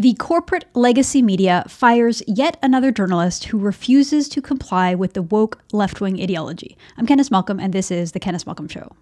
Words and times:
The 0.00 0.14
corporate 0.14 0.64
legacy 0.72 1.20
media 1.20 1.62
fires 1.68 2.22
yet 2.26 2.56
another 2.62 2.90
journalist 2.90 3.44
who 3.44 3.58
refuses 3.58 4.30
to 4.30 4.40
comply 4.40 4.94
with 4.94 5.12
the 5.12 5.20
woke 5.20 5.62
left 5.74 6.00
wing 6.00 6.18
ideology. 6.18 6.78
I'm 6.96 7.06
Candice 7.06 7.30
Malcolm, 7.30 7.60
and 7.60 7.74
this 7.74 7.90
is 7.90 8.12
The 8.12 8.18
Candice 8.18 8.46
Malcolm 8.46 8.66
Show. 8.66 8.96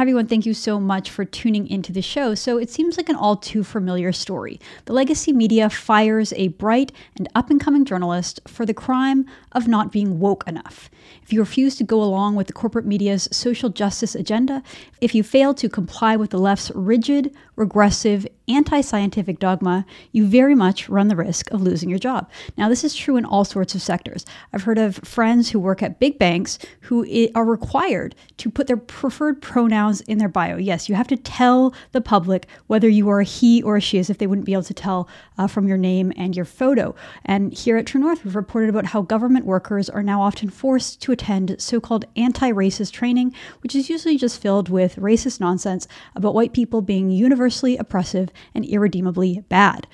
Everyone. 0.00 0.26
Thank 0.26 0.46
you 0.46 0.54
so 0.54 0.80
much 0.80 1.10
for 1.10 1.24
tuning 1.24 1.68
into 1.68 1.92
the 1.92 2.00
show. 2.00 2.34
So, 2.34 2.56
it 2.56 2.70
seems 2.70 2.96
like 2.96 3.10
an 3.10 3.16
all 3.16 3.36
too 3.36 3.62
familiar 3.62 4.10
story. 4.10 4.58
The 4.86 4.94
legacy 4.94 5.32
media 5.32 5.68
fires 5.68 6.32
a 6.34 6.48
bright 6.48 6.92
and 7.16 7.28
up 7.34 7.50
and 7.50 7.60
coming 7.60 7.84
journalist 7.84 8.40
for 8.46 8.64
the 8.64 8.72
crime 8.72 9.26
of 9.52 9.68
not 9.68 9.92
being 9.92 10.18
woke 10.18 10.44
enough. 10.46 10.88
If 11.22 11.32
you 11.32 11.40
refuse 11.40 11.76
to 11.76 11.84
go 11.84 12.02
along 12.02 12.36
with 12.36 12.46
the 12.46 12.54
corporate 12.54 12.86
media's 12.86 13.28
social 13.30 13.68
justice 13.68 14.14
agenda, 14.14 14.62
if 15.02 15.14
you 15.14 15.22
fail 15.22 15.52
to 15.54 15.68
comply 15.68 16.16
with 16.16 16.30
the 16.30 16.38
left's 16.38 16.70
rigid, 16.74 17.34
regressive, 17.62 18.26
anti 18.48 18.80
scientific 18.80 19.38
dogma, 19.38 19.86
you 20.10 20.26
very 20.26 20.54
much 20.54 20.88
run 20.88 21.06
the 21.06 21.16
risk 21.16 21.50
of 21.52 21.62
losing 21.62 21.88
your 21.88 21.98
job. 21.98 22.28
Now, 22.58 22.68
this 22.68 22.82
is 22.82 22.94
true 22.94 23.16
in 23.16 23.24
all 23.24 23.44
sorts 23.44 23.74
of 23.76 23.80
sectors. 23.80 24.26
I've 24.52 24.64
heard 24.64 24.78
of 24.78 24.96
friends 24.96 25.50
who 25.50 25.60
work 25.60 25.80
at 25.80 26.00
big 26.00 26.18
banks 26.18 26.58
who 26.80 27.06
are 27.36 27.44
required 27.44 28.16
to 28.38 28.50
put 28.50 28.66
their 28.66 28.76
preferred 28.76 29.40
pronouns 29.40 30.00
in 30.02 30.18
their 30.18 30.28
bio. 30.28 30.56
Yes, 30.56 30.88
you 30.88 30.96
have 30.96 31.06
to 31.08 31.16
tell 31.16 31.72
the 31.92 32.00
public 32.00 32.48
whether 32.66 32.88
you 32.88 33.08
are 33.08 33.20
a 33.20 33.24
he 33.24 33.62
or 33.62 33.76
a 33.76 33.80
she, 33.80 33.98
as 34.00 34.10
if 34.10 34.18
they 34.18 34.26
wouldn't 34.26 34.46
be 34.46 34.52
able 34.52 34.64
to 34.64 34.74
tell 34.74 35.08
uh, 35.38 35.46
from 35.46 35.68
your 35.68 35.78
name 35.78 36.12
and 36.16 36.34
your 36.34 36.44
photo. 36.44 36.94
And 37.24 37.54
here 37.54 37.76
at 37.76 37.86
True 37.86 38.00
North, 38.00 38.24
we've 38.24 38.34
reported 38.34 38.70
about 38.70 38.86
how 38.86 39.02
government 39.02 39.46
workers 39.46 39.88
are 39.88 40.02
now 40.02 40.20
often 40.20 40.50
forced 40.50 41.00
to 41.02 41.12
attend 41.12 41.54
so 41.60 41.80
called 41.80 42.06
anti 42.16 42.50
racist 42.50 42.90
training, 42.90 43.32
which 43.62 43.76
is 43.76 43.88
usually 43.88 44.18
just 44.18 44.42
filled 44.42 44.68
with 44.68 44.96
racist 44.96 45.38
nonsense 45.38 45.86
about 46.16 46.34
white 46.34 46.52
people 46.52 46.82
being 46.82 47.08
universally 47.10 47.51
oppressive 47.60 48.30
and 48.54 48.64
irredeemably 48.64 49.44
bad. 49.48 49.86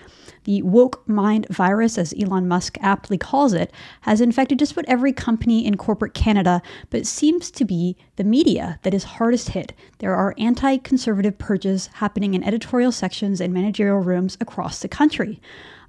The 0.45 0.63
woke 0.63 1.07
mind 1.07 1.47
virus, 1.51 1.99
as 1.99 2.15
Elon 2.19 2.49
Musk 2.49 2.79
aptly 2.81 3.19
calls 3.19 3.53
it, 3.53 3.71
has 4.03 4.21
infected 4.21 4.59
just 4.59 4.73
about 4.73 4.87
every 4.89 5.13
company 5.13 5.67
in 5.67 5.77
corporate 5.77 6.15
Canada, 6.15 6.63
but 6.89 7.01
it 7.01 7.07
seems 7.07 7.51
to 7.51 7.65
be 7.65 7.97
the 8.17 8.25
media 8.25 8.79
that 8.83 8.95
is 8.95 9.05
hardest 9.05 9.51
hit. 9.51 9.75
There 9.99 10.15
are 10.15 10.35
anti 10.39 10.79
conservative 10.79 11.37
purges 11.37 11.89
happening 11.95 12.33
in 12.33 12.43
editorial 12.43 12.93
sections 12.93 13.41
and 13.41 13.53
managerial 13.53 13.99
rooms 13.99 14.39
across 14.41 14.79
the 14.79 14.89
country. 14.89 15.41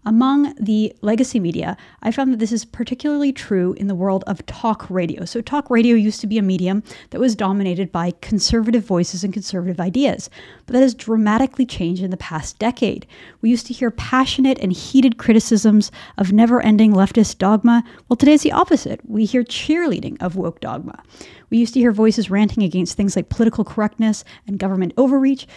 Among 0.05 0.53
the 0.55 0.95
legacy 1.01 1.39
media, 1.41 1.75
I 2.01 2.11
found 2.11 2.31
that 2.31 2.39
this 2.39 2.53
is 2.53 2.63
particularly 2.63 3.33
true 3.33 3.73
in 3.73 3.87
the 3.87 3.95
world 3.95 4.23
of 4.27 4.45
talk 4.45 4.89
radio. 4.89 5.25
So, 5.25 5.41
talk 5.41 5.69
radio 5.69 5.95
used 5.95 6.21
to 6.21 6.27
be 6.27 6.37
a 6.37 6.41
medium 6.41 6.83
that 7.09 7.19
was 7.19 7.35
dominated 7.35 7.91
by 7.91 8.13
conservative 8.21 8.85
voices 8.85 9.25
and 9.25 9.33
conservative 9.33 9.79
ideas, 9.79 10.29
but 10.65 10.73
that 10.73 10.81
has 10.81 10.93
dramatically 10.93 11.65
changed 11.65 12.01
in 12.01 12.11
the 12.11 12.17
past 12.17 12.57
decade. 12.59 13.05
We 13.41 13.49
used 13.49 13.67
to 13.67 13.73
hear 13.73 13.91
passionate 13.91 14.57
and 14.59 14.71
heated 14.71 15.17
criticisms 15.17 15.91
of 16.17 16.31
never 16.31 16.61
ending 16.61 16.93
leftist 16.93 17.37
dogma. 17.37 17.83
Well, 18.07 18.17
today 18.17 18.35
it's 18.35 18.43
the 18.43 18.53
opposite. 18.53 19.01
We 19.03 19.25
hear 19.25 19.43
cheerleading 19.43 20.21
of 20.21 20.37
woke 20.37 20.61
dogma. 20.61 21.03
We 21.49 21.57
used 21.57 21.73
to 21.73 21.79
hear 21.79 21.91
voices 21.91 22.29
ranting 22.29 22.63
against 22.63 22.95
things 22.95 23.15
like 23.15 23.29
political 23.29 23.63
correctness 23.63 24.23
and 24.47 24.59
government 24.59 24.93
overreach 24.97 25.47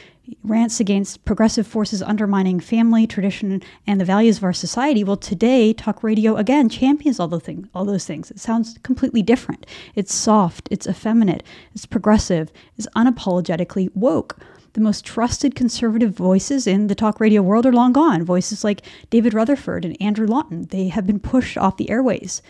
rants 0.44 0.80
against 0.80 1.24
progressive 1.24 1.66
forces 1.66 2.02
undermining 2.02 2.60
family, 2.60 3.06
tradition, 3.06 3.62
and 3.86 4.00
the 4.00 4.04
values 4.04 4.38
of 4.38 4.44
our 4.44 4.52
society. 4.52 5.02
Well, 5.02 5.16
today, 5.16 5.72
talk 5.72 6.02
radio 6.02 6.36
again 6.36 6.68
champions 6.68 7.18
all 7.18 7.28
those 7.28 7.42
things. 7.42 7.68
All 7.74 7.84
those 7.84 8.06
things. 8.06 8.30
It 8.30 8.38
sounds 8.38 8.78
completely 8.82 9.22
different. 9.22 9.66
It's 9.94 10.14
soft. 10.14 10.68
It's 10.70 10.86
effeminate. 10.86 11.42
It's 11.74 11.86
progressive. 11.86 12.52
It's 12.78 12.86
unapologetically 12.96 13.90
woke. 13.94 14.38
The 14.74 14.80
most 14.80 15.04
trusted 15.04 15.54
conservative 15.54 16.16
voices 16.16 16.66
in 16.66 16.86
the 16.86 16.94
talk 16.94 17.20
radio 17.20 17.42
world 17.42 17.66
are 17.66 17.72
long 17.72 17.92
gone. 17.92 18.24
Voices 18.24 18.64
like 18.64 18.82
David 19.10 19.34
Rutherford 19.34 19.84
and 19.84 20.00
Andrew 20.00 20.26
Lawton, 20.26 20.66
they 20.70 20.88
have 20.88 21.06
been 21.06 21.20
pushed 21.20 21.58
off 21.58 21.76
the 21.76 21.90
airways. 21.90 22.40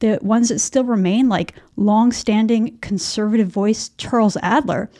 The 0.00 0.18
ones 0.22 0.48
that 0.48 0.60
still 0.60 0.84
remain, 0.84 1.28
like 1.28 1.54
long-standing 1.76 2.78
conservative 2.78 3.48
voice 3.48 3.90
Charles 3.98 4.36
Adler, 4.42 4.90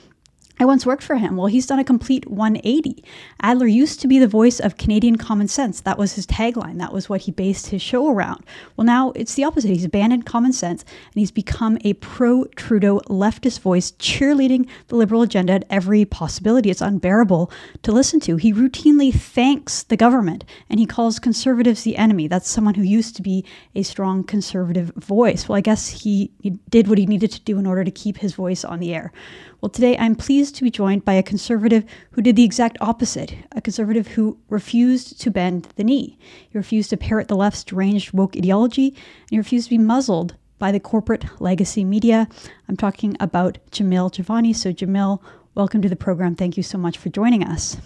I 0.60 0.64
once 0.64 0.84
worked 0.84 1.04
for 1.04 1.16
him. 1.16 1.36
Well, 1.36 1.46
he's 1.46 1.66
done 1.66 1.78
a 1.78 1.84
complete 1.84 2.28
180. 2.28 3.04
Adler 3.40 3.66
used 3.66 4.00
to 4.00 4.08
be 4.08 4.18
the 4.18 4.26
voice 4.26 4.58
of 4.58 4.76
Canadian 4.76 5.16
common 5.16 5.46
sense. 5.46 5.80
That 5.80 5.98
was 5.98 6.14
his 6.14 6.26
tagline. 6.26 6.78
That 6.78 6.92
was 6.92 7.08
what 7.08 7.22
he 7.22 7.30
based 7.30 7.68
his 7.68 7.80
show 7.80 8.08
around. 8.10 8.44
Well, 8.76 8.84
now 8.84 9.12
it's 9.12 9.34
the 9.34 9.44
opposite. 9.44 9.68
He's 9.68 9.84
abandoned 9.84 10.26
common 10.26 10.52
sense 10.52 10.82
and 10.82 11.14
he's 11.14 11.30
become 11.30 11.78
a 11.84 11.92
pro 11.94 12.44
Trudeau 12.56 13.00
leftist 13.08 13.60
voice, 13.60 13.92
cheerleading 13.92 14.68
the 14.88 14.96
liberal 14.96 15.22
agenda 15.22 15.52
at 15.52 15.64
every 15.70 16.04
possibility. 16.04 16.70
It's 16.70 16.80
unbearable 16.80 17.52
to 17.82 17.92
listen 17.92 18.18
to. 18.20 18.36
He 18.36 18.52
routinely 18.52 19.14
thanks 19.14 19.84
the 19.84 19.96
government 19.96 20.44
and 20.68 20.80
he 20.80 20.86
calls 20.86 21.20
conservatives 21.20 21.82
the 21.82 21.96
enemy. 21.96 22.26
That's 22.26 22.48
someone 22.48 22.74
who 22.74 22.82
used 22.82 23.14
to 23.16 23.22
be 23.22 23.44
a 23.76 23.84
strong 23.84 24.24
conservative 24.24 24.90
voice. 24.96 25.48
Well, 25.48 25.56
I 25.56 25.60
guess 25.60 25.88
he, 26.02 26.32
he 26.42 26.50
did 26.68 26.88
what 26.88 26.98
he 26.98 27.06
needed 27.06 27.30
to 27.32 27.40
do 27.42 27.58
in 27.58 27.66
order 27.66 27.84
to 27.84 27.90
keep 27.92 28.18
his 28.18 28.34
voice 28.34 28.64
on 28.64 28.80
the 28.80 28.92
air. 28.92 29.12
Well, 29.60 29.70
today 29.70 29.96
I'm 29.98 30.14
pleased 30.14 30.54
to 30.56 30.62
be 30.62 30.70
joined 30.70 31.04
by 31.04 31.14
a 31.14 31.22
conservative 31.22 31.84
who 32.12 32.22
did 32.22 32.36
the 32.36 32.44
exact 32.44 32.78
opposite, 32.80 33.34
a 33.50 33.60
conservative 33.60 34.06
who 34.06 34.38
refused 34.48 35.20
to 35.20 35.32
bend 35.32 35.66
the 35.74 35.82
knee. 35.82 36.16
He 36.48 36.56
refused 36.56 36.90
to 36.90 36.96
parrot 36.96 37.26
the 37.26 37.34
left's 37.34 37.64
deranged 37.64 38.12
woke 38.12 38.36
ideology, 38.36 38.90
and 38.90 39.30
he 39.30 39.36
refused 39.38 39.66
to 39.66 39.76
be 39.76 39.78
muzzled 39.78 40.36
by 40.60 40.70
the 40.70 40.78
corporate 40.78 41.40
legacy 41.40 41.82
media. 41.82 42.28
I'm 42.68 42.76
talking 42.76 43.16
about 43.18 43.58
Jamil 43.72 44.12
Jivani. 44.12 44.54
So, 44.54 44.72
Jamil, 44.72 45.20
welcome 45.56 45.82
to 45.82 45.88
the 45.88 45.96
program. 45.96 46.36
Thank 46.36 46.56
you 46.56 46.62
so 46.62 46.78
much 46.78 46.96
for 46.96 47.08
joining 47.08 47.42
us. 47.42 47.78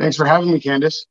Thanks 0.00 0.16
for 0.16 0.26
having 0.26 0.50
me, 0.50 0.58
Candice. 0.58 1.06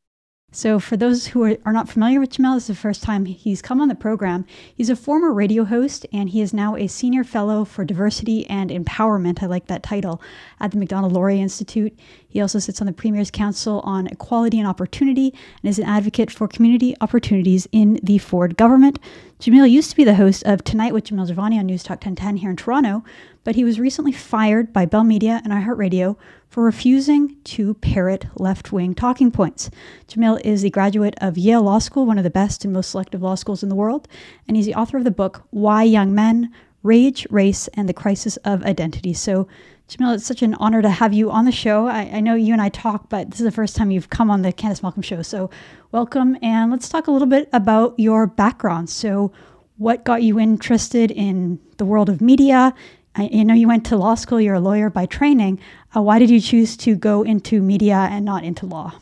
So, 0.53 0.79
for 0.79 0.97
those 0.97 1.27
who 1.27 1.43
are, 1.43 1.55
are, 1.63 1.71
not 1.71 1.87
familiar 1.87 2.19
with 2.19 2.31
Jamil, 2.31 2.55
this 2.55 2.63
is 2.63 2.67
the 2.67 2.75
first 2.75 3.01
time 3.01 3.23
he's 3.23 3.61
come 3.61 3.79
on 3.79 3.87
the 3.87 3.95
program. 3.95 4.45
He's 4.75 4.89
a 4.89 4.97
former 4.97 5.31
radio 5.31 5.63
host 5.63 6.05
and 6.11 6.29
he 6.29 6.41
is 6.41 6.53
now 6.53 6.75
a 6.75 6.87
senior 6.87 7.23
fellow 7.23 7.63
for 7.63 7.85
diversity 7.85 8.45
and 8.49 8.69
empowerment. 8.69 9.41
I 9.41 9.45
like 9.45 9.67
that 9.67 9.81
title 9.81 10.21
at 10.59 10.71
the 10.71 10.77
Macdonald 10.77 11.13
Laurier 11.13 11.41
Institute. 11.41 11.97
He 12.31 12.39
also 12.39 12.59
sits 12.59 12.79
on 12.79 12.87
the 12.87 12.93
Premier's 12.93 13.29
Council 13.29 13.81
on 13.81 14.07
Equality 14.07 14.57
and 14.57 14.67
Opportunity 14.67 15.33
and 15.61 15.69
is 15.69 15.77
an 15.77 15.85
advocate 15.85 16.31
for 16.31 16.47
community 16.47 16.95
opportunities 17.01 17.67
in 17.73 17.99
the 18.01 18.19
Ford 18.19 18.55
government. 18.55 18.99
Jamil 19.41 19.69
used 19.69 19.89
to 19.89 19.97
be 19.97 20.05
the 20.05 20.15
host 20.15 20.41
of 20.45 20.63
Tonight 20.63 20.93
with 20.93 21.03
Jamil 21.03 21.29
Jivani 21.29 21.59
on 21.59 21.65
News 21.65 21.83
Talk 21.83 21.97
1010 21.97 22.37
here 22.37 22.49
in 22.49 22.55
Toronto, 22.55 23.03
but 23.43 23.55
he 23.55 23.65
was 23.65 23.81
recently 23.81 24.13
fired 24.13 24.71
by 24.71 24.85
Bell 24.85 25.03
Media 25.03 25.41
and 25.43 25.51
iHeartRadio 25.51 26.15
for 26.47 26.63
refusing 26.63 27.35
to 27.43 27.73
parrot 27.75 28.27
left 28.35 28.71
wing 28.71 28.95
talking 28.95 29.29
points. 29.29 29.69
Jamil 30.07 30.39
is 30.45 30.61
the 30.61 30.69
graduate 30.69 31.15
of 31.19 31.37
Yale 31.37 31.63
Law 31.63 31.79
School, 31.79 32.05
one 32.05 32.17
of 32.17 32.23
the 32.23 32.29
best 32.29 32.63
and 32.63 32.73
most 32.73 32.91
selective 32.91 33.21
law 33.21 33.35
schools 33.35 33.61
in 33.61 33.67
the 33.67 33.75
world, 33.75 34.07
and 34.47 34.55
he's 34.55 34.65
the 34.65 34.75
author 34.75 34.97
of 34.97 35.03
the 35.03 35.11
book 35.11 35.43
Why 35.49 35.83
Young 35.83 36.15
Men 36.15 36.49
Rage, 36.83 37.27
Race, 37.29 37.67
and 37.75 37.87
the 37.87 37.93
Crisis 37.93 38.37
of 38.37 38.63
Identity. 38.63 39.13
So, 39.13 39.47
Jamil, 39.91 40.15
it's 40.15 40.25
such 40.25 40.41
an 40.41 40.53
honor 40.53 40.81
to 40.81 40.89
have 40.89 41.11
you 41.11 41.29
on 41.29 41.43
the 41.43 41.51
show. 41.51 41.85
I, 41.85 42.03
I, 42.13 42.19
know 42.21 42.33
you 42.33 42.53
and 42.53 42.61
I 42.61 42.69
talk, 42.69 43.09
but 43.09 43.29
this 43.29 43.41
is 43.41 43.43
the 43.43 43.51
first 43.51 43.75
time 43.75 43.91
you've 43.91 44.09
come 44.09 44.31
on 44.31 44.41
the 44.41 44.53
Candice 44.53 44.81
Malcolm 44.81 45.01
show. 45.01 45.21
So, 45.21 45.49
welcome. 45.91 46.37
And 46.41 46.71
let's 46.71 46.87
talk 46.87 47.07
a 47.07 47.11
little 47.11 47.27
bit 47.27 47.49
about 47.51 47.95
your 47.97 48.25
background. 48.25 48.89
So, 48.89 49.33
what 49.75 50.05
got 50.05 50.23
you 50.23 50.39
interested 50.39 51.11
in 51.11 51.59
the 51.75 51.83
world 51.83 52.07
of 52.07 52.21
media? 52.21 52.73
I, 53.15 53.23
you 53.33 53.43
know, 53.43 53.53
you 53.53 53.67
went 53.67 53.85
to 53.87 53.97
law 53.97 54.15
school, 54.15 54.39
you're 54.39 54.55
a 54.55 54.61
lawyer 54.61 54.89
by 54.89 55.07
training. 55.07 55.59
Uh, 55.93 56.01
why 56.01 56.19
did 56.19 56.29
you 56.29 56.39
choose 56.39 56.77
to 56.77 56.95
go 56.95 57.23
into 57.23 57.61
media 57.61 58.07
and 58.09 58.23
not 58.23 58.45
into 58.45 58.65
law? 58.65 58.93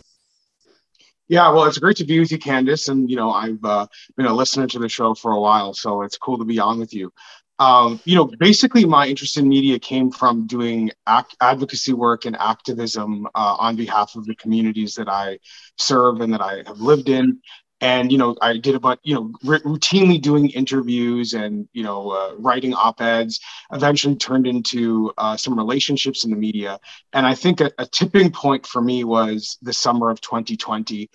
Yeah, 1.28 1.52
well, 1.52 1.66
it's 1.66 1.78
great 1.78 1.98
to 1.98 2.06
be 2.06 2.20
with 2.20 2.32
you, 2.32 2.40
Candice. 2.40 2.90
And, 2.90 3.08
you 3.08 3.16
know, 3.16 3.30
I've 3.30 3.64
uh, 3.64 3.86
been 4.18 4.26
a 4.26 4.34
listener 4.34 4.66
to 4.66 4.80
the 4.80 4.90
show 4.90 5.14
for 5.14 5.32
a 5.32 5.40
while, 5.40 5.76
so 5.76 6.02
it's 6.02 6.18
cool 6.18 6.40
to 6.40 6.46
be 6.46 6.58
on 6.58 6.80
with 6.80 6.92
you. 6.92 7.14
Um, 7.60 8.00
you 8.06 8.16
know, 8.16 8.32
basically, 8.40 8.86
my 8.86 9.08
interest 9.08 9.38
in 9.38 9.48
media 9.50 9.80
came 9.80 10.12
from 10.12 10.48
doing 10.48 10.92
ac- 11.08 11.36
advocacy 11.42 11.92
work 11.94 12.26
and 12.26 12.36
activism 12.38 13.26
uh, 13.36 13.56
on 13.60 13.76
behalf 13.76 14.16
of 14.16 14.26
the 14.26 14.36
communities 14.36 14.96
that 14.96 15.10
I 15.10 15.40
serve 15.78 16.22
and 16.22 16.34
that 16.34 16.42
I 16.42 16.64
have 16.66 16.80
lived 16.80 17.10
in. 17.10 17.42
And 17.82 18.12
you 18.12 18.18
know, 18.18 18.36
I 18.42 18.58
did 18.58 18.76
about 18.76 19.00
you 19.04 19.16
know 19.16 19.34
r- 19.48 19.60
routinely 19.60 20.22
doing 20.22 20.50
interviews 20.50 21.34
and 21.34 21.68
you 21.74 21.84
know 21.84 22.12
uh, 22.12 22.36
writing 22.38 22.74
op-eds. 22.74 23.40
Eventually, 23.74 24.16
turned 24.16 24.48
into 24.48 25.12
uh, 25.18 25.36
some 25.36 25.58
relationships 25.58 26.24
in 26.24 26.32
the 26.32 26.38
media. 26.38 26.80
And 27.14 27.26
I 27.26 27.36
think 27.36 27.60
a, 27.62 27.72
a 27.78 27.86
tipping 27.86 28.32
point 28.32 28.66
for 28.68 28.82
me 28.82 29.04
was 29.04 29.58
the 29.62 29.74
summer 29.74 30.10
of 30.10 30.22
2020 30.22 31.10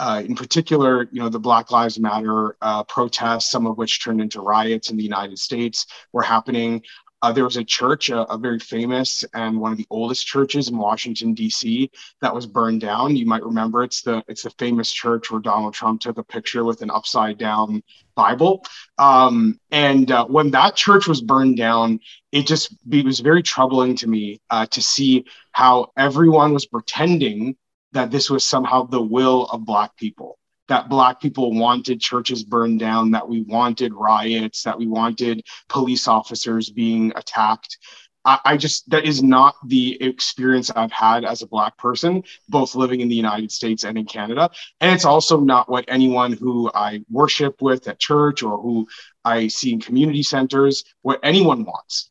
uh, 0.00 0.22
in 0.24 0.34
particular, 0.34 1.06
you 1.12 1.20
know, 1.20 1.28
the 1.28 1.38
Black 1.38 1.70
Lives 1.70 2.00
Matter 2.00 2.56
uh, 2.62 2.82
protests, 2.84 3.50
some 3.50 3.66
of 3.66 3.76
which 3.76 4.02
turned 4.02 4.18
into 4.18 4.40
riots 4.40 4.90
in 4.90 4.96
the 4.96 5.02
United 5.02 5.38
States, 5.38 5.86
were 6.14 6.22
happening. 6.22 6.82
Uh, 7.20 7.30
there 7.30 7.44
was 7.44 7.58
a 7.58 7.64
church, 7.64 8.08
a, 8.08 8.22
a, 8.32 8.38
very 8.38 8.58
famous 8.58 9.26
and 9.34 9.60
one 9.60 9.72
of 9.72 9.76
the 9.76 9.86
oldest 9.90 10.26
churches 10.26 10.70
in 10.70 10.78
Washington 10.78 11.34
D.C. 11.34 11.90
that 12.22 12.34
was 12.34 12.46
burned 12.46 12.80
down. 12.80 13.14
You 13.14 13.26
might 13.26 13.44
remember 13.44 13.82
it's 13.82 14.00
the 14.00 14.24
it's 14.26 14.44
the 14.44 14.50
famous 14.58 14.90
church 14.90 15.30
where 15.30 15.42
Donald 15.42 15.74
Trump 15.74 16.00
took 16.00 16.16
a 16.16 16.24
picture 16.24 16.64
with 16.64 16.80
an 16.80 16.90
upside 16.90 17.36
down 17.36 17.82
Bible. 18.14 18.64
Um, 18.96 19.60
and 19.70 20.10
uh, 20.10 20.24
when 20.24 20.50
that 20.52 20.76
church 20.76 21.06
was 21.06 21.20
burned 21.20 21.58
down, 21.58 22.00
it 22.32 22.46
just 22.46 22.74
it 22.90 23.04
was 23.04 23.20
very 23.20 23.42
troubling 23.42 23.96
to 23.96 24.06
me 24.06 24.40
uh, 24.48 24.64
to 24.68 24.80
see 24.80 25.26
how 25.52 25.92
everyone 25.98 26.54
was 26.54 26.64
pretending 26.64 27.54
that 27.92 28.10
this 28.10 28.30
was 28.30 28.44
somehow 28.44 28.84
the 28.84 29.02
will 29.02 29.46
of 29.46 29.64
Black 29.64 29.96
people 29.96 30.38
that 30.68 30.88
black 30.88 31.20
people 31.20 31.52
wanted 31.52 32.00
churches 32.00 32.44
burned 32.44 32.78
down 32.78 33.10
that 33.10 33.28
we 33.28 33.42
wanted 33.42 33.92
riots 33.92 34.62
that 34.62 34.78
we 34.78 34.86
wanted 34.86 35.42
police 35.68 36.06
officers 36.06 36.70
being 36.70 37.12
attacked 37.16 37.76
I, 38.24 38.58
just 38.58 38.88
that 38.90 39.06
is 39.06 39.22
not 39.22 39.54
the 39.66 39.96
experience 40.02 40.70
I've 40.70 40.92
had 40.92 41.24
as 41.24 41.40
a 41.40 41.46
black 41.46 41.78
person, 41.78 42.22
both 42.50 42.74
living 42.74 43.00
in 43.00 43.08
the 43.08 43.14
United 43.14 43.50
States 43.50 43.84
and 43.84 43.96
in 43.96 44.04
Canada. 44.04 44.50
And 44.80 44.92
it's 44.92 45.06
also 45.06 45.40
not 45.40 45.70
what 45.70 45.86
anyone 45.88 46.34
who 46.34 46.70
I 46.74 47.02
worship 47.10 47.62
with 47.62 47.88
at 47.88 47.98
church 47.98 48.42
or 48.42 48.60
who 48.60 48.86
I 49.24 49.48
see 49.48 49.72
in 49.72 49.80
community 49.80 50.22
centers, 50.22 50.84
what 51.00 51.20
anyone 51.22 51.64
wants 51.64 52.10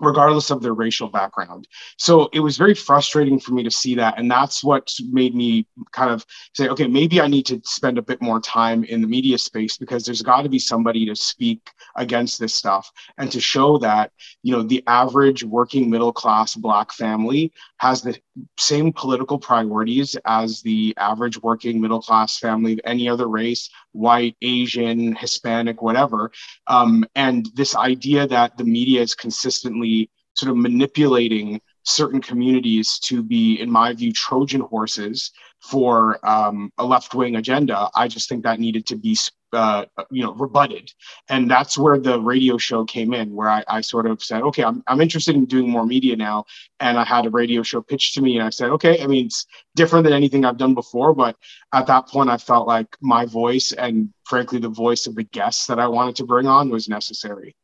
regardless 0.00 0.50
of 0.50 0.62
their 0.62 0.72
racial 0.72 1.08
background. 1.08 1.68
So 1.98 2.28
it 2.32 2.40
was 2.40 2.56
very 2.56 2.74
frustrating 2.74 3.38
for 3.38 3.52
me 3.52 3.62
to 3.62 3.70
see 3.70 3.94
that. 3.96 4.18
And 4.18 4.30
that's 4.30 4.64
what 4.64 4.92
made 5.10 5.34
me 5.34 5.66
kind 5.92 6.10
of 6.10 6.24
say, 6.54 6.68
okay, 6.68 6.86
maybe 6.86 7.20
I 7.20 7.26
need 7.26 7.46
to 7.46 7.60
spend 7.64 7.98
a 7.98 8.02
bit 8.02 8.20
more 8.22 8.40
time 8.40 8.84
in 8.84 9.00
the 9.00 9.06
media 9.06 9.38
space 9.38 9.76
because 9.76 10.04
there's 10.04 10.22
got 10.22 10.42
to 10.42 10.48
be 10.48 10.58
somebody 10.58 11.06
to 11.06 11.14
speak 11.14 11.70
against 11.96 12.40
this 12.40 12.54
stuff 12.54 12.90
and 13.18 13.30
to 13.30 13.40
show 13.40 13.78
that, 13.78 14.12
you 14.42 14.52
know, 14.52 14.62
the 14.62 14.82
average 14.86 15.44
working 15.44 15.90
middle 15.90 16.12
class 16.12 16.54
Black 16.54 16.92
family 16.92 17.52
has 17.78 18.02
the 18.02 18.18
same 18.58 18.92
political 18.92 19.38
priorities 19.38 20.16
as 20.24 20.62
the 20.62 20.94
average 20.96 21.40
working 21.42 21.80
middle 21.80 22.00
class 22.00 22.38
family 22.38 22.74
of 22.74 22.80
any 22.84 23.08
other 23.08 23.28
race, 23.28 23.68
white, 23.92 24.36
Asian, 24.42 25.14
Hispanic, 25.14 25.82
whatever. 25.82 26.30
Um, 26.66 27.04
and 27.14 27.48
this 27.54 27.74
idea 27.76 28.26
that 28.26 28.56
the 28.56 28.64
media 28.64 29.00
is 29.02 29.14
consistently 29.14 29.89
sort 30.34 30.50
of 30.50 30.56
manipulating 30.56 31.60
certain 31.82 32.20
communities 32.20 32.98
to 32.98 33.22
be, 33.22 33.60
in 33.60 33.70
my 33.70 33.92
view, 33.92 34.12
Trojan 34.12 34.60
horses 34.60 35.30
for 35.60 36.24
um, 36.26 36.70
a 36.78 36.84
left 36.84 37.14
wing 37.14 37.36
agenda. 37.36 37.88
I 37.94 38.08
just 38.08 38.28
think 38.28 38.42
that 38.44 38.60
needed 38.60 38.86
to 38.86 38.96
be, 38.96 39.16
uh, 39.52 39.86
you 40.10 40.22
know, 40.22 40.32
rebutted, 40.34 40.92
and 41.28 41.50
that's 41.50 41.76
where 41.76 41.98
the 41.98 42.20
radio 42.20 42.56
show 42.58 42.84
came 42.84 43.12
in, 43.12 43.34
where 43.34 43.50
I, 43.50 43.64
I, 43.66 43.80
sort 43.80 44.06
of 44.06 44.22
said, 44.22 44.42
okay, 44.42 44.62
I'm, 44.62 44.82
I'm 44.86 45.00
interested 45.00 45.34
in 45.34 45.46
doing 45.46 45.68
more 45.68 45.86
media 45.86 46.16
now, 46.16 46.44
and 46.78 46.98
I 46.98 47.04
had 47.04 47.26
a 47.26 47.30
radio 47.30 47.62
show 47.62 47.82
pitched 47.82 48.14
to 48.14 48.22
me, 48.22 48.36
and 48.36 48.46
I 48.46 48.50
said, 48.50 48.70
okay, 48.70 49.02
I 49.02 49.06
mean, 49.06 49.26
it's 49.26 49.46
different 49.74 50.04
than 50.04 50.12
anything 50.12 50.44
I've 50.44 50.58
done 50.58 50.74
before, 50.74 51.14
but 51.14 51.36
at 51.72 51.86
that 51.88 52.08
point, 52.08 52.30
I 52.30 52.36
felt 52.36 52.68
like 52.68 52.96
my 53.00 53.26
voice 53.26 53.72
and 53.72 54.10
frankly 54.24 54.60
the 54.60 54.68
voice 54.68 55.06
of 55.06 55.16
the 55.16 55.24
guests 55.24 55.66
that 55.66 55.80
I 55.80 55.88
wanted 55.88 56.16
to 56.16 56.24
bring 56.24 56.46
on 56.46 56.70
was 56.70 56.88
necessary. 56.88 57.56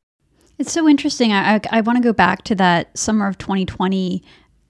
It's 0.59 0.73
so 0.73 0.89
interesting. 0.89 1.33
I, 1.33 1.57
I, 1.57 1.61
I 1.71 1.81
want 1.83 1.99
to 1.99 2.03
go 2.03 2.13
back 2.13 2.43
to 2.45 2.55
that 2.55 2.97
summer 2.97 3.27
of 3.27 3.37
2020 3.39 4.23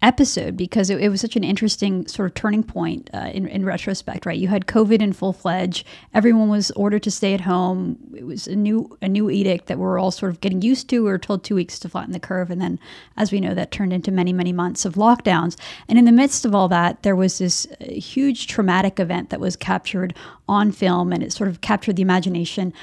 episode 0.03 0.56
because 0.56 0.91
it, 0.91 1.00
it, 1.00 1.09
was 1.09 1.23
such 1.23 1.37
an 1.37 1.44
interesting 1.44 2.06
sort 2.06 2.29
of 2.29 2.35
turning 2.35 2.62
point 2.62 3.09
uh, 3.15 3.31
in, 3.33 3.49
in 3.49 3.65
retrospect 3.65 4.27
right? 4.27 4.38
You 4.38 4.49
had 4.49 4.67
covid 4.67 5.00
in 5.00 5.15
full 5.15 5.33
fledged 5.33 5.87
everyone 6.12 6.50
was 6.50 6.71
ordered 6.73 7.03
to 7.05 7.11
stay 7.11 7.33
at 7.33 7.41
home. 7.41 7.97
It 8.15 8.25
was 8.25 8.47
a 8.47 8.55
new 8.55 8.99
a 9.00 9.09
new 9.09 9.31
edict 9.31 9.69
that 9.69 9.79
we're 9.79 9.99
all 9.99 10.11
sort 10.11 10.31
of 10.31 10.41
getting 10.43 10.61
used 10.61 10.91
to. 10.91 11.03
We 11.03 11.09
were 11.09 11.19
told 11.19 11.43
two 11.43 11.55
weeks 11.55 11.79
to 11.79 11.88
flatten 11.88 12.12
the 12.12 12.21
curve. 12.21 12.50
And 12.50 12.61
then 12.61 12.79
as 13.17 13.33
we 13.33 13.41
know 13.41 13.55
that 13.55 13.71
turned 13.71 13.93
into 13.93 14.12
many 14.12 14.35
many 14.35 14.53
months 14.53 14.85
of 14.85 14.94
lockdowns. 14.94 15.56
And 15.88 15.99
in 15.99 16.05
the 16.05 16.12
midst 16.12 16.44
of 16.44 16.55
all 16.55 16.69
that 16.69 17.03
there 17.03 17.17
was 17.17 17.38
this 17.38 17.67
uh, 17.81 17.87
huge 17.87 18.49
traumatic 18.49 19.00
event 19.00 19.31
that 19.31 19.41
was 19.41 19.56
captured 19.56 20.15
on 20.47 20.73
film. 20.73 21.11
And 21.11 21.23
it 21.23 21.33
sort 21.33 21.49
of 21.49 21.62
captured 21.62 21.97
the 21.97 22.03
imagination 22.03 22.75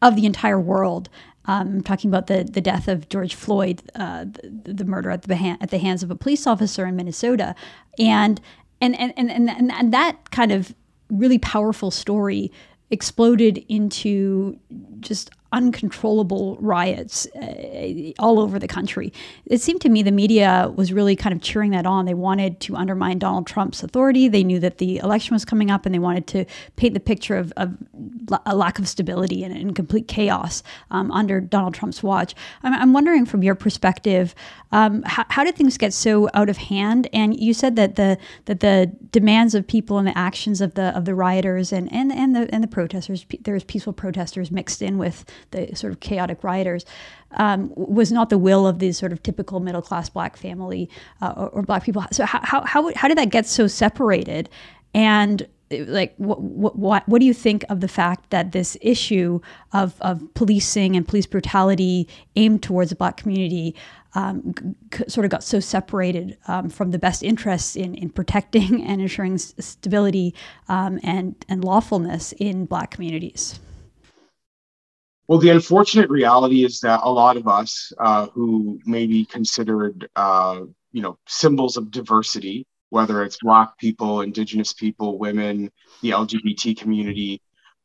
of 0.00 0.14
the 0.14 0.24
entire 0.24 0.60
world 0.60 1.08
um, 1.46 1.82
talking 1.82 2.10
about 2.10 2.26
the, 2.26 2.44
the 2.44 2.60
death 2.60 2.88
of 2.88 3.08
George 3.08 3.34
Floyd, 3.34 3.82
uh, 3.94 4.24
the, 4.24 4.74
the, 4.74 4.84
murder 4.84 5.10
at 5.10 5.22
the, 5.22 5.56
at 5.60 5.70
the 5.70 5.78
hands 5.78 6.02
of 6.02 6.10
a 6.10 6.14
police 6.14 6.46
officer 6.46 6.86
in 6.86 6.96
Minnesota. 6.96 7.54
And, 7.98 8.40
and, 8.80 8.98
and, 8.98 9.12
and, 9.16 9.30
and, 9.30 9.72
and 9.72 9.92
that 9.92 10.30
kind 10.30 10.52
of 10.52 10.74
really 11.10 11.38
powerful 11.38 11.90
story 11.90 12.52
exploded 12.90 13.64
into 13.68 14.58
just 15.00 15.30
uncontrollable 15.52 16.56
riots 16.60 17.26
uh, 17.36 18.12
all 18.18 18.38
over 18.38 18.58
the 18.58 18.68
country. 18.68 19.12
It 19.46 19.60
seemed 19.60 19.80
to 19.82 19.88
me 19.88 20.02
the 20.02 20.12
media 20.12 20.72
was 20.74 20.92
really 20.92 21.16
kind 21.16 21.34
of 21.34 21.42
cheering 21.42 21.72
that 21.72 21.86
on. 21.86 22.06
They 22.06 22.14
wanted 22.14 22.60
to 22.60 22.76
undermine 22.76 23.18
Donald 23.18 23.46
Trump's 23.46 23.82
authority. 23.82 24.28
They 24.28 24.44
knew 24.44 24.60
that 24.60 24.78
the 24.78 24.98
election 24.98 25.34
was 25.34 25.44
coming 25.44 25.70
up 25.70 25.86
and 25.86 25.94
they 25.94 25.98
wanted 25.98 26.26
to 26.28 26.44
paint 26.76 26.94
the 26.94 27.00
picture 27.00 27.36
of, 27.36 27.52
of 27.56 27.76
a 28.46 28.54
lack 28.54 28.78
of 28.78 28.88
stability 28.88 29.42
and, 29.44 29.56
and 29.56 29.74
complete 29.74 30.08
chaos 30.08 30.62
um, 30.90 31.10
under 31.10 31.40
Donald 31.40 31.74
Trump's 31.74 32.02
watch. 32.02 32.34
I'm, 32.62 32.74
I'm 32.74 32.92
wondering 32.92 33.26
from 33.26 33.42
your 33.42 33.54
perspective, 33.54 34.34
um, 34.72 35.02
how, 35.04 35.24
how, 35.30 35.44
did 35.44 35.56
things 35.56 35.76
get 35.76 35.92
so 35.92 36.28
out 36.34 36.48
of 36.48 36.56
hand? 36.56 37.08
And 37.12 37.38
you 37.38 37.54
said 37.54 37.74
that 37.76 37.96
the 37.96 38.18
that 38.44 38.60
the 38.60 38.92
demands 39.10 39.54
of 39.54 39.66
people 39.66 39.98
and 39.98 40.06
the 40.06 40.16
actions 40.16 40.60
of 40.60 40.74
the 40.74 40.96
of 40.96 41.04
the 41.06 41.14
rioters 41.14 41.72
and, 41.72 41.92
and, 41.92 42.12
and 42.12 42.36
the 42.36 42.48
and 42.54 42.62
the 42.62 42.68
protesters, 42.68 43.26
there's 43.40 43.64
peaceful 43.64 43.92
protesters 43.92 44.50
mixed 44.50 44.80
in 44.80 44.96
with 44.96 45.24
the 45.50 45.74
sort 45.74 45.92
of 45.92 46.00
chaotic 46.00 46.42
rioters, 46.44 46.84
um, 47.32 47.72
was 47.76 48.10
not 48.10 48.30
the 48.30 48.38
will 48.38 48.66
of 48.66 48.78
these 48.78 48.98
sort 48.98 49.12
of 49.12 49.22
typical 49.22 49.60
middle 49.60 49.82
class 49.82 50.08
black 50.08 50.36
family 50.36 50.90
uh, 51.20 51.32
or, 51.36 51.48
or, 51.50 51.62
black 51.62 51.84
people. 51.84 52.04
So 52.10 52.24
how, 52.24 52.40
how, 52.42 52.62
how, 52.64 52.92
how 52.94 53.08
did 53.08 53.18
that 53.18 53.30
get 53.30 53.46
so 53.46 53.66
separated? 53.66 54.48
And 54.94 55.46
like 55.70 56.14
what, 56.16 56.40
what 56.76 57.08
what 57.08 57.20
do 57.20 57.26
you 57.26 57.34
think 57.34 57.64
of 57.68 57.80
the 57.80 57.88
fact 57.88 58.30
that 58.30 58.52
this 58.52 58.76
issue 58.80 59.40
of, 59.72 59.94
of 60.00 60.22
policing 60.34 60.96
and 60.96 61.06
police 61.06 61.26
brutality 61.26 62.08
aimed 62.36 62.62
towards 62.62 62.90
the 62.90 62.96
black 62.96 63.16
community 63.16 63.74
um, 64.14 64.54
sort 65.06 65.24
of 65.24 65.30
got 65.30 65.44
so 65.44 65.60
separated 65.60 66.36
um, 66.48 66.68
from 66.68 66.90
the 66.90 66.98
best 66.98 67.22
interests 67.22 67.76
in, 67.76 67.94
in 67.94 68.10
protecting 68.10 68.84
and 68.86 69.00
ensuring 69.00 69.38
stability 69.38 70.34
um, 70.68 70.98
and 71.04 71.44
and 71.48 71.64
lawfulness 71.64 72.32
in 72.38 72.64
black 72.64 72.90
communities 72.90 73.60
well, 75.30 75.38
the 75.38 75.50
unfortunate 75.50 76.10
reality 76.10 76.64
is 76.64 76.80
that 76.80 77.02
a 77.04 77.08
lot 77.08 77.36
of 77.36 77.46
us 77.46 77.92
uh, 78.00 78.26
who 78.34 78.80
may 78.84 79.06
be 79.06 79.24
considered, 79.24 80.10
uh, 80.16 80.62
you 80.90 81.02
know, 81.02 81.18
symbols 81.28 81.76
of 81.76 81.92
diversity, 81.92 82.66
whether 82.88 83.22
it's 83.22 83.38
Black 83.40 83.78
people, 83.78 84.22
Indigenous 84.22 84.72
people, 84.72 85.18
women, 85.18 85.70
the 86.02 86.10
LGBT 86.10 86.76
community, 86.76 87.40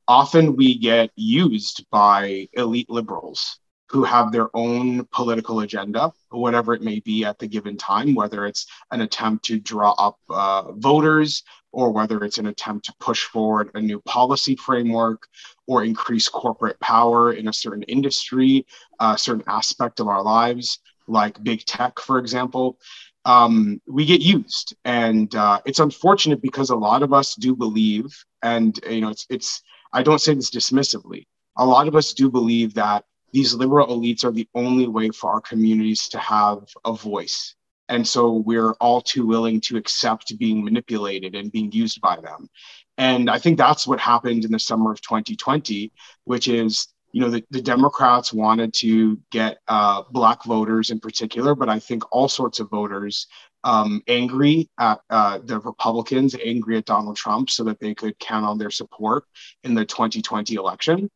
often 0.07 0.55
we 0.55 0.79
get 0.79 1.11
used 1.15 1.85
by 1.91 2.47
elite 2.53 2.89
liberals 2.89 3.59
who 3.89 4.03
have 4.03 4.31
their 4.31 4.49
own 4.55 5.05
political 5.11 5.59
agenda, 5.61 6.11
whatever 6.29 6.73
it 6.73 6.81
may 6.81 6.99
be 6.99 7.23
at 7.23 7.37
the 7.39 7.47
given 7.47 7.77
time, 7.77 8.15
whether 8.15 8.45
it's 8.45 8.65
an 8.91 9.01
attempt 9.01 9.45
to 9.45 9.59
draw 9.59 9.91
up 9.91 10.17
uh, 10.29 10.71
voters 10.73 11.43
or 11.71 11.91
whether 11.91 12.23
it's 12.23 12.37
an 12.37 12.47
attempt 12.47 12.85
to 12.85 12.93
push 12.99 13.25
forward 13.25 13.69
a 13.75 13.81
new 13.81 13.99
policy 14.01 14.55
framework 14.55 15.27
or 15.67 15.83
increase 15.83 16.27
corporate 16.29 16.79
power 16.79 17.33
in 17.33 17.47
a 17.47 17.53
certain 17.53 17.83
industry, 17.83 18.65
a 18.99 19.17
certain 19.17 19.43
aspect 19.47 19.99
of 19.99 20.07
our 20.07 20.23
lives, 20.23 20.79
like 21.07 21.43
big 21.43 21.63
tech, 21.65 21.99
for 21.99 22.17
example. 22.17 22.79
Um, 23.25 23.81
we 23.87 24.05
get 24.05 24.21
used, 24.21 24.75
and 24.85 25.33
uh, 25.35 25.59
it's 25.65 25.79
unfortunate 25.79 26.41
because 26.41 26.69
a 26.69 26.75
lot 26.75 27.01
of 27.01 27.11
us 27.11 27.35
do 27.35 27.55
believe, 27.55 28.05
and 28.41 28.79
you 28.89 29.01
know, 29.01 29.09
it's 29.09 29.25
it's. 29.29 29.61
I 29.91 30.03
don't 30.03 30.19
say 30.19 30.35
this 30.35 30.51
dismissively. 30.51 31.25
A 31.57 31.65
lot 31.65 31.87
of 31.87 31.95
us 31.95 32.13
do 32.13 32.29
believe 32.29 32.75
that 32.75 33.03
these 33.35 33.53
liberal 33.53 33.87
elites 33.87 34.23
are 34.23 34.31
the 34.31 34.47
only 34.55 34.87
way 34.87 35.09
for 35.09 35.29
our 35.29 35.41
communities 35.41 36.07
to 36.07 36.17
have 36.17 36.59
a 36.85 36.93
voice. 36.93 37.53
And 37.89 38.07
so 38.07 38.31
we're 38.31 38.71
all 38.75 39.01
too 39.01 39.27
willing 39.27 39.59
to 39.67 39.75
accept 39.75 40.37
being 40.39 40.63
manipulated 40.63 41.35
and 41.35 41.51
being 41.51 41.69
used 41.73 41.99
by 41.99 42.15
them. 42.15 42.49
And 42.97 43.29
I 43.29 43.37
think 43.37 43.57
that's 43.57 43.85
what 43.85 43.99
happened 43.99 44.45
in 44.45 44.53
the 44.53 44.57
summer 44.59 44.89
of 44.89 45.01
2020, 45.01 45.91
which 46.23 46.47
is, 46.47 46.87
you 47.11 47.19
know, 47.19 47.29
the, 47.29 47.43
the 47.51 47.61
Democrats 47.61 48.31
wanted 48.31 48.73
to 48.75 49.19
get 49.31 49.57
uh, 49.67 50.03
Black 50.11 50.45
voters 50.45 50.89
in 50.89 51.01
particular, 51.01 51.55
but 51.55 51.67
I 51.67 51.77
think 51.77 52.03
all 52.13 52.29
sorts 52.29 52.61
of 52.61 52.69
voters 52.69 53.27
um, 53.65 54.01
angry 54.07 54.69
at 54.79 55.01
uh, 55.09 55.39
the 55.43 55.59
Republicans, 55.59 56.37
angry 56.41 56.77
at 56.77 56.85
Donald 56.85 57.17
Trump, 57.17 57.49
so 57.49 57.65
that 57.65 57.81
they 57.81 57.93
could 57.93 58.17
count 58.19 58.45
on 58.45 58.57
their 58.57 58.71
support 58.71 59.25
in 59.65 59.75
the 59.75 59.83
2020 59.83 60.55
election. 60.55 61.09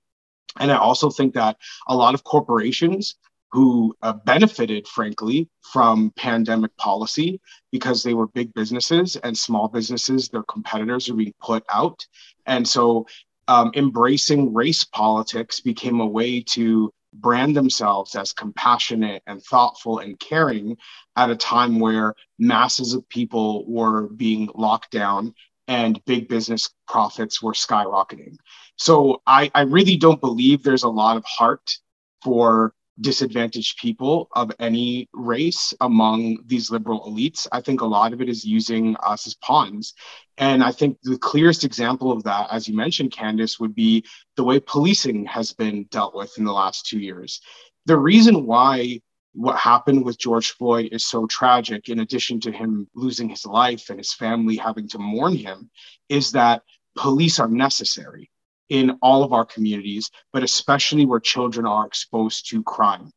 And 0.60 0.72
I 0.72 0.78
also 0.78 1.10
think 1.10 1.34
that 1.36 1.58
a 1.88 1.96
lot 1.96 2.14
of 2.14 2.24
corporations 2.24 3.16
who 3.52 3.96
uh, 4.04 4.14
benefited, 4.14 4.88
frankly, 4.88 5.50
from 5.62 6.14
pandemic 6.16 6.76
policy 6.78 7.42
because 7.72 8.04
they 8.04 8.14
were 8.14 8.28
big 8.28 8.54
businesses 8.54 9.16
and 9.18 9.38
small 9.38 9.68
businesses, 9.68 10.30
their 10.30 10.44
competitors 10.44 11.10
are 11.10 11.16
being 11.16 11.34
put 11.42 11.64
out. 11.74 12.06
And 12.46 12.68
so 12.68 13.08
um, 13.48 13.72
embracing 13.76 14.54
race 14.54 14.84
politics 14.84 15.60
became 15.60 16.00
a 16.00 16.06
way 16.06 16.42
to 16.42 16.94
brand 17.14 17.56
themselves 17.56 18.16
as 18.16 18.34
compassionate 18.34 19.24
and 19.26 19.42
thoughtful 19.42 19.98
and 19.98 20.20
caring 20.20 20.78
at 21.16 21.32
a 21.32 21.36
time 21.36 21.80
where 21.80 22.14
masses 22.38 22.94
of 22.94 23.08
people 23.10 23.66
were 23.68 24.08
being 24.10 24.48
locked 24.54 24.92
down 24.92 25.34
and 25.70 26.04
big 26.06 26.28
business 26.28 26.72
profits 26.88 27.42
were 27.44 27.54
skyrocketing. 27.54 28.36
So 28.76 29.22
I, 29.28 29.52
I 29.54 29.62
really 29.62 29.96
don't 29.96 30.20
believe 30.20 30.64
there's 30.64 30.84
a 30.84 30.90
lot 30.90 31.16
of 31.16 31.24
heart 31.26 31.78
for 32.24 32.74
disadvantaged 33.00 33.78
people 33.78 34.28
of 34.34 34.52
any 34.60 35.08
race 35.14 35.74
among 35.80 36.40
these 36.48 36.72
liberal 36.72 37.06
elites. 37.06 37.48
I 37.52 37.62
think 37.62 37.82
a 37.82 37.86
lot 37.86 38.14
of 38.14 38.22
it 38.22 38.28
is 38.28 38.44
using 38.44 38.98
us 39.04 39.28
as 39.28 39.36
pawns. 39.36 39.94
And 40.40 40.64
I 40.64 40.72
think 40.72 40.98
the 41.04 41.20
clearest 41.20 41.64
example 41.64 42.12
of 42.12 42.24
that, 42.24 42.48
as 42.52 42.68
you 42.68 42.76
mentioned, 42.76 43.12
Candice, 43.12 43.60
would 43.60 43.76
be 43.76 44.04
the 44.38 44.44
way 44.44 44.60
policing 44.60 45.26
has 45.28 45.54
been 45.54 45.84
dealt 45.92 46.16
with 46.16 46.38
in 46.38 46.46
the 46.46 46.52
last 46.52 46.88
two 46.88 47.00
years. 47.00 47.42
The 47.86 47.98
reason 47.98 48.46
why 48.46 49.02
what 49.34 49.58
happened 49.58 50.04
with 50.04 50.18
George 50.18 50.52
Floyd 50.52 50.90
is 50.92 51.08
so 51.08 51.28
tragic, 51.28 51.90
in 51.90 52.00
addition 52.00 52.40
to 52.42 52.52
him 52.52 52.88
losing 52.96 53.30
his 53.30 53.46
life 53.46 53.90
and 53.90 54.00
his 54.00 54.14
family 54.14 54.58
having 54.58 54.88
to 54.90 55.00
mourn 55.00 55.36
him, 55.36 55.70
is 56.10 56.32
that 56.32 56.64
police 56.96 57.40
are 57.40 57.48
necessary 57.48 58.30
in 58.70 58.98
all 59.02 59.24
of 59.24 59.34
our 59.34 59.46
communities, 59.46 60.12
but 60.32 60.44
especially 60.44 61.06
where 61.06 61.20
children 61.20 61.66
are 61.66 61.86
exposed 61.86 62.50
to 62.50 62.64
crime. 62.64 63.12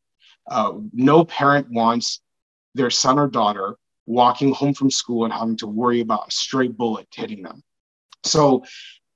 Uh, 0.51 0.73
no 0.93 1.25
parent 1.25 1.71
wants 1.71 2.21
their 2.75 2.91
son 2.91 3.19
or 3.19 3.29
daughter 3.29 3.77
walking 4.07 4.53
home 4.53 4.75
from 4.75 4.91
school 4.91 5.25
and 5.25 5.33
having 5.33 5.57
to 5.57 5.67
worry 5.67 6.01
about 6.01 6.29
a 6.29 6.31
stray 6.31 6.69
bullet 6.69 7.07
hitting 7.15 7.43
them. 7.43 7.63
So, 8.25 8.65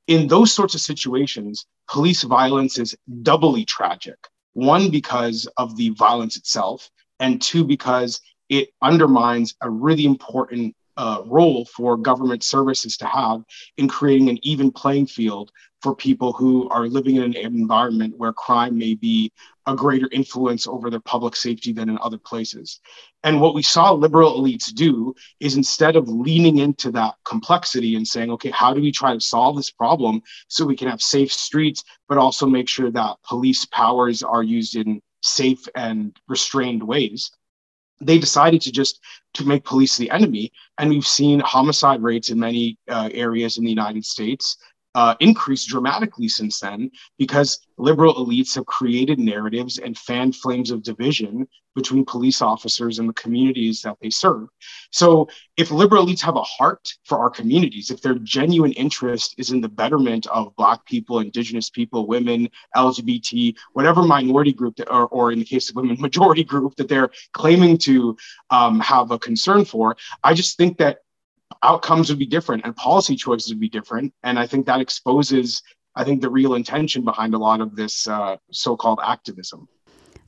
in 0.06 0.28
those 0.28 0.52
sorts 0.52 0.74
of 0.74 0.80
situations, 0.80 1.66
police 1.88 2.22
violence 2.22 2.78
is 2.78 2.96
doubly 3.22 3.64
tragic. 3.64 4.16
One, 4.56 4.88
because 4.88 5.46
of 5.58 5.76
the 5.76 5.90
violence 5.90 6.38
itself, 6.38 6.90
and 7.20 7.42
two, 7.42 7.62
because 7.62 8.22
it 8.48 8.70
undermines 8.80 9.54
a 9.60 9.68
really 9.68 10.06
important 10.06 10.74
uh, 10.96 11.20
role 11.26 11.66
for 11.66 11.98
government 11.98 12.42
services 12.42 12.96
to 12.96 13.06
have 13.06 13.42
in 13.76 13.86
creating 13.86 14.30
an 14.30 14.38
even 14.42 14.72
playing 14.72 15.08
field 15.08 15.50
for 15.82 15.94
people 15.94 16.32
who 16.32 16.70
are 16.70 16.86
living 16.86 17.16
in 17.16 17.22
an 17.22 17.36
environment 17.36 18.14
where 18.16 18.32
crime 18.32 18.78
may 18.78 18.94
be 18.94 19.30
a 19.66 19.74
greater 19.74 20.08
influence 20.12 20.66
over 20.66 20.90
their 20.90 21.00
public 21.00 21.34
safety 21.34 21.72
than 21.72 21.88
in 21.88 21.98
other 22.00 22.18
places. 22.18 22.80
And 23.24 23.40
what 23.40 23.54
we 23.54 23.62
saw 23.62 23.92
liberal 23.92 24.40
elites 24.40 24.72
do 24.72 25.14
is 25.40 25.56
instead 25.56 25.96
of 25.96 26.08
leaning 26.08 26.58
into 26.58 26.92
that 26.92 27.16
complexity 27.24 27.96
and 27.96 28.06
saying, 28.06 28.30
okay, 28.30 28.50
how 28.50 28.72
do 28.72 28.80
we 28.80 28.92
try 28.92 29.12
to 29.12 29.20
solve 29.20 29.56
this 29.56 29.70
problem 29.70 30.22
so 30.48 30.64
we 30.64 30.76
can 30.76 30.88
have 30.88 31.02
safe 31.02 31.32
streets, 31.32 31.82
but 32.08 32.18
also 32.18 32.46
make 32.46 32.68
sure 32.68 32.90
that 32.90 33.16
police 33.28 33.64
powers 33.66 34.22
are 34.22 34.42
used 34.42 34.76
in 34.76 35.02
safe 35.22 35.66
and 35.74 36.16
restrained 36.28 36.82
ways? 36.82 37.32
they 38.00 38.18
decided 38.18 38.60
to 38.60 38.70
just 38.70 39.00
to 39.34 39.44
make 39.44 39.64
police 39.64 39.96
the 39.96 40.10
enemy 40.10 40.52
and 40.78 40.90
we've 40.90 41.06
seen 41.06 41.40
homicide 41.40 42.02
rates 42.02 42.30
in 42.30 42.38
many 42.38 42.78
uh, 42.90 43.08
areas 43.12 43.58
in 43.58 43.64
the 43.64 43.70
united 43.70 44.04
states 44.04 44.58
uh, 44.96 45.14
increased 45.20 45.68
dramatically 45.68 46.26
since 46.26 46.58
then 46.58 46.90
because 47.18 47.60
liberal 47.76 48.14
elites 48.14 48.54
have 48.54 48.64
created 48.64 49.18
narratives 49.18 49.76
and 49.78 49.96
fanned 49.96 50.34
flames 50.34 50.70
of 50.70 50.82
division 50.82 51.46
between 51.74 52.02
police 52.06 52.40
officers 52.40 52.98
and 52.98 53.06
the 53.06 53.12
communities 53.12 53.82
that 53.82 53.98
they 54.00 54.08
serve. 54.08 54.48
So, 54.90 55.28
if 55.58 55.70
liberal 55.70 56.06
elites 56.06 56.22
have 56.22 56.36
a 56.36 56.42
heart 56.42 56.88
for 57.04 57.18
our 57.18 57.28
communities, 57.28 57.90
if 57.90 58.00
their 58.00 58.14
genuine 58.14 58.72
interest 58.72 59.34
is 59.36 59.50
in 59.50 59.60
the 59.60 59.68
betterment 59.68 60.26
of 60.28 60.56
Black 60.56 60.86
people, 60.86 61.20
Indigenous 61.20 61.68
people, 61.68 62.06
women, 62.06 62.48
LGBT, 62.74 63.54
whatever 63.74 64.02
minority 64.02 64.54
group, 64.54 64.76
that, 64.76 64.90
or, 64.90 65.06
or 65.08 65.30
in 65.30 65.38
the 65.38 65.44
case 65.44 65.68
of 65.68 65.76
women, 65.76 65.98
majority 66.00 66.42
group 66.42 66.74
that 66.76 66.88
they're 66.88 67.10
claiming 67.34 67.76
to 67.76 68.16
um, 68.48 68.80
have 68.80 69.10
a 69.10 69.18
concern 69.18 69.66
for, 69.66 69.94
I 70.24 70.32
just 70.32 70.56
think 70.56 70.78
that 70.78 71.00
outcomes 71.62 72.08
would 72.08 72.18
be 72.18 72.26
different 72.26 72.64
and 72.64 72.74
policy 72.76 73.16
choices 73.16 73.48
would 73.50 73.60
be 73.60 73.68
different. 73.68 74.12
And 74.22 74.38
I 74.38 74.46
think 74.46 74.66
that 74.66 74.80
exposes, 74.80 75.62
I 75.94 76.04
think, 76.04 76.20
the 76.20 76.30
real 76.30 76.54
intention 76.54 77.04
behind 77.04 77.34
a 77.34 77.38
lot 77.38 77.60
of 77.60 77.76
this 77.76 78.06
uh, 78.06 78.36
so 78.50 78.76
called 78.76 79.00
activism. 79.02 79.68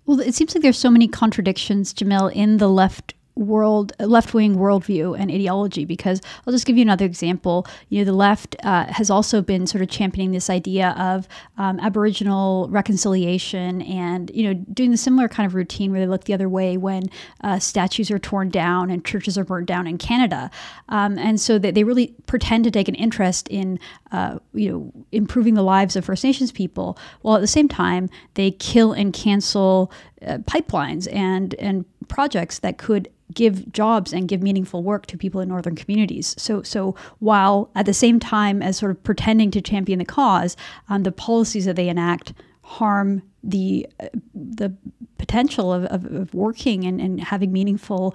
Well, 0.06 0.20
it 0.20 0.34
seems 0.34 0.54
like 0.54 0.62
there's 0.62 0.78
so 0.78 0.90
many 0.90 1.06
contradictions, 1.06 1.92
Jamil, 1.92 2.32
in 2.32 2.56
the 2.56 2.68
left 2.68 3.14
world 3.38 3.92
left 4.00 4.34
wing 4.34 4.56
worldview 4.56 5.18
and 5.18 5.30
ideology 5.30 5.84
because 5.84 6.20
I'll 6.46 6.52
just 6.52 6.66
give 6.66 6.76
you 6.76 6.82
another 6.82 7.04
example. 7.04 7.66
You 7.88 8.00
know, 8.00 8.04
the 8.04 8.16
left 8.16 8.56
uh, 8.64 8.86
has 8.92 9.10
also 9.10 9.40
been 9.40 9.66
sort 9.66 9.82
of 9.82 9.88
championing 9.88 10.32
this 10.32 10.50
idea 10.50 10.94
of 10.98 11.28
um, 11.56 11.78
Aboriginal 11.80 12.68
reconciliation 12.70 13.82
and 13.82 14.30
you 14.34 14.44
know 14.44 14.54
doing 14.54 14.90
the 14.90 14.96
similar 14.96 15.28
kind 15.28 15.46
of 15.46 15.54
routine 15.54 15.92
where 15.92 16.00
they 16.00 16.06
look 16.06 16.24
the 16.24 16.34
other 16.34 16.48
way 16.48 16.76
when 16.76 17.04
uh, 17.42 17.58
statues 17.58 18.10
are 18.10 18.18
torn 18.18 18.50
down 18.50 18.90
and 18.90 19.04
churches 19.04 19.38
are 19.38 19.44
burned 19.44 19.66
down 19.66 19.86
in 19.86 19.98
Canada, 19.98 20.50
um, 20.88 21.16
and 21.18 21.40
so 21.40 21.58
they, 21.58 21.70
they 21.70 21.84
really 21.84 22.14
pretend 22.26 22.64
to 22.64 22.70
take 22.70 22.88
an 22.88 22.94
interest 22.96 23.48
in 23.48 23.78
uh, 24.10 24.38
you 24.52 24.70
know 24.70 24.92
improving 25.12 25.54
the 25.54 25.62
lives 25.62 25.94
of 25.94 26.04
First 26.04 26.24
Nations 26.24 26.50
people, 26.50 26.98
while 27.22 27.36
at 27.36 27.40
the 27.40 27.46
same 27.46 27.68
time 27.68 28.10
they 28.34 28.50
kill 28.50 28.92
and 28.92 29.12
cancel 29.12 29.92
uh, 30.26 30.38
pipelines 30.38 31.12
and 31.14 31.54
and 31.54 31.84
projects 32.08 32.58
that 32.60 32.78
could 32.78 33.08
give 33.34 33.70
jobs 33.72 34.12
and 34.12 34.28
give 34.28 34.42
meaningful 34.42 34.82
work 34.82 35.06
to 35.06 35.18
people 35.18 35.40
in 35.40 35.48
northern 35.48 35.76
communities. 35.76 36.34
So, 36.38 36.62
so 36.62 36.94
while 37.18 37.70
at 37.74 37.86
the 37.86 37.94
same 37.94 38.18
time 38.18 38.62
as 38.62 38.78
sort 38.78 38.90
of 38.90 39.02
pretending 39.02 39.50
to 39.52 39.60
champion 39.60 39.98
the 39.98 40.04
cause, 40.04 40.56
um, 40.88 41.02
the 41.02 41.12
policies 41.12 41.66
that 41.66 41.76
they 41.76 41.88
enact 41.88 42.32
harm 42.62 43.22
the 43.42 43.86
uh, 44.00 44.08
the 44.34 44.74
potential 45.16 45.72
of, 45.72 45.84
of, 45.86 46.04
of 46.06 46.34
working 46.34 46.84
and, 46.84 47.00
and 47.00 47.20
having 47.20 47.52
meaningful 47.52 48.14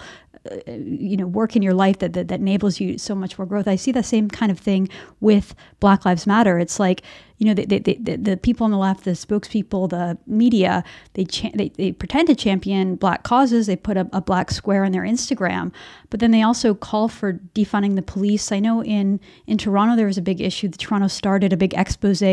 uh, 0.51 0.71
you 0.71 1.17
know 1.17 1.25
work 1.25 1.55
in 1.55 1.61
your 1.61 1.73
life 1.73 1.99
that, 1.99 2.13
that 2.13 2.27
that 2.27 2.39
enables 2.39 2.79
you 2.79 2.97
so 2.97 3.15
much 3.15 3.37
more 3.37 3.45
growth 3.45 3.67
i 3.67 3.75
see 3.75 3.91
the 3.91 4.03
same 4.03 4.29
kind 4.29 4.51
of 4.51 4.59
thing 4.59 4.87
with 5.21 5.55
black 5.79 6.05
lives 6.05 6.27
matter 6.27 6.59
it's 6.59 6.79
like 6.79 7.01
you 7.43 7.49
know, 7.49 7.53
they, 7.53 7.65
they, 7.65 7.95
they, 7.95 8.15
the 8.15 8.37
people 8.37 8.63
on 8.63 8.71
the 8.71 8.77
left, 8.77 9.03
the 9.03 9.11
spokespeople, 9.11 9.89
the 9.89 10.17
media, 10.25 10.81
they, 11.15 11.25
cha- 11.25 11.51
they, 11.53 11.67
they 11.75 11.91
pretend 11.91 12.29
to 12.29 12.35
champion 12.35 12.95
black 12.95 13.23
causes. 13.23 13.67
They 13.67 13.75
put 13.75 13.97
a, 13.97 14.07
a, 14.13 14.21
black 14.21 14.49
square 14.49 14.85
on 14.85 14.93
their 14.93 15.01
Instagram, 15.01 15.73
but 16.09 16.21
then 16.21 16.31
they 16.31 16.41
also 16.41 16.73
call 16.73 17.09
for 17.09 17.33
defunding 17.53 17.95
the 17.95 18.01
police. 18.01 18.53
I 18.53 18.61
know 18.61 18.81
in, 18.81 19.19
in 19.45 19.57
Toronto, 19.57 19.97
there 19.97 20.05
was 20.05 20.17
a 20.17 20.21
big 20.21 20.39
issue. 20.39 20.69
The 20.69 20.77
Toronto 20.77 21.09
Star 21.09 21.37
did 21.37 21.51
a 21.51 21.57
big 21.57 21.73
expose 21.73 22.23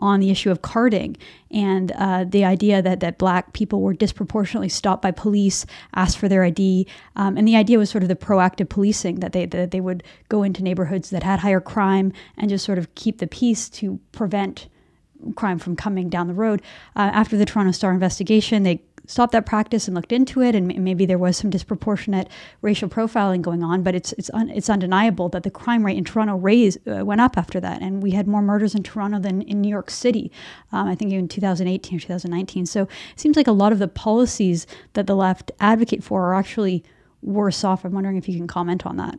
on 0.00 0.18
the 0.18 0.30
issue 0.30 0.50
of 0.50 0.62
carding 0.62 1.16
and 1.50 1.92
uh, 1.92 2.24
the 2.24 2.44
idea 2.44 2.82
that, 2.82 3.00
that 3.00 3.18
black 3.18 3.52
people 3.52 3.80
were 3.80 3.94
disproportionately 3.94 4.68
stopped 4.68 5.02
by 5.02 5.10
police, 5.10 5.64
asked 5.94 6.18
for 6.18 6.28
their 6.28 6.42
ID. 6.42 6.86
Um, 7.14 7.36
and 7.36 7.46
the 7.46 7.56
idea 7.56 7.78
was 7.78 7.90
sort 7.90 8.02
of 8.02 8.08
the 8.08 8.16
proactive 8.16 8.68
policing 8.68 9.20
that 9.20 9.32
they, 9.32 9.46
that 9.46 9.70
they 9.70 9.80
would 9.80 10.02
go 10.28 10.42
into 10.42 10.62
neighborhoods 10.62 11.10
that 11.10 11.22
had 11.22 11.40
higher 11.40 11.60
crime 11.60 12.12
and 12.36 12.48
just 12.48 12.64
sort 12.64 12.78
of 12.78 12.92
keep 12.94 13.18
the 13.18 13.26
peace 13.26 13.68
to 13.68 14.00
prevent 14.12 14.55
crime 15.34 15.58
from 15.58 15.76
coming 15.76 16.08
down 16.08 16.26
the 16.26 16.34
road. 16.34 16.62
Uh, 16.94 17.10
after 17.12 17.36
the 17.36 17.44
Toronto 17.44 17.72
Star 17.72 17.92
investigation, 17.92 18.62
they 18.62 18.82
stopped 19.06 19.32
that 19.32 19.46
practice 19.46 19.86
and 19.86 19.94
looked 19.94 20.12
into 20.12 20.42
it, 20.42 20.54
and 20.54 20.66
maybe 20.82 21.06
there 21.06 21.18
was 21.18 21.36
some 21.36 21.50
disproportionate 21.50 22.28
racial 22.60 22.88
profiling 22.88 23.40
going 23.40 23.62
on. 23.62 23.82
But 23.82 23.94
it's 23.94 24.12
it's 24.14 24.30
un, 24.34 24.50
it's 24.50 24.68
undeniable 24.68 25.28
that 25.30 25.42
the 25.42 25.50
crime 25.50 25.86
rate 25.86 25.96
in 25.96 26.04
Toronto 26.04 26.36
raised 26.36 26.86
uh, 26.88 27.04
went 27.04 27.20
up 27.20 27.38
after 27.38 27.60
that, 27.60 27.82
and 27.82 28.02
we 28.02 28.12
had 28.12 28.26
more 28.26 28.42
murders 28.42 28.74
in 28.74 28.82
Toronto 28.82 29.18
than 29.18 29.42
in 29.42 29.60
New 29.60 29.70
York 29.70 29.90
City. 29.90 30.30
Um, 30.72 30.88
I 30.88 30.94
think 30.94 31.12
in 31.12 31.28
2018 31.28 31.96
or 31.96 32.00
2019. 32.00 32.66
So 32.66 32.82
it 32.82 32.88
seems 33.20 33.36
like 33.36 33.46
a 33.46 33.52
lot 33.52 33.72
of 33.72 33.78
the 33.78 33.88
policies 33.88 34.66
that 34.94 35.06
the 35.06 35.16
left 35.16 35.52
advocate 35.60 36.02
for 36.02 36.24
are 36.26 36.34
actually 36.34 36.84
worse 37.22 37.64
off. 37.64 37.84
I'm 37.84 37.92
wondering 37.92 38.16
if 38.16 38.28
you 38.28 38.36
can 38.36 38.46
comment 38.46 38.86
on 38.86 38.96
that. 38.96 39.18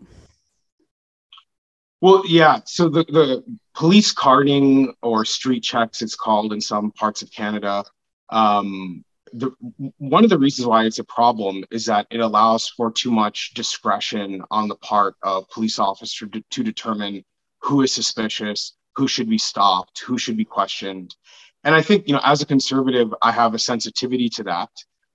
Well, 2.01 2.23
yeah. 2.27 2.59
So 2.65 2.89
the, 2.89 3.03
the 3.05 3.43
police 3.73 4.11
carding 4.11 4.93
or 5.01 5.25
street 5.25 5.61
checks, 5.61 6.01
it's 6.01 6.15
called 6.15 6.53
in 6.53 6.61
some 6.61 6.91
parts 6.91 7.21
of 7.21 7.31
Canada. 7.31 7.83
Um, 8.29 9.03
the, 9.33 9.51
one 9.97 10.23
of 10.23 10.29
the 10.29 10.37
reasons 10.37 10.67
why 10.67 10.85
it's 10.85 10.99
a 10.99 11.03
problem 11.03 11.63
is 11.71 11.85
that 11.85 12.07
it 12.11 12.19
allows 12.19 12.69
for 12.69 12.91
too 12.91 13.11
much 13.11 13.53
discretion 13.53 14.41
on 14.51 14.67
the 14.67 14.75
part 14.75 15.15
of 15.23 15.49
police 15.49 15.79
officers 15.79 16.29
to, 16.31 16.43
to 16.51 16.63
determine 16.63 17.23
who 17.61 17.81
is 17.81 17.91
suspicious, 17.91 18.73
who 18.95 19.07
should 19.07 19.29
be 19.29 19.37
stopped, 19.37 19.99
who 19.99 20.17
should 20.17 20.37
be 20.37 20.45
questioned. 20.45 21.15
And 21.63 21.75
I 21.75 21.81
think, 21.81 22.07
you 22.07 22.13
know, 22.13 22.21
as 22.23 22.41
a 22.41 22.45
conservative, 22.45 23.13
I 23.21 23.31
have 23.31 23.53
a 23.53 23.59
sensitivity 23.59 24.29
to 24.29 24.43
that 24.43 24.69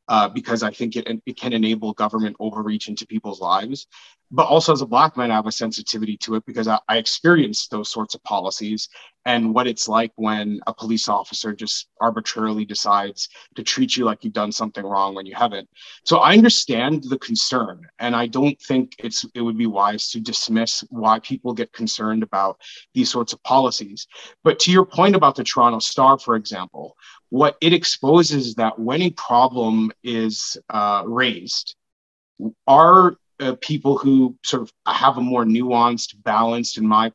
uh, 0.09 0.29
because 0.29 0.63
I 0.63 0.71
think 0.71 0.97
it, 0.97 1.09
it 1.25 1.37
can 1.39 1.53
enable 1.53 1.93
government 1.93 2.37
overreach 2.41 2.89
into 2.89 3.07
people's 3.07 3.41
lives. 3.41 3.87
But 4.33 4.47
also 4.47 4.73
as 4.73 4.81
a 4.81 4.87
black 4.87 5.17
man, 5.17 5.31
I 5.31 5.35
have 5.35 5.47
a 5.47 5.53
sensitivity 5.53 6.17
to 6.19 6.35
it 6.37 6.47
because 6.47 6.67
I, 6.67 6.79
I 6.89 6.97
experienced 6.97 7.71
those 7.71 7.91
sorts 7.91 8.15
of 8.15 8.25
policies 8.25 8.89
and 9.27 9.55
what 9.55 9.67
it's 9.67 9.89
like 9.89 10.11
when 10.17 10.61
a 10.67 10.75
police 10.75 11.07
officer 11.07 11.53
just 11.53 11.89
arbitrarily 12.01 12.65
decides 12.65 13.29
to 13.55 13.63
treat 13.63 13.97
you 13.97 14.05
like 14.05 14.25
you've 14.25 14.33
done 14.33 14.51
something 14.51 14.85
wrong 14.85 15.15
when 15.15 15.27
you 15.27 15.35
haven't. 15.35 15.69
So 16.05 16.19
I 16.19 16.33
understand 16.33 17.05
the 17.05 17.19
concern, 17.19 17.87
and 17.99 18.17
I 18.17 18.27
don't 18.27 18.59
think 18.63 18.95
it's 18.99 19.25
it 19.35 19.43
would 19.43 19.59
be 19.59 19.67
wise 19.67 20.11
to 20.11 20.21
dismiss 20.21 20.83
why 20.89 21.21
people 21.21 21.53
get 21.53 21.73
concerned 21.73 22.23
about 22.23 22.61
these 22.95 23.11
sorts 23.11 23.33
of 23.33 23.43
policies. 23.43 24.07
But 24.43 24.59
to 24.61 24.73
your 24.73 24.87
point 24.87 25.15
about 25.15 25.37
the 25.37 25.45
Toronto 25.45 25.79
Star, 25.79 26.19
for 26.19 26.37
example, 26.37 26.97
what 27.29 27.57
it 27.61 27.73
exposes 27.73 28.49
is 28.49 28.55
that 28.57 28.79
when 28.79 29.03
a 29.03 29.11
problem 29.11 29.93
is 30.03 30.57
uh, 30.71 31.05
raised, 31.07 31.77
our 32.67 33.17
uh, 33.41 33.57
people 33.61 33.99
who 33.99 34.37
sort 34.45 34.63
of 34.63 34.73
have 34.87 35.19
a 35.19 35.21
more 35.21 35.45
nuanced, 35.45 36.15
balanced, 36.23 36.79
in 36.79 36.87
my 36.87 37.13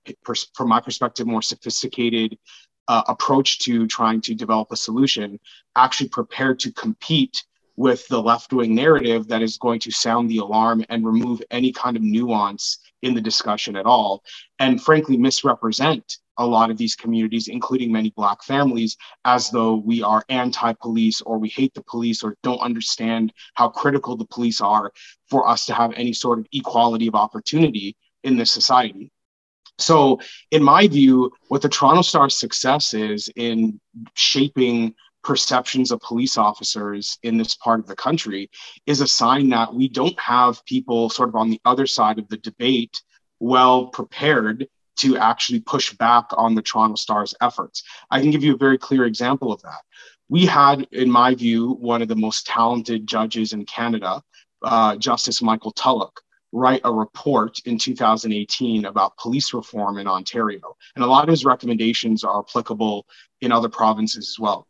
from 0.54 0.70
my 0.70 0.80
perspective, 0.80 1.28
more 1.28 1.42
sophisticated 1.42 2.38
uh, 2.88 3.04
approach 3.08 3.60
to 3.60 3.88
trying 3.88 4.22
to 4.22 4.36
develop 4.36 4.72
a 4.72 4.78
solution, 4.78 5.40
actually 5.76 6.10
prepared 6.10 6.60
to 6.60 6.72
compete 6.72 7.44
with 7.78 8.08
the 8.08 8.22
left 8.22 8.52
wing 8.52 8.76
narrative 8.76 9.28
that 9.28 9.44
is 9.44 9.58
going 9.58 9.80
to 9.80 9.92
sound 9.92 10.30
the 10.30 10.40
alarm 10.40 10.84
and 10.90 11.06
remove 11.06 11.42
any 11.52 11.72
kind 11.72 11.96
of 11.96 12.04
nuance 12.04 12.80
in 13.04 13.14
the 13.14 13.22
discussion 13.22 13.76
at 13.76 13.86
all, 13.86 14.24
and 14.60 14.82
frankly 14.82 15.16
misrepresent 15.16 16.18
a 16.40 16.46
lot 16.46 16.70
of 16.70 16.78
these 16.78 16.96
communities, 16.96 17.48
including 17.48 17.92
many 17.92 18.12
Black 18.12 18.44
families, 18.44 18.98
as 19.26 19.50
though 19.50 19.76
we 19.76 20.04
are 20.04 20.24
anti 20.30 20.74
police 20.74 21.22
or 21.22 21.38
we 21.38 21.50
hate 21.50 21.74
the 21.74 21.84
police 21.84 22.24
or 22.24 22.36
don't 22.44 22.60
understand 22.60 23.32
how 23.54 23.70
critical 23.70 24.16
the 24.16 24.26
police 24.26 24.60
are 24.62 24.92
for 25.30 25.48
us 25.48 25.66
to 25.66 25.74
have 25.74 25.94
any 25.94 26.14
sort 26.14 26.40
of 26.40 26.48
equality 26.52 27.08
of 27.08 27.16
opportunity 27.16 27.96
in 28.24 28.38
this 28.38 28.52
society. 28.52 29.12
So, 29.80 30.20
in 30.50 30.64
my 30.64 30.88
view, 30.88 31.32
what 31.50 31.62
the 31.62 31.70
Toronto 31.70 32.02
Star's 32.02 32.36
success 32.36 32.96
is 32.96 33.30
in 33.36 33.80
shaping 34.16 34.96
perceptions 35.28 35.92
of 35.92 36.00
police 36.00 36.38
officers 36.38 37.20
in 37.22 37.38
this 37.38 37.54
part 37.54 37.82
of 37.82 37.86
the 37.86 37.96
country 37.98 38.50
is 38.86 39.02
a 39.02 39.08
sign 39.08 39.50
that 39.50 39.74
we 39.74 39.90
don't 39.90 40.18
have 40.18 40.64
people 40.64 41.10
sort 41.10 41.28
of 41.28 41.36
on 41.36 41.50
the 41.50 41.60
other 41.66 41.86
side 41.86 42.18
of 42.18 42.30
the 42.30 42.38
debate 42.38 43.02
well 43.42 43.88
prepared 43.88 44.70
to 44.96 45.18
actually 45.18 45.60
push 45.60 45.94
back 45.96 46.28
on 46.32 46.56
the 46.56 46.62
Toronto 46.62 46.96
Star's 46.96 47.36
efforts. 47.42 47.84
I 48.10 48.22
can 48.22 48.32
give 48.32 48.42
you 48.42 48.54
a 48.54 48.58
very 48.58 48.78
clear 48.78 49.04
example 49.04 49.52
of 49.52 49.62
that. 49.64 49.82
We 50.30 50.46
had, 50.46 50.88
in 50.94 51.12
my 51.12 51.36
view, 51.36 51.74
one 51.74 52.02
of 52.02 52.08
the 52.08 52.16
most 52.16 52.48
talented 52.48 53.06
judges 53.06 53.52
in 53.52 53.66
Canada, 53.66 54.24
uh, 54.64 54.96
Justice 54.96 55.42
Michael 55.42 55.74
Tulloch, 55.74 56.22
write 56.54 56.82
a 56.86 56.94
report 56.94 57.60
in 57.66 57.78
2018 57.78 58.86
about 58.86 59.18
police 59.18 59.54
reform 59.54 59.98
in 59.98 60.08
Ontario. 60.08 60.78
And 60.96 61.04
a 61.04 61.08
lot 61.08 61.26
of 61.26 61.30
his 61.30 61.44
recommendations 61.44 62.24
are 62.24 62.40
applicable 62.40 63.06
in 63.42 63.52
other 63.52 63.68
provinces 63.68 64.30
as 64.30 64.40
well. 64.40 64.66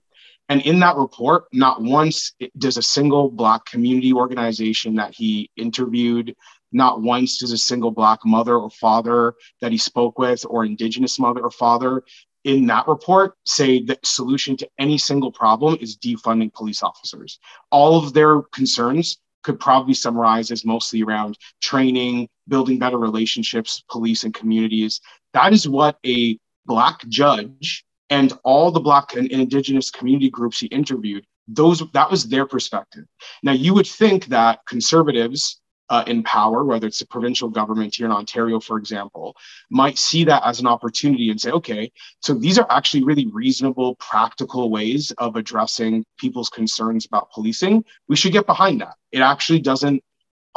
And 0.50 0.62
in 0.62 0.80
that 0.80 0.96
report, 0.96 1.46
not 1.52 1.82
once 1.82 2.34
does 2.58 2.78
a 2.78 2.82
single 2.82 3.30
Black 3.30 3.66
community 3.66 4.14
organization 4.14 4.96
that 4.96 5.14
he 5.14 5.52
interviewed 5.58 6.36
not 6.72 7.02
once 7.02 7.38
does 7.38 7.52
a 7.52 7.58
single 7.58 7.92
Black 7.92 8.20
mother 8.26 8.58
or 8.58 8.70
father 8.70 9.34
that 9.62 9.72
he 9.72 9.78
spoke 9.78 10.20
with, 10.20 10.46
or 10.50 10.66
Indigenous 10.66 11.20
mother 11.20 11.42
or 11.42 11.52
father, 11.52 12.04
in 12.44 12.66
that 12.68 12.88
report 12.88 13.36
say 13.46 13.82
the 13.82 13.98
solution 14.04 14.56
to 14.58 14.70
any 14.80 14.98
single 14.98 15.32
problem 15.32 15.78
is 15.82 15.98
defunding 15.98 16.54
police 16.54 16.84
officers. 16.84 17.40
All 17.72 17.98
of 17.98 18.14
their 18.14 18.42
concerns 18.54 19.18
could 19.44 19.60
probably 19.60 19.94
summarize 19.94 20.52
as 20.52 20.66
mostly 20.66 21.04
around 21.04 21.38
training, 21.62 22.28
building 22.48 22.80
better 22.80 22.98
relationships, 22.98 23.84
police 23.90 24.24
and 24.24 24.34
communities. 24.34 25.00
That 25.34 25.54
is 25.54 25.68
what 25.68 25.98
a 26.06 26.38
Black 26.66 27.00
judge 27.08 27.86
and 28.10 28.34
all 28.44 28.72
the 28.72 28.80
Black 28.80 29.16
and 29.16 29.28
Indigenous 29.28 29.92
community 29.92 30.30
groups 30.30 30.60
he 30.60 30.68
interviewed, 30.68 31.26
those 31.48 31.84
that 31.94 32.10
was 32.12 32.28
their 32.28 32.46
perspective. 32.46 33.06
Now 33.44 33.54
you 33.54 33.74
would 33.74 33.88
think 33.88 34.26
that 34.28 34.60
conservatives 34.68 35.60
uh, 35.90 36.04
in 36.08 36.24
power, 36.24 36.64
whether 36.66 36.88
it's 36.88 37.00
the 37.00 37.06
provincial 37.08 37.50
government 37.50 37.96
here 37.96 38.06
in 38.06 38.12
Ontario, 38.12 38.60
for 38.60 38.78
example, 38.78 39.36
might 39.70 39.98
see 39.98 40.26
that 40.26 40.44
as 40.46 40.60
an 40.60 40.68
opportunity 40.68 41.30
and 41.30 41.40
say, 41.40 41.52
okay, 41.52 41.92
so 42.20 42.34
these 42.34 42.60
are 42.60 42.68
actually 42.70 43.04
really 43.04 43.28
reasonable, 43.28 43.96
practical 43.96 44.70
ways 44.70 45.12
of 45.18 45.36
addressing 45.36 46.06
people's 46.20 46.50
concerns 46.50 47.06
about 47.06 47.32
policing. 47.32 47.84
We 48.10 48.16
should 48.16 48.34
get 48.34 48.46
behind 48.46 48.82
that. 48.82 48.96
It 49.12 49.22
actually 49.22 49.60
doesn't 49.60 50.04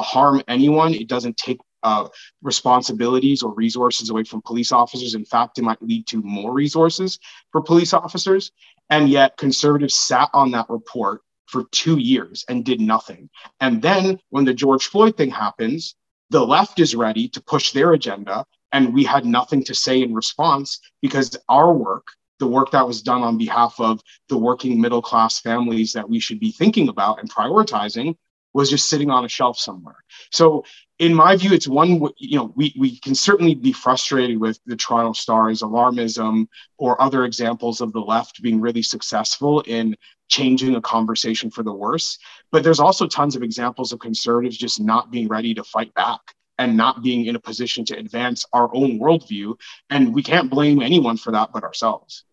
harm 0.01 0.43
anyone, 0.49 0.95
it 0.95 1.09
doesn't 1.09 1.37
take 1.37 1.61
uh, 1.83 2.09
responsibilities 2.43 3.43
or 3.43 3.55
resources 3.55 4.11
away 4.11 4.25
from 4.25 4.43
police 4.43 4.73
officers. 4.73 5.15
In 5.15 5.25
fact, 5.25 5.59
it 5.59 5.63
might 5.63 5.83
lead 5.83 6.07
to 6.09 6.23
more 6.23 6.53
resources 6.53 7.19
for 7.53 7.63
police 7.63 7.93
officers. 7.93 8.53
And 8.91 9.09
yet, 9.09 9.37
conservatives 9.37 9.95
sat 9.95 10.31
on 10.33 10.51
that 10.53 10.69
report 10.69 11.23
for 11.47 11.65
two 11.73 11.99
years 11.99 12.45
and 12.49 12.65
did 12.65 12.81
nothing. 12.81 13.29
And 13.61 13.83
then 13.83 14.21
when 14.31 14.45
the 14.45 14.55
George 14.55 14.87
Floyd 14.87 15.17
thing 15.17 15.31
happens, 15.31 15.97
the 16.31 16.45
left 16.45 16.79
is 16.79 16.95
ready 16.95 17.29
to 17.29 17.43
push 17.43 17.73
their 17.73 17.93
agenda. 17.93 18.45
And 18.73 18.95
we 18.95 19.05
had 19.05 19.25
nothing 19.25 19.65
to 19.65 19.75
say 19.75 20.01
in 20.01 20.15
response 20.15 20.81
because 21.03 21.37
our 21.49 21.73
work, 21.73 22.07
the 22.39 22.47
work 22.47 22.71
that 22.71 22.87
was 22.87 23.03
done 23.03 23.23
on 23.23 23.37
behalf 23.37 23.75
of 23.81 24.01
the 24.29 24.39
working 24.39 24.81
middle 24.81 25.03
class 25.03 25.41
families 25.41 25.93
that 25.93 26.09
we 26.09 26.21
should 26.21 26.39
be 26.39 26.53
thinking 26.53 26.89
about 26.89 27.19
and 27.21 27.31
prioritizing, 27.31 28.17
was 28.53 28.71
just 28.71 28.89
sitting 28.89 29.11
on 29.11 29.25
a 29.25 29.29
shelf 29.29 29.59
somewhere. 29.59 29.97
So 30.31 30.65
in 30.99 31.15
my 31.15 31.37
view, 31.37 31.53
it's 31.53 31.69
one, 31.69 32.01
you 32.19 32.37
know, 32.37 32.53
we, 32.57 32.75
we 32.79 32.99
can 32.99 33.15
certainly 33.15 33.55
be 33.55 33.73
frustrated 33.73 34.39
with 34.39 34.61
the 34.67 34.77
Toronto 34.77 35.13
Star's 35.13 35.63
alarmism 35.63 36.47
or 36.79 37.01
other 37.01 37.25
examples 37.25 37.81
of 37.81 37.93
the 37.93 38.01
left 38.01 38.43
being 38.43 38.61
really 38.61 38.83
successful 38.83 39.61
in 39.63 39.97
changing 40.29 40.75
a 40.75 40.81
conversation 40.81 41.51
for 41.51 41.63
the 41.63 41.73
worse. 41.73 42.19
But 42.53 42.63
there's 42.63 42.81
also 42.81 43.07
tons 43.07 43.35
of 43.35 43.43
examples 43.43 43.93
of 43.93 43.99
conservatives 43.99 44.59
just 44.59 44.81
not 44.81 45.11
being 45.11 45.29
ready 45.29 45.55
to 45.55 45.65
fight 45.65 45.95
back 45.95 46.21
and 46.59 46.77
not 46.77 47.03
being 47.03 47.25
in 47.25 47.37
a 47.37 47.41
position 47.41 47.85
to 47.87 47.99
advance 47.99 48.45
our 48.53 48.69
own 48.75 49.01
worldview. 49.01 49.55
And 49.89 50.15
we 50.15 50.23
can't 50.23 50.51
blame 50.51 50.83
anyone 50.83 51.17
for 51.17 51.33
that 51.33 51.51
but 51.55 51.65
ourselves. 51.65 52.25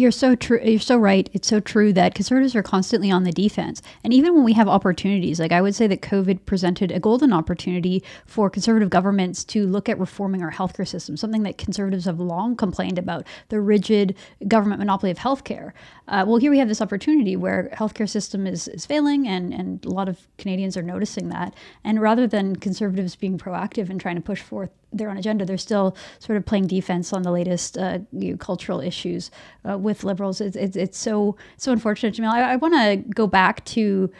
You're 0.00 0.10
so 0.12 0.34
true. 0.34 0.58
You're 0.64 0.80
so 0.80 0.96
right. 0.96 1.28
It's 1.34 1.46
so 1.46 1.60
true 1.60 1.92
that 1.92 2.14
conservatives 2.14 2.56
are 2.56 2.62
constantly 2.62 3.10
on 3.10 3.24
the 3.24 3.32
defense. 3.32 3.82
And 4.02 4.14
even 4.14 4.34
when 4.34 4.44
we 4.44 4.54
have 4.54 4.66
opportunities, 4.66 5.38
like 5.38 5.52
I 5.52 5.60
would 5.60 5.74
say 5.74 5.86
that 5.88 6.00
COVID 6.00 6.46
presented 6.46 6.90
a 6.90 6.98
golden 6.98 7.34
opportunity 7.34 8.02
for 8.24 8.48
conservative 8.48 8.88
governments 8.88 9.44
to 9.44 9.66
look 9.66 9.90
at 9.90 9.98
reforming 9.98 10.42
our 10.42 10.52
healthcare 10.52 10.88
system, 10.88 11.18
something 11.18 11.42
that 11.42 11.58
conservatives 11.58 12.06
have 12.06 12.18
long 12.18 12.56
complained 12.56 12.98
about 12.98 13.26
the 13.50 13.60
rigid 13.60 14.16
government 14.48 14.78
monopoly 14.78 15.10
of 15.10 15.18
healthcare. 15.18 15.72
Uh, 16.08 16.24
well, 16.26 16.38
here 16.38 16.50
we 16.50 16.58
have 16.58 16.68
this 16.68 16.80
opportunity 16.80 17.36
where 17.36 17.68
healthcare 17.74 18.08
system 18.08 18.46
is, 18.46 18.68
is 18.68 18.86
failing, 18.86 19.28
and, 19.28 19.52
and 19.52 19.84
a 19.84 19.90
lot 19.90 20.08
of 20.08 20.26
Canadians 20.38 20.78
are 20.78 20.82
noticing 20.82 21.28
that. 21.28 21.52
And 21.84 22.00
rather 22.00 22.26
than 22.26 22.56
conservatives 22.56 23.16
being 23.16 23.36
proactive 23.36 23.90
and 23.90 24.00
trying 24.00 24.16
to 24.16 24.22
push 24.22 24.40
forth 24.40 24.70
their 24.92 25.10
own 25.10 25.16
agenda. 25.16 25.44
They're 25.44 25.58
still 25.58 25.96
sort 26.18 26.36
of 26.36 26.46
playing 26.46 26.66
defense 26.66 27.12
on 27.12 27.22
the 27.22 27.30
latest 27.30 27.78
uh, 27.78 28.00
you 28.12 28.32
know, 28.32 28.36
cultural 28.36 28.80
issues 28.80 29.30
uh, 29.68 29.78
with 29.78 30.04
liberals. 30.04 30.40
It's, 30.40 30.56
it's, 30.56 30.76
it's, 30.76 30.98
so 30.98 31.36
so 31.56 31.72
unfortunate, 31.72 32.14
Jamil. 32.14 32.30
I, 32.30 32.52
I 32.52 32.56
want 32.56 32.74
to 32.74 32.96
go 33.14 33.26
back 33.26 33.64
to 33.66 34.10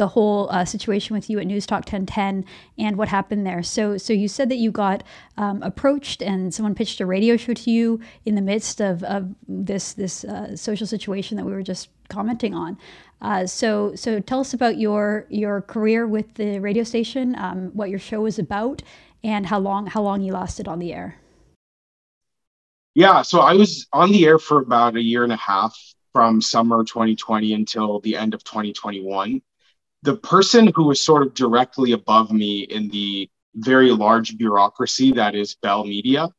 the 0.00 0.08
whole 0.08 0.48
uh, 0.50 0.64
situation 0.64 1.14
with 1.14 1.28
you 1.28 1.38
at 1.38 1.46
News 1.46 1.66
Talk 1.66 1.80
1010 1.80 2.46
and 2.78 2.96
what 2.96 3.08
happened 3.08 3.46
there. 3.46 3.62
So, 3.62 3.98
so 3.98 4.14
you 4.14 4.28
said 4.28 4.48
that 4.48 4.56
you 4.56 4.70
got 4.70 5.02
um, 5.36 5.62
approached 5.62 6.22
and 6.22 6.54
someone 6.54 6.74
pitched 6.74 7.00
a 7.00 7.06
radio 7.06 7.36
show 7.36 7.52
to 7.52 7.70
you 7.70 8.00
in 8.24 8.34
the 8.34 8.40
midst 8.40 8.80
of, 8.80 9.02
of 9.04 9.34
this 9.46 9.92
this 9.92 10.24
uh, 10.24 10.56
social 10.56 10.86
situation 10.86 11.36
that 11.36 11.44
we 11.44 11.52
were 11.52 11.62
just 11.62 11.90
commenting 12.08 12.54
on. 12.54 12.78
Uh, 13.20 13.46
so, 13.46 13.94
so 13.94 14.20
tell 14.20 14.40
us 14.40 14.54
about 14.54 14.78
your 14.78 15.26
your 15.28 15.60
career 15.60 16.06
with 16.06 16.32
the 16.34 16.58
radio 16.60 16.82
station, 16.82 17.36
um, 17.36 17.70
what 17.74 17.90
your 17.90 17.98
show 17.98 18.22
was 18.22 18.38
about, 18.38 18.82
and 19.22 19.46
how 19.46 19.58
long 19.58 19.86
how 19.86 20.02
long 20.02 20.20
you 20.22 20.32
lasted 20.32 20.68
on 20.68 20.78
the 20.78 20.92
air. 20.92 21.16
Yeah, 22.94 23.22
so 23.22 23.40
I 23.40 23.54
was 23.54 23.86
on 23.92 24.10
the 24.10 24.26
air 24.26 24.38
for 24.38 24.60
about 24.60 24.96
a 24.96 25.02
year 25.02 25.22
and 25.22 25.32
a 25.32 25.36
half 25.36 25.76
from 26.12 26.40
summer 26.40 26.84
2020 26.84 27.52
until 27.52 28.00
the 28.00 28.16
end 28.16 28.34
of 28.34 28.42
2021. 28.42 29.40
The 30.02 30.16
person 30.16 30.72
who 30.74 30.84
was 30.84 31.02
sort 31.02 31.26
of 31.26 31.34
directly 31.34 31.92
above 31.92 32.32
me 32.32 32.60
in 32.62 32.88
the 32.88 33.30
very 33.54 33.90
large 33.90 34.36
bureaucracy 34.36 35.12
that 35.12 35.34
is 35.34 35.54
Bell 35.54 35.84
Media, 35.84 36.30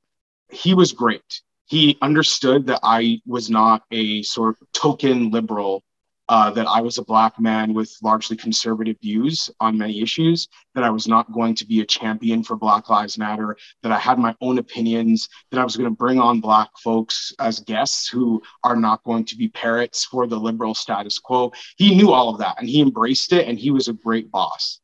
he 0.51 0.73
was 0.73 0.91
great. 0.91 1.41
He 1.65 1.97
understood 2.01 2.67
that 2.67 2.81
I 2.83 3.21
was 3.25 3.49
not 3.49 3.83
a 3.91 4.23
sort 4.23 4.57
of 4.61 4.67
token 4.73 5.31
liberal 5.31 5.83
uh, 6.31 6.49
that 6.49 6.65
I 6.65 6.79
was 6.79 6.97
a 6.97 7.03
black 7.03 7.37
man 7.41 7.73
with 7.73 7.93
largely 8.01 8.37
conservative 8.37 8.95
views 9.01 9.49
on 9.59 9.77
many 9.77 10.01
issues, 10.01 10.47
that 10.73 10.83
I 10.85 10.89
was 10.89 11.05
not 11.05 11.29
going 11.33 11.55
to 11.55 11.65
be 11.67 11.81
a 11.81 11.85
champion 11.85 12.41
for 12.41 12.55
Black 12.55 12.89
Lives 12.89 13.17
Matter, 13.17 13.57
that 13.83 13.91
I 13.91 13.99
had 13.99 14.17
my 14.17 14.33
own 14.39 14.57
opinions, 14.57 15.27
that 15.49 15.59
I 15.59 15.65
was 15.65 15.75
going 15.75 15.89
to 15.89 15.95
bring 15.95 16.21
on 16.21 16.39
black 16.39 16.69
folks 16.81 17.33
as 17.37 17.59
guests 17.59 18.07
who 18.07 18.41
are 18.63 18.77
not 18.77 19.03
going 19.03 19.25
to 19.25 19.35
be 19.35 19.49
parrots 19.49 20.05
for 20.05 20.25
the 20.25 20.39
liberal 20.39 20.73
status 20.73 21.19
quo. 21.19 21.51
He 21.75 21.95
knew 21.95 22.11
all 22.13 22.29
of 22.29 22.39
that 22.39 22.55
and 22.59 22.69
he 22.69 22.79
embraced 22.79 23.33
it 23.33 23.49
and 23.49 23.59
he 23.59 23.71
was 23.71 23.89
a 23.89 23.93
great 23.93 24.31
boss. 24.31 24.79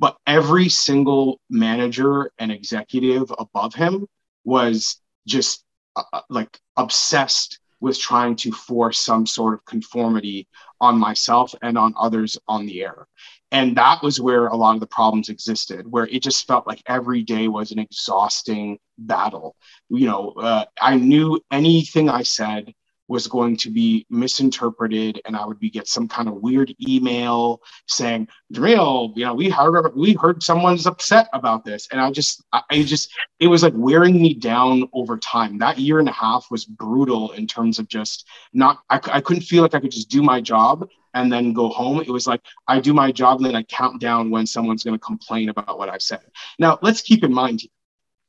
but 0.00 0.16
every 0.26 0.68
single 0.68 1.40
manager 1.50 2.30
and 2.38 2.50
executive 2.50 3.32
above 3.38 3.74
him 3.74 4.06
was 4.44 5.00
just 5.26 5.64
uh, 5.96 6.02
uh 6.12 6.22
like 6.28 6.58
obsessed 6.76 7.58
with 7.80 7.98
trying 7.98 8.36
to 8.36 8.52
force 8.52 9.00
some 9.00 9.26
sort 9.26 9.54
of 9.54 9.64
conformity 9.64 10.46
on 10.80 10.98
myself 10.98 11.54
and 11.62 11.76
on 11.76 11.94
others 11.98 12.38
on 12.46 12.66
the 12.66 12.82
air. 12.82 13.06
And 13.52 13.76
that 13.76 14.02
was 14.02 14.20
where 14.20 14.46
a 14.46 14.56
lot 14.56 14.74
of 14.74 14.80
the 14.80 14.86
problems 14.86 15.28
existed, 15.28 15.90
where 15.90 16.06
it 16.06 16.22
just 16.22 16.46
felt 16.46 16.66
like 16.66 16.82
every 16.86 17.22
day 17.22 17.48
was 17.48 17.72
an 17.72 17.78
exhausting 17.78 18.78
battle. 18.98 19.56
You 19.88 20.06
know, 20.06 20.30
uh, 20.30 20.66
I 20.80 20.96
knew 20.96 21.40
anything 21.50 22.08
I 22.08 22.22
said 22.22 22.72
was 23.10 23.26
going 23.26 23.56
to 23.56 23.70
be 23.70 24.06
misinterpreted 24.08 25.20
and 25.24 25.34
I 25.34 25.44
would 25.44 25.58
be 25.58 25.68
get 25.68 25.88
some 25.88 26.06
kind 26.06 26.28
of 26.28 26.36
weird 26.36 26.72
email 26.80 27.60
saying, 27.88 28.28
Jamil, 28.54 29.12
you 29.16 29.24
know, 29.24 29.34
we 29.34 29.50
heard 29.50 29.92
we 29.96 30.12
heard 30.12 30.44
someone's 30.44 30.86
upset 30.86 31.28
about 31.32 31.64
this. 31.64 31.88
And 31.90 32.00
I 32.00 32.12
just 32.12 32.44
I, 32.52 32.62
I 32.70 32.82
just 32.84 33.12
it 33.40 33.48
was 33.48 33.64
like 33.64 33.72
wearing 33.74 34.22
me 34.22 34.34
down 34.34 34.88
over 34.92 35.18
time. 35.18 35.58
That 35.58 35.76
year 35.76 35.98
and 35.98 36.08
a 36.08 36.12
half 36.12 36.46
was 36.52 36.64
brutal 36.64 37.32
in 37.32 37.48
terms 37.48 37.80
of 37.80 37.88
just 37.88 38.28
not 38.52 38.78
I, 38.88 39.00
I 39.12 39.20
couldn't 39.20 39.42
feel 39.42 39.62
like 39.62 39.74
I 39.74 39.80
could 39.80 39.90
just 39.90 40.08
do 40.08 40.22
my 40.22 40.40
job 40.40 40.88
and 41.12 41.32
then 41.32 41.52
go 41.52 41.68
home. 41.68 42.00
It 42.00 42.10
was 42.10 42.28
like 42.28 42.42
I 42.68 42.78
do 42.78 42.94
my 42.94 43.10
job 43.10 43.38
and 43.38 43.46
then 43.46 43.56
I 43.56 43.64
count 43.64 44.00
down 44.00 44.30
when 44.30 44.46
someone's 44.46 44.84
going 44.84 44.96
to 44.96 45.04
complain 45.04 45.48
about 45.48 45.78
what 45.78 45.88
I've 45.88 46.02
said. 46.02 46.22
Now 46.60 46.78
let's 46.80 47.02
keep 47.02 47.24
in 47.24 47.34
mind 47.34 47.62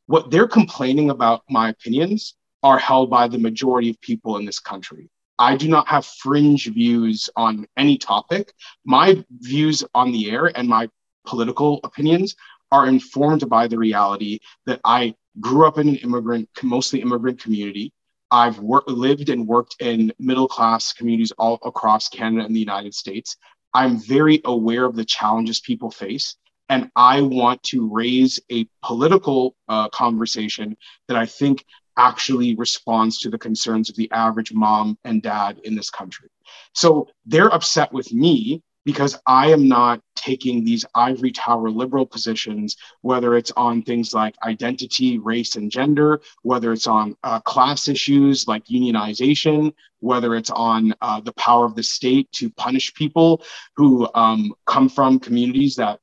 what 0.07 0.31
they're 0.31 0.47
complaining 0.47 1.11
about 1.11 1.43
my 1.47 1.69
opinions 1.69 2.35
are 2.63 2.77
held 2.77 3.09
by 3.09 3.27
the 3.27 3.39
majority 3.39 3.89
of 3.89 4.01
people 4.01 4.37
in 4.37 4.45
this 4.45 4.59
country. 4.59 5.09
I 5.39 5.55
do 5.55 5.67
not 5.67 5.87
have 5.87 6.05
fringe 6.05 6.67
views 6.67 7.29
on 7.35 7.67
any 7.75 7.97
topic. 7.97 8.53
My 8.85 9.23
views 9.39 9.83
on 9.95 10.11
the 10.11 10.29
air 10.29 10.51
and 10.55 10.67
my 10.67 10.87
political 11.25 11.79
opinions 11.83 12.35
are 12.71 12.87
informed 12.87 13.49
by 13.49 13.67
the 13.67 13.77
reality 13.77 14.39
that 14.65 14.79
I 14.85 15.15
grew 15.39 15.65
up 15.65 15.77
in 15.77 15.89
an 15.89 15.95
immigrant, 15.97 16.49
mostly 16.61 17.01
immigrant 17.01 17.41
community. 17.41 17.91
I've 18.29 18.59
lived 18.59 19.29
and 19.29 19.47
worked 19.47 19.75
in 19.79 20.13
middle 20.19 20.47
class 20.47 20.93
communities 20.93 21.31
all 21.31 21.59
across 21.65 22.07
Canada 22.07 22.45
and 22.45 22.55
the 22.55 22.59
United 22.59 22.93
States. 22.93 23.35
I'm 23.73 23.97
very 23.97 24.41
aware 24.45 24.85
of 24.85 24.95
the 24.95 25.05
challenges 25.05 25.59
people 25.59 25.91
face. 25.91 26.35
And 26.69 26.89
I 26.95 27.19
want 27.21 27.61
to 27.63 27.89
raise 27.91 28.39
a 28.49 28.65
political 28.81 29.55
uh, 29.67 29.89
conversation 29.89 30.77
that 31.09 31.17
I 31.17 31.25
think 31.25 31.65
actually 31.97 32.55
responds 32.55 33.19
to 33.19 33.29
the 33.29 33.37
concerns 33.37 33.89
of 33.89 33.95
the 33.95 34.09
average 34.11 34.53
mom 34.53 34.97
and 35.03 35.21
dad 35.21 35.59
in 35.63 35.75
this 35.75 35.89
country. 35.89 36.29
So 36.73 37.07
they're 37.25 37.53
upset 37.53 37.91
with 37.91 38.11
me 38.13 38.61
because 38.85 39.19
I 39.27 39.51
am 39.51 39.67
not 39.67 40.01
taking 40.15 40.63
these 40.63 40.85
ivory 40.95 41.31
tower 41.31 41.69
liberal 41.69 42.05
positions, 42.05 42.75
whether 43.01 43.35
it's 43.35 43.51
on 43.51 43.83
things 43.83 44.13
like 44.13 44.35
identity, 44.43 45.19
race, 45.19 45.55
and 45.55 45.71
gender, 45.71 46.21
whether 46.43 46.73
it's 46.73 46.87
on 46.87 47.15
uh, 47.23 47.39
class 47.41 47.87
issues 47.87 48.47
like 48.47 48.65
unionization, 48.65 49.73
whether 49.99 50.35
it's 50.35 50.49
on 50.49 50.93
uh, 51.01 51.21
the 51.21 51.33
power 51.33 51.65
of 51.65 51.75
the 51.75 51.83
state 51.83 52.31
to 52.31 52.49
punish 52.51 52.93
people 52.93 53.43
who 53.75 54.07
um, 54.15 54.53
come 54.65 54.89
from 54.89 55.19
communities 55.19 55.75
that 55.75 55.99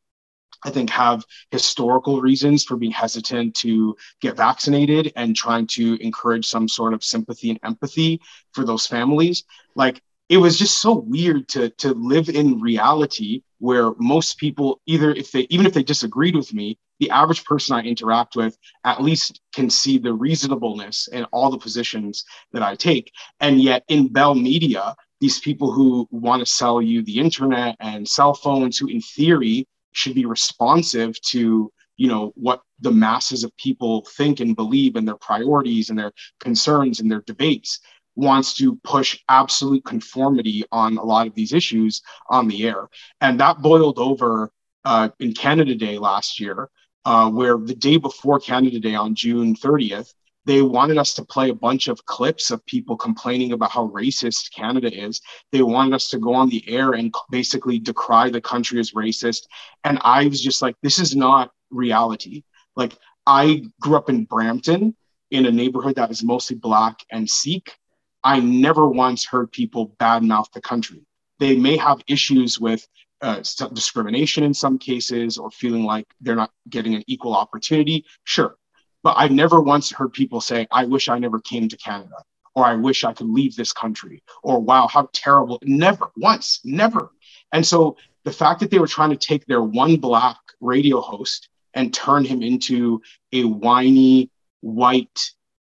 I 0.64 0.71
think 0.71 0.90
have 0.90 1.25
historical 1.51 2.21
reasons 2.21 2.64
for 2.64 2.77
being 2.77 2.92
hesitant 2.92 3.55
to 3.57 3.97
get 4.21 4.37
vaccinated 4.37 5.12
and 5.16 5.37
trying 5.37 5.66
to 5.68 5.97
encourage 6.03 6.47
some 6.47 6.68
sort 6.68 6.94
of 6.94 7.05
sympathy 7.05 7.51
and 7.51 7.61
empathy 7.62 8.21
for 8.53 8.64
those 8.64 8.87
families. 8.87 9.44
Like 9.77 10.03
it 10.29 10.38
was 10.38 10.59
just 10.59 10.81
so 10.81 10.94
weird 10.94 11.49
to 11.49 11.71
to 11.71 11.94
live 11.94 12.29
in 12.29 12.61
reality 12.61 13.42
where 13.59 13.92
most 13.99 14.38
people 14.38 14.81
either 14.87 15.12
if 15.12 15.33
they 15.33 15.47
even 15.51 15.66
if 15.66 15.73
they 15.73 15.83
disagreed 15.83 16.37
with 16.37 16.53
me, 16.53 16.79
the 17.01 17.11
average 17.11 17.44
person 17.44 17.77
I 17.77 17.83
interact 17.83 18.37
with 18.37 18.57
at 18.85 19.03
least 19.03 19.40
can 19.55 19.71
see 19.71 19.99
the 19.99 20.12
reasonableness 20.12 21.09
in 21.09 21.25
all 21.27 21.51
the 21.51 21.59
positions 21.59 22.25
that 22.53 22.62
I 22.62 22.75
take. 22.75 23.12
And 23.40 23.61
yet 23.61 23.85
in 23.88 24.12
Bell 24.12 24.35
Media, 24.35 24.94
these 25.21 25.40
people 25.40 25.73
who 25.73 26.07
want 26.11 26.40
to 26.40 26.47
sell 26.47 26.81
you 26.83 27.03
the 27.03 27.18
internet 27.18 27.77
and 27.81 28.07
cell 28.07 28.35
phones, 28.35 28.79
who 28.79 28.88
in 28.88 29.01
theory 29.01 29.66
should 29.99 30.15
be 30.15 30.25
responsive 30.27 31.21
to 31.21 31.73
you 31.97 32.09
know 32.09 32.33
what 32.37 32.63
the 32.81 32.93
masses 32.93 33.43
of 33.43 33.57
people 33.57 34.07
think 34.17 34.39
and 34.41 34.55
believe 34.55 34.95
and 34.95 35.07
their 35.07 35.17
priorities 35.17 35.91
and 35.91 35.99
their 35.99 36.13
concerns 36.39 37.01
and 37.01 37.11
their 37.11 37.23
debates 37.23 37.81
wants 38.15 38.55
to 38.55 38.77
push 38.83 39.19
absolute 39.29 39.85
conformity 39.85 40.65
on 40.73 40.97
a 40.97 41.05
lot 41.05 41.27
of 41.27 41.35
these 41.35 41.53
issues 41.53 42.03
on 42.29 42.49
the 42.49 42.67
air. 42.67 42.89
And 43.21 43.39
that 43.39 43.63
boiled 43.63 43.99
over 43.99 44.51
uh, 44.85 45.09
in 45.19 45.33
canada 45.35 45.75
day 45.75 45.99
last 45.99 46.39
year 46.41 46.69
uh, 47.05 47.29
where 47.31 47.59
the 47.59 47.75
day 47.75 47.97
before 47.97 48.39
canada 48.39 48.79
day 48.79 48.95
on 48.95 49.15
june 49.15 49.55
30th 49.55 50.13
they 50.49 50.63
wanted 50.63 50.97
us 50.97 51.13
to 51.13 51.23
play 51.23 51.51
a 51.51 51.55
bunch 51.55 51.89
of 51.89 52.07
clips 52.07 52.51
of 52.51 52.65
people 52.65 52.97
complaining 52.97 53.53
about 53.53 53.71
how 53.71 53.89
racist 53.89 54.51
Canada 54.51 54.91
is. 54.91 55.21
They 55.53 55.61
wanted 55.61 55.93
us 55.93 56.09
to 56.09 56.19
go 56.19 56.33
on 56.33 56.49
the 56.49 56.65
air 56.67 56.93
and 56.93 57.15
basically 57.31 57.79
decry 57.79 58.31
the 58.31 58.41
country 58.41 58.81
as 58.81 58.93
racist. 58.93 59.43
And 59.85 59.99
I 60.01 60.27
was 60.27 60.43
just 60.43 60.63
like, 60.63 60.75
this 60.83 60.99
is 60.99 61.15
not 61.15 61.51
reality. 61.71 62.45
Like, 62.77 62.97
I 63.27 63.63
grew 63.83 63.97
up 63.97 64.09
in 64.09 64.25
Brampton 64.25 64.97
in 65.31 65.45
a 65.45 65.53
neighborhood 65.53 65.97
that 65.97 66.11
is 66.11 66.25
mostly 66.25 66.57
Black 66.57 66.97
and 67.13 67.29
Sikh. 67.29 67.77
I 68.25 68.41
never 68.41 68.89
once 68.89 69.27
heard 69.27 69.53
people 69.53 69.95
badmouth 70.01 70.51
the 70.53 70.63
country. 70.63 71.05
They 71.41 71.57
may 71.57 71.77
have 71.77 72.01
issues 72.09 72.59
with 72.59 72.89
uh, 73.21 73.43
discrimination 73.75 74.45
in 74.45 74.55
some 74.55 74.79
cases 74.79 75.37
or 75.37 75.51
feeling 75.51 75.85
like 75.85 76.07
they're 76.23 76.37
not 76.37 76.53
getting 76.71 76.95
an 76.95 77.05
equal 77.07 77.35
opportunity. 77.35 78.07
Sure, 78.25 78.57
but 79.03 79.15
I've 79.17 79.31
never 79.31 79.61
once 79.61 79.91
heard 79.91 80.13
people 80.13 80.41
say, 80.41 80.67
I 80.71 80.85
wish 80.85 81.09
I 81.09 81.19
never 81.19 81.41
came 81.41 81.69
to 81.69 81.77
Canada, 81.77 82.17
or 82.55 82.65
I 82.65 82.75
wish 82.75 83.05
I 83.05 83.13
could 83.13 83.29
leave 83.29 83.57
this 83.57 83.73
country, 83.73 84.23
or 84.43 84.61
wow, 84.61 84.89
how 84.89 85.09
terrible. 85.13 85.59
Never 85.63 86.11
once, 86.17 86.61
never. 86.65 87.13
And 87.53 87.67
so 87.67 87.97
the 88.25 88.33
fact 88.33 88.61
that 88.61 88.71
they 88.71 88.79
were 88.79 88.87
trying 88.87 89.11
to 89.11 89.17
take 89.17 89.47
their 89.47 89.63
one 89.63 89.97
black 89.97 90.39
radio 90.61 91.01
host 91.01 91.49
and 91.75 91.95
turn 91.95 92.25
him 92.25 92.43
into 92.43 93.01
a 93.33 93.45
whiny 93.45 94.31
white 94.61 95.21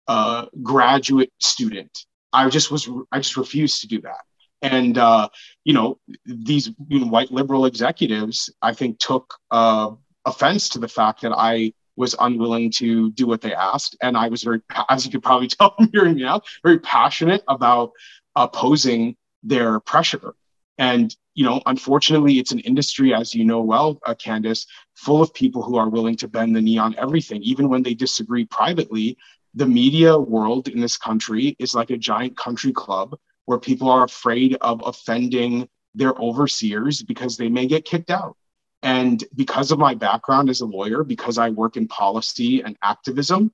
uh, 0.08 0.48
graduate 0.64 1.32
student, 1.40 2.06
I 2.34 2.50
just 2.50 2.72
was, 2.72 2.90
I 3.12 3.20
just 3.20 3.38
refused 3.38 3.82
to 3.82 3.88
do 3.88 4.02
that. 4.02 4.22
And 4.62 4.98
uh, 4.98 5.30
you 5.64 5.74
know, 5.74 6.00
these 6.26 6.72
you 6.88 7.00
know, 7.00 7.08
white 7.08 7.32
liberal 7.32 7.66
executives, 7.66 8.50
I 8.62 8.74
think, 8.74 9.00
took 9.00 9.36
uh, 9.52 9.92
offense 10.26 10.70
to 10.70 10.80
the 10.80 10.88
fact 10.88 11.22
that 11.22 11.32
I 11.32 11.74
was 12.00 12.16
unwilling 12.18 12.72
to 12.72 13.12
do 13.12 13.28
what 13.28 13.42
they 13.42 13.54
asked. 13.54 13.98
And 14.02 14.16
I 14.16 14.30
was 14.30 14.42
very, 14.42 14.62
as 14.90 15.06
you 15.06 15.12
could 15.12 15.22
probably 15.22 15.48
tell 15.50 15.76
from 15.76 15.90
hearing 15.94 16.16
me 16.16 16.24
out, 16.24 16.46
very 16.64 16.80
passionate 16.80 17.44
about 17.48 17.92
opposing 18.36 19.18
their 19.44 19.82
pressure. 19.82 20.34
And, 20.78 21.14
you 21.36 21.44
know, 21.44 21.62
unfortunately, 21.66 22.40
it's 22.40 22.54
an 22.54 22.60
industry, 22.60 23.14
as 23.14 23.36
you 23.36 23.44
know 23.44 23.60
well, 23.60 24.00
uh, 24.06 24.16
Candice, 24.16 24.66
full 24.96 25.22
of 25.22 25.34
people 25.34 25.62
who 25.62 25.76
are 25.76 25.90
willing 25.90 26.16
to 26.18 26.30
bend 26.30 26.56
the 26.56 26.62
knee 26.62 26.78
on 26.78 26.96
everything, 26.98 27.44
even 27.44 27.68
when 27.68 27.84
they 27.84 27.94
disagree 27.94 28.46
privately. 28.46 29.18
The 29.56 29.66
media 29.66 30.18
world 30.18 30.70
in 30.70 30.80
this 30.80 30.96
country 30.96 31.58
is 31.60 31.76
like 31.76 31.90
a 31.90 31.98
giant 31.98 32.38
country 32.38 32.72
club 32.72 33.18
where 33.46 33.60
people 33.60 33.90
are 33.90 34.06
afraid 34.06 34.56
of 34.62 34.82
offending 34.86 35.68
their 35.96 36.14
overseers 36.14 37.04
because 37.04 37.36
they 37.36 37.50
may 37.50 37.66
get 37.68 37.84
kicked 37.84 38.10
out. 38.10 38.38
And 38.82 39.24
because 39.36 39.72
of 39.72 39.80
my 39.80 39.94
background 39.94 40.50
as 40.50 40.62
a 40.62 40.66
lawyer, 40.66 41.04
because 41.04 41.38
I 41.38 41.50
work 41.50 41.76
in 41.76 41.88
policy 41.88 42.62
and 42.62 42.78
activism, 42.82 43.52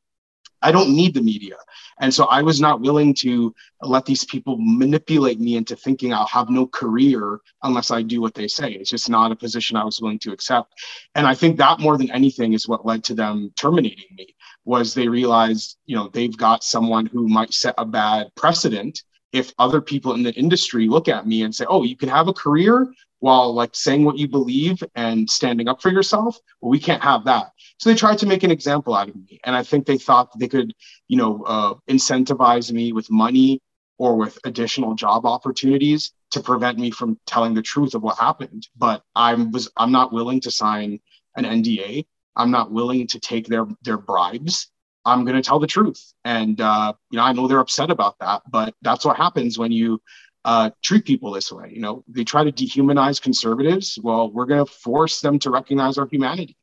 I 0.62 0.72
don't 0.72 0.96
need 0.96 1.14
the 1.14 1.22
media. 1.22 1.58
And 2.00 2.14
so 2.14 2.26
I 2.26 2.42
was 2.42 2.60
not 2.60 2.82
willing 2.82 3.14
to 3.16 3.54
let 3.82 4.06
these 4.06 4.26
people 4.26 4.58
manipulate 4.60 5.40
me 5.40 5.58
into 5.58 5.76
thinking 5.76 6.14
I'll 6.14 6.26
have 6.26 6.50
no 6.50 6.66
career 6.66 7.40
unless 7.64 7.92
I 7.92 8.02
do 8.02 8.20
what 8.20 8.34
they 8.34 8.48
say. 8.48 8.72
It's 8.72 8.90
just 8.90 9.10
not 9.10 9.32
a 9.32 9.36
position 9.36 9.78
I 9.78 9.84
was 9.84 10.02
willing 10.02 10.20
to 10.20 10.32
accept. 10.32 10.74
And 11.14 11.28
I 11.28 11.36
think 11.36 11.58
that 11.58 11.80
more 11.80 11.98
than 11.98 12.12
anything 12.12 12.54
is 12.54 12.68
what 12.68 12.86
led 12.86 13.04
to 13.06 13.14
them 13.14 13.52
terminating 13.56 14.16
me 14.18 14.36
was 14.66 14.94
they 14.94 15.08
realized, 15.08 15.78
you 15.86 15.96
know, 15.96 16.10
they've 16.10 16.36
got 16.36 16.64
someone 16.64 17.06
who 17.06 17.28
might 17.28 17.54
set 17.54 17.76
a 17.78 17.86
bad 17.86 18.34
precedent 18.36 19.04
if 19.32 19.54
other 19.60 19.82
people 19.82 20.14
in 20.14 20.24
the 20.24 20.34
industry 20.34 20.88
look 20.88 21.08
at 21.08 21.28
me 21.28 21.44
and 21.44 21.54
say, 21.54 21.66
"Oh, 21.68 21.84
you 21.84 21.96
can 21.96 22.10
have 22.10 22.28
a 22.28 22.34
career 22.34 22.92
while 23.26 23.54
like 23.54 23.74
saying 23.74 24.04
what 24.06 24.18
you 24.18 24.28
believe 24.28 24.84
and 24.94 25.30
standing 25.30 25.68
up 25.68 25.82
for 25.82 25.92
yourself," 25.92 26.38
well, 26.62 26.70
we 26.70 26.80
can't 26.80 27.04
have 27.04 27.26
that. 27.26 27.52
So 27.80 27.90
they 27.90 27.96
tried 27.96 28.20
to 28.20 28.28
make 28.28 28.44
an 28.44 28.52
example 28.52 28.94
out 28.94 29.10
of 29.10 29.16
me, 29.16 29.40
and 29.46 29.56
I 29.56 29.64
think 29.64 29.86
they 29.86 29.98
thought 29.98 30.38
they 30.40 30.48
could, 30.48 30.74
you 31.08 31.18
know, 31.18 31.44
uh, 31.44 31.74
incentivize 31.90 32.72
me 32.72 32.94
with 32.94 33.10
money 33.10 33.62
or 33.98 34.16
with 34.16 34.38
additional 34.46 34.94
job 34.94 35.26
opportunities 35.26 36.14
to 36.32 36.40
prevent 36.42 36.78
me 36.78 36.92
from 36.92 37.18
telling 37.26 37.54
the 37.56 37.62
truth 37.62 37.96
of 37.96 38.04
what 38.04 38.18
happened. 38.20 38.68
But 38.78 39.02
I 39.16 39.34
was 39.34 39.72
I'm 39.78 39.92
not 39.92 40.14
willing 40.14 40.42
to 40.42 40.52
sign 40.52 41.00
an 41.36 41.46
NDA. 41.46 42.06
I'm 42.36 42.52
not 42.52 42.72
willing 42.72 43.08
to 43.08 43.20
take 43.20 43.48
their 43.48 43.66
their 43.84 43.98
bribes 43.98 44.70
I'm 45.06 45.24
going 45.24 45.36
to 45.36 45.42
tell 45.42 45.60
the 45.60 45.68
truth. 45.68 46.14
And, 46.26 46.60
uh, 46.60 46.94
you 47.12 47.18
know, 47.18 47.24
I 47.24 47.32
know 47.32 47.48
they're 47.48 47.60
upset 47.60 47.92
about 47.92 48.18
that, 48.20 48.42
but 48.50 48.74
that's 48.82 49.06
what 49.06 49.18
happens 49.18 49.58
when 49.58 49.72
you 49.72 50.02
uh, 50.46 50.70
treat 50.84 51.04
people 51.06 51.32
this 51.32 51.52
way. 51.52 51.72
You 51.74 51.82
know, 51.82 52.04
they 52.08 52.24
try 52.24 52.44
to 52.44 52.52
dehumanize 52.52 53.20
conservatives. 53.20 53.98
Well, 54.02 54.32
we're 54.32 54.46
going 54.46 54.64
to 54.64 54.72
force 54.72 55.20
them 55.22 55.40
to 55.40 55.50
recognize 55.50 55.98
our 55.98 56.08
humanity. 56.08 56.56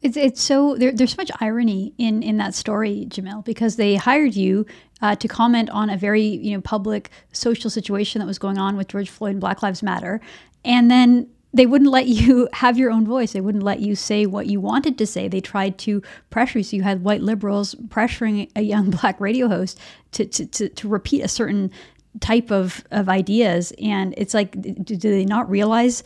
It's 0.00 0.16
it's 0.16 0.42
so 0.42 0.74
there, 0.74 0.90
there's 0.90 1.12
so 1.12 1.16
much 1.18 1.30
irony 1.40 1.94
in 1.96 2.24
in 2.24 2.38
that 2.38 2.56
story, 2.56 3.06
Jamil, 3.08 3.44
because 3.44 3.76
they 3.76 3.94
hired 3.94 4.34
you 4.34 4.66
uh, 5.00 5.14
to 5.14 5.28
comment 5.28 5.70
on 5.70 5.90
a 5.90 5.96
very 5.96 6.24
you 6.24 6.56
know 6.56 6.60
public 6.60 7.10
social 7.30 7.70
situation 7.70 8.18
that 8.18 8.26
was 8.26 8.38
going 8.38 8.58
on 8.58 8.76
with 8.76 8.88
George 8.88 9.10
Floyd 9.10 9.32
and 9.32 9.40
Black 9.40 9.62
Lives 9.62 9.80
Matter, 9.80 10.20
and 10.64 10.90
then 10.90 11.28
they 11.54 11.66
wouldn't 11.66 11.90
let 11.90 12.06
you 12.06 12.48
have 12.52 12.78
your 12.78 12.90
own 12.90 13.06
voice. 13.06 13.32
They 13.32 13.40
wouldn't 13.40 13.64
let 13.64 13.80
you 13.80 13.94
say 13.94 14.26
what 14.26 14.46
you 14.46 14.60
wanted 14.60 14.98
to 14.98 15.06
say. 15.06 15.28
They 15.28 15.40
tried 15.40 15.78
to 15.78 16.02
pressure 16.30 16.58
you. 16.58 16.64
So 16.64 16.76
you 16.76 16.82
had 16.82 17.04
white 17.04 17.22
liberals 17.22 17.74
pressuring 17.88 18.50
a 18.56 18.62
young 18.62 18.90
black 19.02 19.20
radio 19.20 19.48
host 19.48 19.78
to, 20.12 20.24
to, 20.26 20.46
to, 20.46 20.68
to 20.68 20.88
repeat 20.88 21.22
a 21.22 21.28
certain 21.28 21.70
type 22.20 22.50
of, 22.50 22.84
of 22.90 23.08
ideas. 23.08 23.72
And 23.80 24.14
it's 24.16 24.34
like, 24.34 24.60
do, 24.60 24.96
do 24.96 25.10
they 25.10 25.24
not 25.24 25.48
realize 25.48 26.04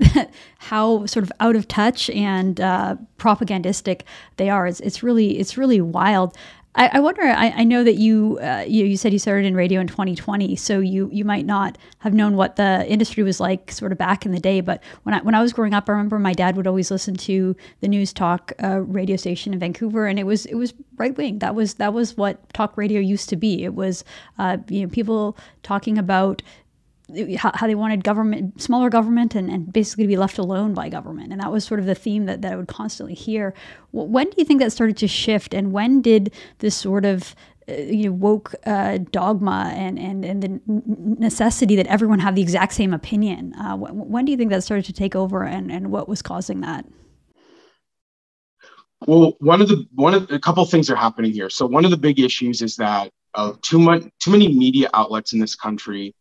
how 0.58 1.06
sort 1.06 1.22
of 1.24 1.32
out 1.40 1.56
of 1.56 1.68
touch 1.68 2.10
and 2.10 2.60
uh, 2.60 2.96
propagandistic 3.18 4.04
they 4.36 4.50
are? 4.50 4.66
It's, 4.66 4.80
it's 4.80 5.02
really, 5.02 5.38
it's 5.38 5.56
really 5.56 5.80
wild. 5.80 6.36
I, 6.76 6.90
I 6.94 7.00
wonder. 7.00 7.22
I, 7.22 7.50
I, 7.56 7.64
know 7.64 7.84
that 7.84 7.94
you, 7.94 8.38
uh, 8.42 8.64
you 8.66 8.84
you 8.84 8.96
said 8.96 9.12
you 9.12 9.18
started 9.20 9.46
in 9.46 9.54
radio 9.54 9.80
in 9.80 9.86
2020, 9.86 10.56
so 10.56 10.80
you 10.80 11.08
you 11.12 11.24
might 11.24 11.46
not 11.46 11.78
have 11.98 12.12
known 12.12 12.36
what 12.36 12.56
the 12.56 12.84
industry 12.88 13.22
was 13.22 13.38
like 13.38 13.70
sort 13.70 13.92
of 13.92 13.98
back 13.98 14.26
in 14.26 14.32
the 14.32 14.40
day. 14.40 14.60
But 14.60 14.82
when 15.04 15.14
I 15.14 15.22
when 15.22 15.36
I 15.36 15.42
was 15.42 15.52
growing 15.52 15.72
up, 15.72 15.88
I 15.88 15.92
remember 15.92 16.18
my 16.18 16.32
dad 16.32 16.56
would 16.56 16.66
always 16.66 16.90
listen 16.90 17.14
to 17.14 17.54
the 17.80 17.86
News 17.86 18.12
Talk 18.12 18.52
uh, 18.62 18.80
radio 18.80 19.16
station 19.16 19.52
in 19.52 19.60
Vancouver, 19.60 20.06
and 20.06 20.18
it 20.18 20.24
was 20.24 20.46
it 20.46 20.56
was 20.56 20.74
right 20.96 21.16
wing. 21.16 21.38
That 21.38 21.54
was 21.54 21.74
that 21.74 21.92
was 21.92 22.16
what 22.16 22.52
talk 22.52 22.76
radio 22.76 23.00
used 23.00 23.28
to 23.28 23.36
be. 23.36 23.64
It 23.64 23.74
was 23.74 24.02
uh, 24.38 24.58
you 24.68 24.82
know 24.82 24.88
people 24.88 25.36
talking 25.62 25.96
about 25.96 26.42
how, 27.38 27.66
they 27.66 27.74
wanted 27.74 28.04
government, 28.04 28.60
smaller 28.60 28.90
government, 28.90 29.34
and, 29.34 29.50
and 29.50 29.72
basically 29.72 30.04
to 30.04 30.08
be 30.08 30.16
left 30.16 30.38
alone 30.38 30.74
by 30.74 30.88
government. 30.88 31.32
And 31.32 31.40
that 31.40 31.52
was 31.52 31.64
sort 31.64 31.80
of 31.80 31.86
the 31.86 31.94
theme 31.94 32.26
that, 32.26 32.42
that 32.42 32.52
I 32.52 32.56
would 32.56 32.68
constantly 32.68 33.14
hear. 33.14 33.54
When 33.92 34.28
do 34.30 34.34
you 34.36 34.44
think 34.44 34.60
that 34.60 34.72
started 34.72 34.96
to 34.98 35.08
shift? 35.08 35.54
And 35.54 35.72
when 35.72 36.02
did 36.02 36.32
this 36.58 36.76
sort 36.76 37.04
of 37.04 37.34
uh, 37.68 37.72
you 37.74 38.06
know, 38.06 38.12
woke 38.12 38.54
uh, 38.66 38.98
dogma 39.10 39.72
and, 39.74 39.98
and, 39.98 40.24
and 40.24 40.42
the 40.42 40.60
necessity 41.18 41.76
that 41.76 41.86
everyone 41.86 42.18
have 42.18 42.34
the 42.34 42.42
exact 42.42 42.74
same 42.74 42.92
opinion, 42.92 43.54
uh, 43.54 43.74
when, 43.76 43.92
when 44.10 44.24
do 44.24 44.32
you 44.32 44.36
think 44.36 44.50
that 44.50 44.62
started 44.62 44.84
to 44.84 44.92
take 44.92 45.16
over 45.16 45.44
and, 45.44 45.72
and 45.72 45.90
what 45.90 46.08
was 46.08 46.20
causing 46.20 46.60
that? 46.60 46.84
Well, 49.06 49.36
one 49.40 49.60
of 49.60 49.68
the 49.68 49.86
one 49.94 50.14
of 50.14 50.30
a 50.30 50.38
couple 50.38 50.64
things 50.64 50.88
are 50.90 50.96
happening 50.96 51.32
here. 51.32 51.50
So 51.50 51.66
one 51.66 51.84
of 51.84 51.90
the 51.90 51.96
big 51.96 52.18
issues 52.18 52.62
is 52.62 52.76
that 52.76 53.10
uh, 53.34 53.52
too 53.60 53.78
much 53.78 54.04
too 54.18 54.30
many 54.30 54.48
media 54.48 54.88
outlets 54.94 55.32
in 55.32 55.40
this 55.40 55.54
country 55.54 56.14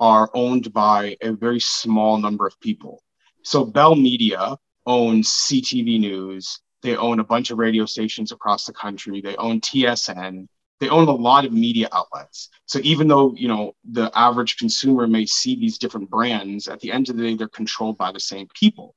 are 0.00 0.30
owned 0.34 0.72
by 0.72 1.16
a 1.20 1.32
very 1.32 1.60
small 1.60 2.18
number 2.18 2.46
of 2.46 2.58
people. 2.60 3.02
So 3.44 3.64
Bell 3.64 3.94
Media 3.94 4.56
owns 4.86 5.28
CTV 5.28 6.00
News. 6.00 6.60
They 6.82 6.96
own 6.96 7.20
a 7.20 7.24
bunch 7.24 7.50
of 7.50 7.58
radio 7.58 7.84
stations 7.84 8.32
across 8.32 8.64
the 8.64 8.72
country. 8.72 9.20
They 9.20 9.36
own 9.36 9.60
TSN. 9.60 10.48
They 10.80 10.88
own 10.88 11.06
a 11.08 11.12
lot 11.12 11.44
of 11.44 11.52
media 11.52 11.88
outlets. 11.92 12.48
So 12.64 12.80
even 12.82 13.06
though 13.06 13.34
you 13.36 13.48
know 13.48 13.74
the 13.84 14.10
average 14.14 14.56
consumer 14.56 15.06
may 15.06 15.26
see 15.26 15.54
these 15.54 15.76
different 15.76 16.08
brands, 16.08 16.68
at 16.68 16.80
the 16.80 16.90
end 16.90 17.10
of 17.10 17.16
the 17.16 17.22
day, 17.22 17.34
they're 17.34 17.48
controlled 17.48 17.98
by 17.98 18.10
the 18.12 18.20
same 18.20 18.48
people. 18.58 18.96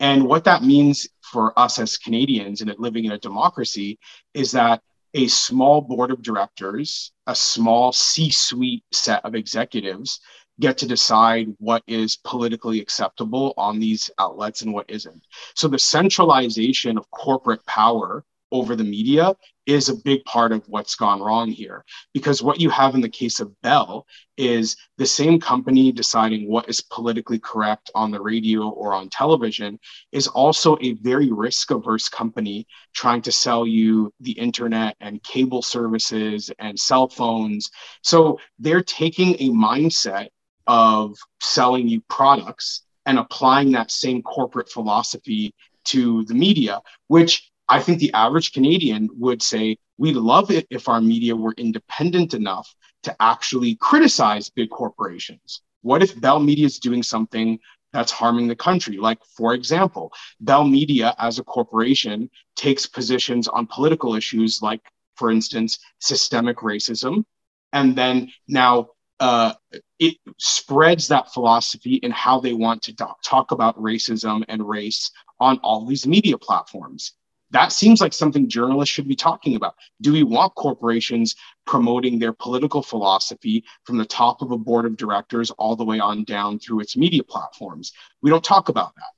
And 0.00 0.26
what 0.26 0.44
that 0.44 0.64
means 0.64 1.06
for 1.20 1.56
us 1.56 1.78
as 1.78 1.96
Canadians 1.96 2.62
and 2.62 2.74
living 2.78 3.04
in 3.04 3.12
a 3.12 3.18
democracy 3.18 3.98
is 4.34 4.50
that 4.52 4.82
a 5.14 5.26
small 5.26 5.80
board 5.80 6.10
of 6.10 6.22
directors, 6.22 7.12
a 7.26 7.34
small 7.34 7.92
C 7.92 8.30
suite 8.30 8.84
set 8.92 9.24
of 9.24 9.34
executives 9.34 10.20
get 10.60 10.78
to 10.78 10.86
decide 10.86 11.48
what 11.58 11.82
is 11.86 12.16
politically 12.16 12.80
acceptable 12.80 13.54
on 13.56 13.78
these 13.78 14.10
outlets 14.18 14.62
and 14.62 14.72
what 14.72 14.90
isn't. 14.90 15.22
So 15.54 15.68
the 15.68 15.78
centralization 15.78 16.98
of 16.98 17.10
corporate 17.10 17.64
power 17.66 18.24
over 18.52 18.74
the 18.74 18.84
media 18.84 19.34
is 19.66 19.88
a 19.88 19.94
big 19.94 20.24
part 20.24 20.50
of 20.50 20.64
what's 20.66 20.96
gone 20.96 21.20
wrong 21.20 21.48
here. 21.48 21.84
Because 22.12 22.42
what 22.42 22.60
you 22.60 22.70
have 22.70 22.94
in 22.94 23.00
the 23.00 23.08
case 23.08 23.38
of 23.38 23.60
Bell 23.62 24.06
is 24.36 24.76
the 24.98 25.06
same 25.06 25.38
company 25.38 25.92
deciding 25.92 26.48
what 26.48 26.68
is 26.68 26.80
politically 26.80 27.38
correct 27.38 27.90
on 27.94 28.10
the 28.10 28.20
radio 28.20 28.68
or 28.68 28.92
on 28.92 29.08
television 29.08 29.78
is 30.10 30.26
also 30.26 30.76
a 30.80 30.94
very 30.94 31.30
risk 31.30 31.70
averse 31.70 32.08
company 32.08 32.66
trying 32.92 33.22
to 33.22 33.30
sell 33.30 33.66
you 33.66 34.12
the 34.20 34.32
internet 34.32 34.96
and 35.00 35.22
cable 35.22 35.62
services 35.62 36.50
and 36.58 36.78
cell 36.78 37.08
phones. 37.08 37.70
So 38.02 38.40
they're 38.58 38.82
taking 38.82 39.34
a 39.34 39.50
mindset 39.50 40.30
of 40.66 41.16
selling 41.40 41.88
you 41.88 42.00
products 42.08 42.82
and 43.06 43.18
applying 43.18 43.72
that 43.72 43.90
same 43.90 44.22
corporate 44.22 44.68
philosophy 44.68 45.54
to 45.84 46.24
the 46.24 46.34
media, 46.34 46.80
which 47.08 47.50
I 47.68 47.80
think 47.80 47.98
the 47.98 48.12
average 48.12 48.52
Canadian 48.52 49.08
would 49.18 49.42
say, 49.42 49.78
we'd 49.96 50.16
love 50.16 50.50
it 50.50 50.66
if 50.70 50.88
our 50.88 51.00
media 51.00 51.36
were 51.36 51.54
independent 51.56 52.34
enough 52.34 52.74
to 53.04 53.16
actually 53.20 53.76
criticize 53.76 54.50
big 54.50 54.70
corporations. 54.70 55.62
What 55.82 56.02
if 56.02 56.20
Bell 56.20 56.40
Media 56.40 56.66
is 56.66 56.78
doing 56.78 57.02
something 57.02 57.58
that's 57.92 58.12
harming 58.12 58.48
the 58.48 58.56
country? 58.56 58.98
Like, 58.98 59.18
for 59.36 59.54
example, 59.54 60.12
Bell 60.40 60.64
Media 60.64 61.14
as 61.18 61.38
a 61.38 61.44
corporation 61.44 62.28
takes 62.56 62.86
positions 62.86 63.48
on 63.48 63.66
political 63.66 64.14
issues 64.14 64.60
like, 64.62 64.82
for 65.16 65.30
instance, 65.30 65.78
systemic 66.00 66.58
racism. 66.58 67.24
And 67.72 67.96
then 67.96 68.30
now 68.48 68.88
uh, 69.20 69.54
it 70.00 70.16
spreads 70.38 71.08
that 71.08 71.32
philosophy 71.32 72.00
and 72.02 72.12
how 72.12 72.40
they 72.40 72.54
want 72.54 72.82
to 72.82 72.94
talk, 73.22 73.52
about 73.52 73.76
racism 73.78 74.42
and 74.48 74.66
race 74.66 75.10
on 75.38 75.58
all 75.58 75.84
these 75.84 76.06
media 76.06 76.38
platforms. 76.38 77.12
That 77.50 77.72
seems 77.72 78.00
like 78.00 78.12
something 78.12 78.48
journalists 78.48 78.94
should 78.94 79.08
be 79.08 79.16
talking 79.16 79.56
about. 79.56 79.74
Do 80.00 80.12
we 80.12 80.22
want 80.22 80.54
corporations 80.54 81.34
promoting 81.66 82.18
their 82.18 82.32
political 82.32 82.82
philosophy 82.82 83.64
from 83.84 83.98
the 83.98 84.04
top 84.04 84.40
of 84.40 84.52
a 84.52 84.58
board 84.58 84.86
of 84.86 84.96
directors 84.96 85.50
all 85.50 85.76
the 85.76 85.84
way 85.84 86.00
on 86.00 86.24
down 86.24 86.58
through 86.58 86.80
its 86.80 86.96
media 86.96 87.22
platforms? 87.22 87.92
We 88.22 88.30
don't 88.30 88.44
talk 88.44 88.68
about 88.68 88.94
that. 88.96 89.10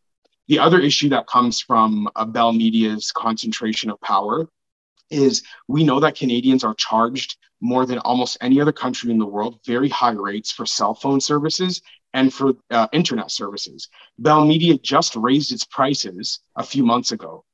The 0.49 0.59
other 0.59 0.81
issue 0.81 1.11
that 1.11 1.27
comes 1.27 1.61
from 1.61 2.09
Bell 2.29 2.53
Media's 2.53 3.13
concentration 3.13 3.91
of 3.91 4.01
power 4.01 4.49
is 5.13 5.43
we 5.69 5.85
know 5.85 6.01
that 6.01 6.17
Canadians 6.17 6.65
are 6.65 6.75
charged 6.75 7.37
more 7.61 7.87
than 7.87 7.99
almost 7.99 8.39
any 8.41 8.61
other 8.61 8.73
country 8.73 9.11
in 9.11 9.19
the 9.19 9.27
world, 9.27 9.61
very 9.67 9.89
high 9.89 10.13
rates 10.13 10.51
for 10.51 10.67
cell 10.67 10.95
phone 10.95 11.21
services 11.21 11.81
and 12.13 12.33
for 12.33 12.55
uh, 12.71 12.89
internet 12.93 13.31
services. 13.31 13.89
Bell 14.19 14.45
Media 14.45 14.77
just 14.79 15.17
raised 15.17 15.53
its 15.53 15.65
prices 15.65 16.41
a 16.57 16.63
few 16.65 16.85
months 16.85 17.13
ago. 17.13 17.45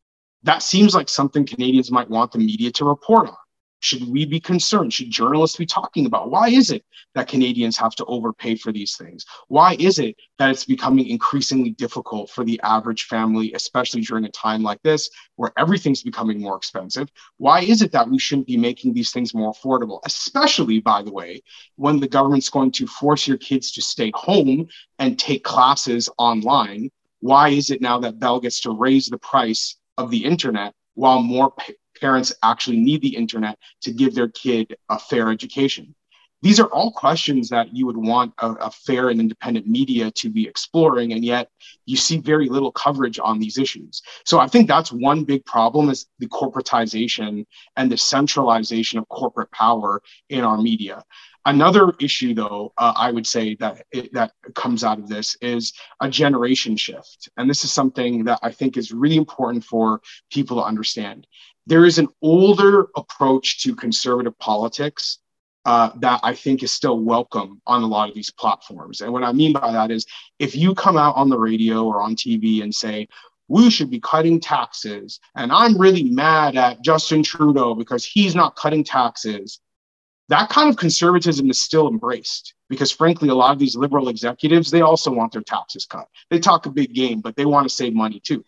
That 0.44 0.62
seems 0.62 0.94
like 0.94 1.08
something 1.08 1.46
Canadians 1.46 1.90
might 1.90 2.08
want 2.08 2.32
the 2.32 2.38
media 2.38 2.70
to 2.72 2.84
report 2.84 3.28
on. 3.28 3.36
Should 3.80 4.08
we 4.08 4.26
be 4.26 4.40
concerned? 4.40 4.92
Should 4.92 5.10
journalists 5.10 5.56
be 5.56 5.66
talking 5.66 6.06
about 6.06 6.30
why 6.30 6.48
is 6.48 6.70
it 6.70 6.84
that 7.14 7.28
Canadians 7.28 7.76
have 7.76 7.94
to 7.96 8.04
overpay 8.06 8.56
for 8.56 8.72
these 8.72 8.96
things? 8.96 9.24
Why 9.46 9.76
is 9.78 9.98
it 9.98 10.16
that 10.38 10.50
it's 10.50 10.64
becoming 10.64 11.06
increasingly 11.06 11.70
difficult 11.70 12.30
for 12.30 12.44
the 12.44 12.60
average 12.64 13.04
family, 13.04 13.52
especially 13.52 14.00
during 14.00 14.24
a 14.24 14.30
time 14.30 14.62
like 14.62 14.82
this 14.82 15.10
where 15.36 15.52
everything's 15.56 16.02
becoming 16.02 16.40
more 16.40 16.56
expensive? 16.56 17.08
Why 17.36 17.60
is 17.60 17.80
it 17.82 17.92
that 17.92 18.08
we 18.08 18.18
shouldn't 18.18 18.48
be 18.48 18.56
making 18.56 18.94
these 18.94 19.12
things 19.12 19.32
more 19.32 19.52
affordable, 19.52 20.00
especially, 20.04 20.80
by 20.80 21.02
the 21.02 21.12
way, 21.12 21.42
when 21.76 22.00
the 22.00 22.08
government's 22.08 22.50
going 22.50 22.72
to 22.72 22.86
force 22.86 23.28
your 23.28 23.38
kids 23.38 23.70
to 23.72 23.82
stay 23.82 24.10
home 24.14 24.66
and 24.98 25.18
take 25.18 25.44
classes 25.44 26.08
online? 26.18 26.90
Why 27.20 27.50
is 27.50 27.70
it 27.70 27.80
now 27.80 28.00
that 28.00 28.18
Bell 28.18 28.40
gets 28.40 28.60
to 28.60 28.70
raise 28.70 29.08
the 29.08 29.18
price 29.18 29.76
of 29.96 30.10
the 30.10 30.24
internet 30.24 30.74
while 30.94 31.22
more 31.22 31.52
parents 32.00 32.32
actually 32.42 32.78
need 32.78 33.02
the 33.02 33.16
internet 33.16 33.58
to 33.82 33.92
give 33.92 34.14
their 34.14 34.28
kid 34.28 34.76
a 34.88 34.98
fair 34.98 35.30
education? 35.30 35.94
These 36.40 36.60
are 36.60 36.66
all 36.66 36.92
questions 36.92 37.48
that 37.48 37.74
you 37.74 37.84
would 37.86 37.96
want 37.96 38.32
a, 38.38 38.52
a, 38.52 38.70
fair 38.70 39.08
and 39.08 39.18
independent 39.18 39.66
media 39.66 40.10
to 40.12 40.30
be 40.30 40.46
exploring, 40.46 41.12
and 41.12 41.24
yet 41.24 41.50
you 41.84 41.96
see 41.96 42.18
very 42.18 42.48
little 42.48 42.70
coverage 42.70 43.18
on 43.18 43.40
these 43.40 43.58
issues. 43.58 44.02
So 44.24 44.38
I 44.38 44.46
think 44.46 44.68
that's 44.68 44.92
one 44.92 45.24
big 45.24 45.44
problem 45.46 45.90
is 45.90 46.06
the 46.20 46.28
corporatization 46.28 47.44
and 47.76 47.90
the 47.90 47.96
centralization 47.96 49.00
of 49.00 49.08
corporate 49.08 49.50
power 49.50 50.00
in 50.28 50.44
our 50.44 50.58
media. 50.58 51.02
Another 51.44 51.92
issue, 51.98 52.34
though, 52.34 52.72
uh, 52.78 52.92
I 52.94 53.10
would 53.10 53.26
say 53.26 53.56
that 53.56 53.82
it, 53.90 54.12
that 54.12 54.32
comes 54.54 54.84
out 54.84 54.98
of 54.98 55.08
this 55.08 55.36
is 55.40 55.72
a 56.00 56.08
generation 56.08 56.76
shift, 56.76 57.30
and 57.36 57.48
this 57.48 57.64
is 57.64 57.72
something 57.72 58.24
that 58.24 58.38
I 58.42 58.52
think 58.52 58.76
is 58.76 58.92
really 58.92 59.16
important 59.16 59.64
for 59.64 60.02
people 60.30 60.58
to 60.58 60.62
understand 60.62 61.26
there 61.68 61.84
is 61.84 61.98
an 61.98 62.08
older 62.22 62.88
approach 62.96 63.62
to 63.62 63.76
conservative 63.76 64.36
politics 64.38 65.18
uh, 65.66 65.90
that 65.96 66.18
I 66.22 66.34
think 66.34 66.62
is 66.62 66.72
still 66.72 66.98
welcome 66.98 67.60
on 67.66 67.82
a 67.82 67.86
lot 67.86 68.08
of 68.08 68.14
these 68.14 68.30
platforms. 68.30 69.02
And 69.02 69.12
what 69.12 69.22
I 69.22 69.32
mean 69.32 69.52
by 69.52 69.70
that 69.72 69.90
is 69.90 70.06
if 70.38 70.56
you 70.56 70.74
come 70.74 70.96
out 70.96 71.16
on 71.16 71.28
the 71.28 71.38
radio 71.38 71.84
or 71.84 72.00
on 72.00 72.16
TV 72.16 72.62
and 72.62 72.74
say, 72.74 73.06
we 73.48 73.68
should 73.68 73.90
be 73.90 74.00
cutting 74.00 74.40
taxes, 74.40 75.20
and 75.34 75.52
I'm 75.52 75.76
really 75.78 76.04
mad 76.04 76.56
at 76.56 76.82
Justin 76.82 77.22
Trudeau 77.22 77.74
because 77.74 78.04
he's 78.04 78.34
not 78.34 78.56
cutting 78.56 78.82
taxes, 78.82 79.60
that 80.28 80.48
kind 80.48 80.70
of 80.70 80.76
conservatism 80.76 81.50
is 81.50 81.60
still 81.60 81.88
embraced. 81.88 82.54
because 82.70 82.90
frankly, 82.90 83.28
a 83.30 83.34
lot 83.34 83.52
of 83.52 83.58
these 83.58 83.76
liberal 83.76 84.08
executives, 84.08 84.70
they 84.70 84.82
also 84.82 85.10
want 85.10 85.32
their 85.32 85.42
taxes 85.42 85.86
cut. 85.86 86.06
They 86.30 86.38
talk 86.38 86.66
a 86.66 86.70
big 86.70 86.94
game, 86.94 87.20
but 87.20 87.36
they 87.36 87.46
want 87.46 87.68
to 87.68 87.74
save 87.74 87.94
money 87.94 88.20
too. 88.20 88.44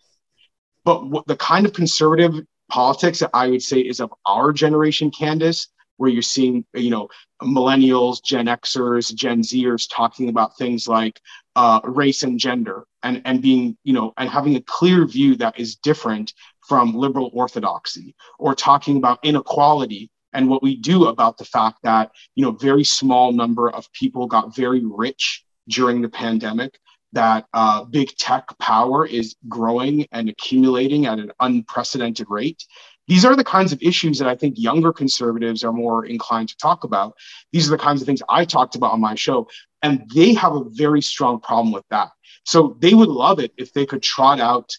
But 0.85 1.27
the 1.27 1.35
kind 1.35 1.65
of 1.65 1.73
conservative 1.73 2.45
politics 2.71 3.19
that 3.19 3.29
I 3.33 3.49
would 3.49 3.61
say 3.61 3.79
is 3.79 3.99
of 3.99 4.13
our 4.25 4.53
generation, 4.53 5.11
Candice, 5.11 5.67
where 5.97 6.09
you're 6.09 6.21
seeing, 6.23 6.65
you 6.73 6.89
know, 6.89 7.09
millennials, 7.43 8.23
Gen 8.23 8.47
Xers, 8.47 9.13
Gen 9.13 9.41
Zers 9.41 9.87
talking 9.91 10.29
about 10.29 10.57
things 10.57 10.87
like 10.87 11.19
uh, 11.55 11.81
race 11.83 12.23
and 12.23 12.39
gender 12.39 12.85
and, 13.03 13.21
and 13.25 13.41
being, 13.41 13.77
you 13.83 13.93
know, 13.93 14.13
and 14.17 14.29
having 14.29 14.55
a 14.55 14.61
clear 14.61 15.05
view 15.05 15.35
that 15.35 15.59
is 15.59 15.75
different 15.75 16.33
from 16.67 16.95
liberal 16.95 17.29
orthodoxy 17.33 18.15
or 18.39 18.55
talking 18.55 18.97
about 18.97 19.19
inequality 19.23 20.09
and 20.33 20.47
what 20.47 20.63
we 20.63 20.77
do 20.77 21.07
about 21.07 21.37
the 21.37 21.45
fact 21.45 21.79
that 21.83 22.11
you 22.35 22.45
know 22.45 22.51
very 22.51 22.83
small 22.83 23.33
number 23.33 23.69
of 23.69 23.91
people 23.93 24.27
got 24.27 24.55
very 24.55 24.81
rich 24.85 25.43
during 25.67 26.01
the 26.01 26.09
pandemic 26.09 26.79
that 27.13 27.45
uh, 27.53 27.83
big 27.83 28.15
tech 28.17 28.47
power 28.59 29.05
is 29.05 29.35
growing 29.47 30.07
and 30.11 30.29
accumulating 30.29 31.05
at 31.05 31.19
an 31.19 31.31
unprecedented 31.39 32.27
rate. 32.29 32.65
These 33.07 33.25
are 33.25 33.35
the 33.35 33.43
kinds 33.43 33.73
of 33.73 33.81
issues 33.81 34.19
that 34.19 34.27
i 34.27 34.35
think 34.35 34.55
younger 34.57 34.93
conservatives 34.93 35.63
are 35.63 35.73
more 35.73 36.05
inclined 36.05 36.49
to 36.49 36.57
talk 36.57 36.83
about. 36.83 37.15
These 37.51 37.67
are 37.67 37.71
the 37.71 37.83
kinds 37.83 38.01
of 38.01 38.05
things 38.05 38.21
i 38.29 38.45
talked 38.45 38.75
about 38.75 38.93
on 38.93 39.01
my 39.01 39.15
show 39.15 39.47
and 39.81 40.09
they 40.13 40.33
have 40.33 40.55
a 40.55 40.63
very 40.69 41.01
strong 41.01 41.39
problem 41.39 41.73
with 41.73 41.85
that. 41.89 42.09
So 42.45 42.77
they 42.79 42.93
would 42.93 43.09
love 43.09 43.39
it 43.39 43.51
if 43.57 43.73
they 43.73 43.85
could 43.85 44.01
trot 44.01 44.39
out 44.39 44.71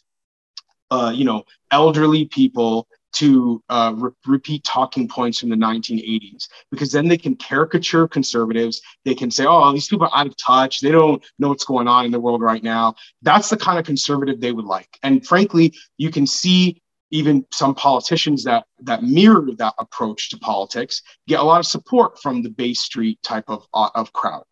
uh, 0.90 1.12
you 1.14 1.24
know 1.24 1.44
elderly 1.70 2.26
people 2.26 2.86
to 3.12 3.62
uh, 3.68 3.92
re- 3.96 4.10
repeat 4.26 4.64
talking 4.64 5.08
points 5.08 5.40
from 5.40 5.50
the 5.50 5.56
1980s 5.56 6.48
because 6.70 6.92
then 6.92 7.08
they 7.08 7.18
can 7.18 7.36
caricature 7.36 8.08
conservatives. 8.08 8.80
They 9.04 9.14
can 9.14 9.30
say, 9.30 9.44
oh, 9.46 9.72
these 9.72 9.88
people 9.88 10.06
are 10.06 10.18
out 10.18 10.26
of 10.26 10.36
touch. 10.36 10.80
They 10.80 10.90
don't 10.90 11.22
know 11.38 11.48
what's 11.48 11.64
going 11.64 11.88
on 11.88 12.04
in 12.04 12.10
the 12.10 12.20
world 12.20 12.42
right 12.42 12.62
now. 12.62 12.94
That's 13.22 13.50
the 13.50 13.56
kind 13.56 13.78
of 13.78 13.84
conservative 13.84 14.40
they 14.40 14.52
would 14.52 14.64
like. 14.64 14.98
And 15.02 15.26
frankly, 15.26 15.74
you 15.98 16.10
can 16.10 16.26
see 16.26 16.82
even 17.12 17.44
some 17.52 17.74
politicians 17.74 18.42
that 18.42 18.64
that 18.80 19.02
mirror 19.02 19.46
that 19.58 19.74
approach 19.78 20.30
to 20.30 20.38
politics 20.38 21.02
get 21.28 21.40
a 21.40 21.42
lot 21.42 21.60
of 21.60 21.66
support 21.66 22.18
from 22.20 22.42
the 22.42 22.48
Bay 22.48 22.72
Street 22.72 23.22
type 23.22 23.44
of, 23.48 23.66
uh, 23.74 23.90
of 23.94 24.12
crowd. 24.14 24.44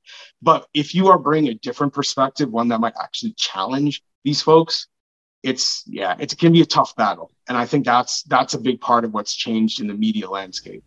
But 0.42 0.66
if 0.74 0.94
you 0.94 1.08
are 1.08 1.18
bringing 1.18 1.50
a 1.50 1.54
different 1.54 1.94
perspective, 1.94 2.50
one 2.50 2.68
that 2.68 2.80
might 2.80 2.94
actually 3.02 3.32
challenge 3.32 4.02
these 4.24 4.42
folks, 4.42 4.86
it's 5.42 5.84
yeah, 5.86 6.16
it 6.18 6.36
can 6.38 6.52
be 6.52 6.60
a 6.60 6.66
tough 6.66 6.94
battle, 6.96 7.30
and 7.48 7.56
I 7.56 7.66
think 7.66 7.84
that's 7.84 8.22
that's 8.24 8.54
a 8.54 8.58
big 8.58 8.80
part 8.80 9.04
of 9.04 9.14
what's 9.14 9.34
changed 9.34 9.80
in 9.80 9.86
the 9.86 9.94
media 9.94 10.28
landscape. 10.28 10.82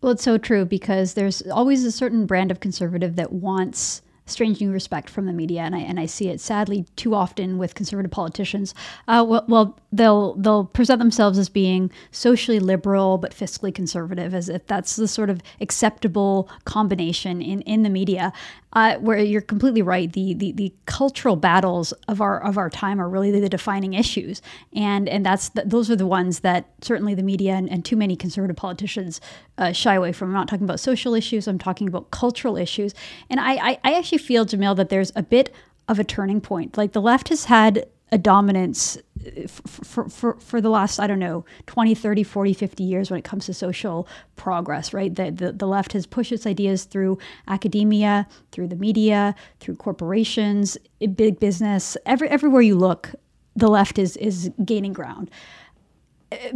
Well, 0.00 0.12
it's 0.12 0.22
so 0.22 0.38
true 0.38 0.64
because 0.64 1.14
there's 1.14 1.42
always 1.50 1.84
a 1.84 1.92
certain 1.92 2.26
brand 2.26 2.50
of 2.50 2.60
conservative 2.60 3.16
that 3.16 3.32
wants 3.32 4.02
strange 4.30 4.60
new 4.60 4.70
respect 4.70 5.10
from 5.10 5.26
the 5.26 5.32
media, 5.32 5.62
and 5.62 5.74
I 5.74 5.80
and 5.80 5.98
I 6.00 6.06
see 6.06 6.28
it 6.28 6.40
sadly 6.40 6.86
too 6.96 7.14
often 7.14 7.58
with 7.58 7.74
conservative 7.74 8.10
politicians. 8.10 8.74
Uh, 9.08 9.24
well, 9.26 9.44
well, 9.48 9.78
they'll 9.92 10.34
they'll 10.34 10.64
present 10.64 11.00
themselves 11.00 11.38
as 11.38 11.48
being 11.48 11.90
socially 12.12 12.60
liberal 12.60 13.18
but 13.18 13.32
fiscally 13.32 13.74
conservative, 13.74 14.34
as 14.34 14.48
if 14.48 14.66
that's 14.66 14.96
the 14.96 15.08
sort 15.08 15.30
of 15.30 15.42
acceptable 15.60 16.48
combination 16.64 17.42
in 17.42 17.60
in 17.62 17.82
the 17.82 17.90
media. 17.90 18.32
Uh, 18.72 18.94
where 18.98 19.18
you're 19.18 19.40
completely 19.40 19.82
right, 19.82 20.12
the, 20.12 20.32
the 20.34 20.52
the 20.52 20.72
cultural 20.86 21.34
battles 21.34 21.90
of 22.06 22.20
our 22.20 22.40
of 22.40 22.56
our 22.56 22.70
time 22.70 23.00
are 23.00 23.08
really 23.08 23.32
the 23.32 23.48
defining 23.48 23.94
issues, 23.94 24.40
and 24.72 25.08
and 25.08 25.26
that's 25.26 25.48
the, 25.48 25.62
those 25.66 25.90
are 25.90 25.96
the 25.96 26.06
ones 26.06 26.40
that 26.40 26.66
certainly 26.80 27.12
the 27.12 27.22
media 27.22 27.54
and, 27.54 27.68
and 27.68 27.84
too 27.84 27.96
many 27.96 28.14
conservative 28.14 28.56
politicians 28.56 29.20
uh, 29.58 29.72
shy 29.72 29.94
away 29.94 30.12
from. 30.12 30.28
I'm 30.28 30.34
not 30.34 30.46
talking 30.46 30.64
about 30.64 30.78
social 30.78 31.14
issues. 31.14 31.48
I'm 31.48 31.58
talking 31.58 31.88
about 31.88 32.12
cultural 32.12 32.56
issues, 32.56 32.94
and 33.28 33.40
I, 33.40 33.54
I 33.54 33.78
I 33.82 33.94
actually 33.98 34.18
feel 34.18 34.46
Jamil 34.46 34.76
that 34.76 34.88
there's 34.88 35.10
a 35.16 35.22
bit 35.24 35.52
of 35.88 35.98
a 35.98 36.04
turning 36.04 36.40
point. 36.40 36.78
Like 36.78 36.92
the 36.92 37.02
left 37.02 37.28
has 37.30 37.46
had 37.46 37.86
a 38.12 38.18
dominance 38.18 38.98
for, 39.46 40.08
for, 40.08 40.34
for 40.34 40.60
the 40.60 40.70
last, 40.70 40.98
I 40.98 41.06
don't 41.06 41.18
know, 41.18 41.44
20, 41.66 41.94
30, 41.94 42.22
40, 42.22 42.54
50 42.54 42.82
years 42.82 43.10
when 43.10 43.18
it 43.18 43.24
comes 43.24 43.46
to 43.46 43.54
social 43.54 44.08
progress, 44.36 44.92
right? 44.92 45.14
The, 45.14 45.30
the, 45.30 45.52
the 45.52 45.66
left 45.66 45.92
has 45.92 46.06
pushed 46.06 46.32
its 46.32 46.46
ideas 46.46 46.84
through 46.84 47.18
academia, 47.46 48.26
through 48.52 48.68
the 48.68 48.76
media, 48.76 49.34
through 49.60 49.76
corporations, 49.76 50.76
big 51.14 51.38
business. 51.38 51.96
Every, 52.06 52.28
everywhere 52.28 52.62
you 52.62 52.76
look, 52.76 53.14
the 53.54 53.68
left 53.68 53.98
is, 53.98 54.16
is 54.16 54.50
gaining 54.64 54.92
ground 54.92 55.30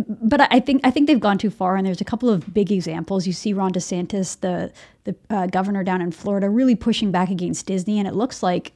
but 0.06 0.40
I 0.52 0.60
think 0.60 0.82
I 0.84 0.90
think 0.90 1.08
they've 1.08 1.18
gone 1.18 1.38
too 1.38 1.50
far, 1.50 1.76
and 1.76 1.86
there's 1.86 2.00
a 2.00 2.04
couple 2.04 2.30
of 2.30 2.54
big 2.54 2.70
examples. 2.70 3.26
You 3.26 3.32
see 3.32 3.52
Ron 3.52 3.72
DeSantis, 3.72 4.38
the 4.40 4.72
the 5.02 5.16
uh, 5.30 5.46
governor 5.46 5.82
down 5.82 6.00
in 6.00 6.12
Florida, 6.12 6.48
really 6.48 6.76
pushing 6.76 7.10
back 7.10 7.28
against 7.28 7.66
Disney, 7.66 7.98
and 7.98 8.06
it 8.06 8.14
looks 8.14 8.42
like 8.42 8.72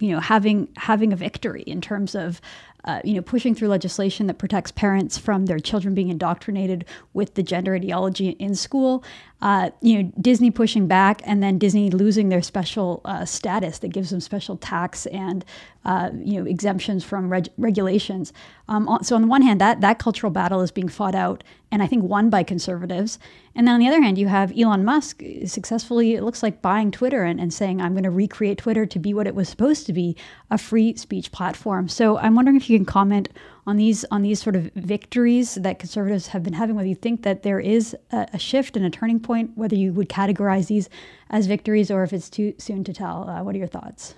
you 0.00 0.12
know 0.12 0.20
having 0.20 0.68
having 0.76 1.12
a 1.12 1.16
victory 1.16 1.62
in 1.62 1.80
terms 1.80 2.14
of 2.14 2.40
uh, 2.84 3.00
you 3.04 3.14
know 3.14 3.22
pushing 3.22 3.54
through 3.54 3.68
legislation 3.68 4.26
that 4.26 4.38
protects 4.38 4.72
parents 4.72 5.18
from 5.18 5.46
their 5.46 5.58
children 5.58 5.94
being 5.94 6.08
indoctrinated 6.08 6.84
with 7.12 7.34
the 7.34 7.42
gender 7.42 7.74
ideology 7.74 8.30
in 8.30 8.54
school 8.54 9.04
uh, 9.42 9.70
you 9.80 10.02
know 10.02 10.12
Disney 10.20 10.50
pushing 10.50 10.86
back 10.86 11.22
and 11.24 11.42
then 11.42 11.58
Disney 11.58 11.90
losing 11.90 12.28
their 12.28 12.42
special 12.42 13.00
uh, 13.04 13.24
status 13.24 13.78
that 13.78 13.88
gives 13.88 14.10
them 14.10 14.20
special 14.20 14.56
tax 14.56 15.06
and 15.06 15.44
uh, 15.84 16.10
you 16.22 16.38
know 16.38 16.46
exemptions 16.46 17.04
from 17.04 17.30
reg- 17.30 17.48
regulations. 17.56 18.32
Um, 18.68 18.98
so 19.02 19.16
on 19.16 19.22
the 19.22 19.28
one 19.28 19.42
hand, 19.42 19.60
that 19.60 19.80
that 19.80 19.98
cultural 19.98 20.30
battle 20.30 20.60
is 20.60 20.70
being 20.70 20.88
fought 20.88 21.14
out, 21.14 21.42
and 21.72 21.82
I 21.82 21.86
think 21.86 22.04
won 22.04 22.30
by 22.30 22.42
conservatives. 22.42 23.18
And 23.54 23.66
then 23.66 23.74
on 23.74 23.80
the 23.80 23.88
other 23.88 24.00
hand, 24.00 24.18
you 24.18 24.28
have 24.28 24.52
Elon 24.56 24.84
Musk 24.84 25.22
successfully, 25.44 26.14
it 26.14 26.22
looks 26.22 26.42
like, 26.42 26.62
buying 26.62 26.90
Twitter 26.90 27.24
and, 27.24 27.40
and 27.40 27.52
saying, 27.52 27.80
"I'm 27.80 27.94
going 27.94 28.04
to 28.04 28.10
recreate 28.10 28.58
Twitter 28.58 28.86
to 28.86 28.98
be 28.98 29.14
what 29.14 29.26
it 29.26 29.34
was 29.34 29.48
supposed 29.48 29.86
to 29.86 29.92
be, 29.92 30.16
a 30.50 30.58
free 30.58 30.96
speech 30.96 31.32
platform." 31.32 31.88
So 31.88 32.18
I'm 32.18 32.34
wondering 32.34 32.56
if 32.56 32.68
you 32.68 32.78
can 32.78 32.84
comment 32.84 33.30
on 33.66 33.76
these 33.76 34.04
on 34.10 34.22
these 34.22 34.40
sort 34.42 34.56
of 34.56 34.70
victories 34.74 35.54
that 35.56 35.78
conservatives 35.78 36.28
have 36.28 36.42
been 36.42 36.52
having, 36.54 36.76
whether 36.76 36.88
you 36.88 36.94
think 36.94 37.22
that 37.22 37.42
there 37.42 37.60
is 37.60 37.96
a, 38.10 38.26
a 38.32 38.38
shift 38.38 38.76
and 38.76 38.84
a 38.84 38.90
turning 38.90 39.20
point, 39.20 39.52
whether 39.56 39.76
you 39.76 39.92
would 39.92 40.08
categorize 40.08 40.66
these 40.68 40.88
as 41.30 41.46
victories 41.46 41.90
or 41.90 42.02
if 42.02 42.12
it's 42.12 42.30
too 42.30 42.54
soon 42.58 42.84
to 42.84 42.92
tell. 42.92 43.28
Uh, 43.28 43.42
what 43.42 43.54
are 43.54 43.58
your 43.58 43.66
thoughts? 43.66 44.14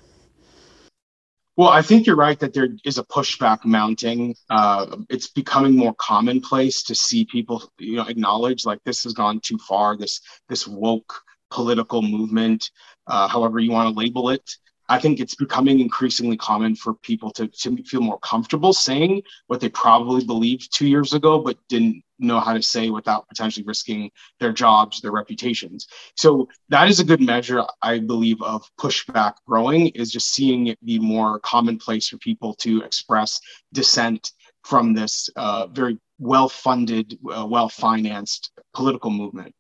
Well, 1.57 1.69
I 1.69 1.83
think 1.83 2.07
you're 2.07 2.17
right 2.17 2.39
that 2.41 2.55
there 2.55 2.69
is 2.85 2.97
a 2.97 3.05
pushback 3.05 3.65
mounting. 3.65 4.35
Uh, 4.49 4.97
it's 5.11 5.29
becoming 5.29 5.77
more 5.77 5.95
commonplace 5.99 6.83
to 6.85 6.95
see 6.95 7.27
people, 7.27 7.71
you 7.79 7.97
know, 7.97 8.07
acknowledge 8.07 8.65
like 8.65 8.79
this 8.85 9.05
has 9.05 9.13
gone 9.13 9.39
too 9.41 9.59
far. 9.59 9.97
This 9.97 10.21
this 10.49 10.67
woke 10.67 11.21
political 11.51 12.01
movement, 12.01 12.71
uh, 13.07 13.29
however 13.29 13.59
you 13.59 13.71
want 13.71 13.93
to 13.93 13.99
label 13.99 14.31
it, 14.31 14.57
I 14.93 14.99
think 14.99 15.21
it's 15.21 15.35
becoming 15.35 15.81
increasingly 15.81 16.37
common 16.37 16.77
for 16.77 16.93
people 16.93 17.31
to, 17.31 17.49
to 17.49 17.83
feel 17.85 18.03
more 18.03 18.19
comfortable 18.19 18.75
saying 18.75 19.23
what 19.47 19.59
they 19.59 19.71
probably 19.71 20.23
believed 20.23 20.69
two 20.71 20.87
years 20.87 21.15
ago, 21.15 21.39
but 21.39 21.57
didn't 21.71 22.03
know 22.19 22.39
how 22.41 22.53
to 22.53 22.63
say 22.63 22.91
without 22.91 23.27
potentially 23.27 23.65
risking 23.65 24.11
their 24.39 24.53
jobs, 24.53 25.01
their 25.01 25.11
reputations. 25.11 25.89
So 26.19 26.47
that 26.69 26.91
is 26.91 27.01
a 27.01 27.05
good 27.05 27.23
measure, 27.23 27.65
I 27.81 28.01
believe, 28.01 28.43
of 28.43 28.69
pushback 28.79 29.37
growing 29.47 29.87
is 30.01 30.13
just 30.13 30.35
seeing 30.35 30.67
it 30.67 30.85
be 30.85 30.99
more 30.99 31.39
commonplace 31.39 32.11
for 32.11 32.19
people 32.19 32.53
to 32.57 32.83
express 32.83 33.41
dissent 33.73 34.33
from 34.63 34.93
this 34.93 35.31
uh, 35.37 35.69
very 35.69 35.97
well-funded, 36.19 37.19
uh, 37.35 37.47
well-financed 37.47 38.51
political 38.75 39.11
movement. 39.11 39.55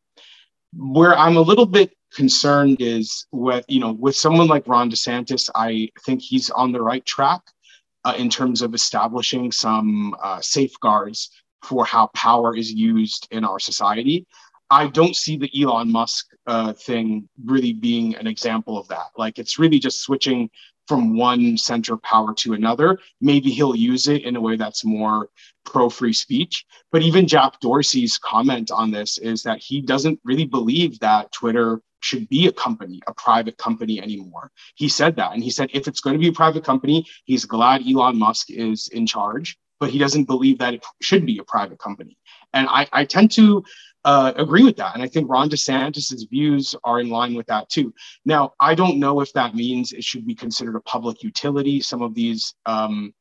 Where 0.76 1.16
I'm 1.16 1.38
a 1.38 1.40
little 1.40 1.66
bit 1.66 1.96
concerned 2.14 2.78
is 2.80 3.26
with 3.32 3.64
you 3.68 3.80
know 3.80 3.92
with 3.92 4.16
someone 4.16 4.48
like 4.48 4.68
Ron 4.68 4.90
DeSantis, 4.90 5.48
I 5.54 5.88
think 6.04 6.20
he's 6.20 6.50
on 6.50 6.72
the 6.72 6.82
right 6.82 7.04
track 7.04 7.40
uh, 8.04 8.14
in 8.16 8.28
terms 8.28 8.62
of 8.62 8.74
establishing 8.74 9.52
some 9.52 10.14
uh, 10.22 10.40
safeguards 10.40 11.30
for 11.62 11.84
how 11.84 12.08
power 12.08 12.56
is 12.56 12.72
used 12.72 13.28
in 13.30 13.44
our 13.44 13.58
society. 13.58 14.26
I 14.70 14.86
don't 14.88 15.14
see 15.14 15.36
the 15.36 15.50
Elon 15.60 15.92
Musk 15.92 16.26
uh, 16.46 16.72
thing 16.72 17.28
really 17.44 17.72
being 17.74 18.16
an 18.16 18.26
example 18.26 18.78
of 18.78 18.88
that. 18.88 19.08
Like 19.16 19.38
it's 19.38 19.58
really 19.58 19.78
just 19.78 20.00
switching 20.00 20.50
from 20.88 21.16
one 21.16 21.56
center 21.56 21.94
of 21.94 22.02
power 22.02 22.34
to 22.34 22.54
another. 22.54 22.98
Maybe 23.20 23.50
he'll 23.50 23.76
use 23.76 24.08
it 24.08 24.24
in 24.24 24.34
a 24.34 24.40
way 24.40 24.56
that's 24.56 24.84
more 24.84 25.28
pro 25.64 25.88
free 25.88 26.12
speech. 26.12 26.64
But 26.90 27.02
even 27.02 27.28
Jack 27.28 27.60
Dorsey's 27.60 28.18
comment 28.18 28.70
on 28.70 28.90
this 28.90 29.18
is 29.18 29.42
that 29.44 29.58
he 29.58 29.80
doesn't 29.80 30.18
really 30.24 30.46
believe 30.46 30.98
that 31.00 31.30
Twitter 31.32 31.80
should 32.02 32.28
be 32.28 32.46
a 32.46 32.52
company, 32.52 33.00
a 33.06 33.14
private 33.14 33.56
company 33.56 34.00
anymore. 34.00 34.50
He 34.74 34.88
said 34.88 35.16
that. 35.16 35.32
And 35.32 35.42
he 35.42 35.50
said 35.50 35.70
if 35.72 35.88
it's 35.88 36.00
going 36.00 36.14
to 36.14 36.20
be 36.20 36.28
a 36.28 36.32
private 36.32 36.64
company, 36.64 37.06
he's 37.24 37.44
glad 37.44 37.82
Elon 37.86 38.18
Musk 38.18 38.50
is 38.50 38.88
in 38.88 39.06
charge, 39.06 39.56
but 39.80 39.90
he 39.90 39.98
doesn't 39.98 40.24
believe 40.24 40.58
that 40.58 40.74
it 40.74 40.84
should 41.00 41.24
be 41.24 41.38
a 41.38 41.44
private 41.44 41.78
company. 41.78 42.16
And 42.52 42.68
I, 42.68 42.86
I 42.92 43.04
tend 43.04 43.30
to 43.32 43.64
uh, 44.04 44.32
agree 44.36 44.64
with 44.64 44.76
that. 44.76 44.94
And 44.94 45.02
I 45.02 45.08
think 45.08 45.30
Ron 45.30 45.48
DeSantis's 45.48 46.24
views 46.24 46.74
are 46.84 47.00
in 47.00 47.08
line 47.08 47.34
with 47.34 47.46
that 47.46 47.68
too. 47.68 47.94
Now, 48.24 48.52
I 48.58 48.74
don't 48.74 48.98
know 48.98 49.20
if 49.20 49.32
that 49.34 49.54
means 49.54 49.92
it 49.92 50.04
should 50.04 50.26
be 50.26 50.34
considered 50.34 50.76
a 50.76 50.80
public 50.80 51.22
utility. 51.22 51.80
Some 51.80 52.02
of 52.02 52.14
these 52.14 52.54
um, 52.66 53.14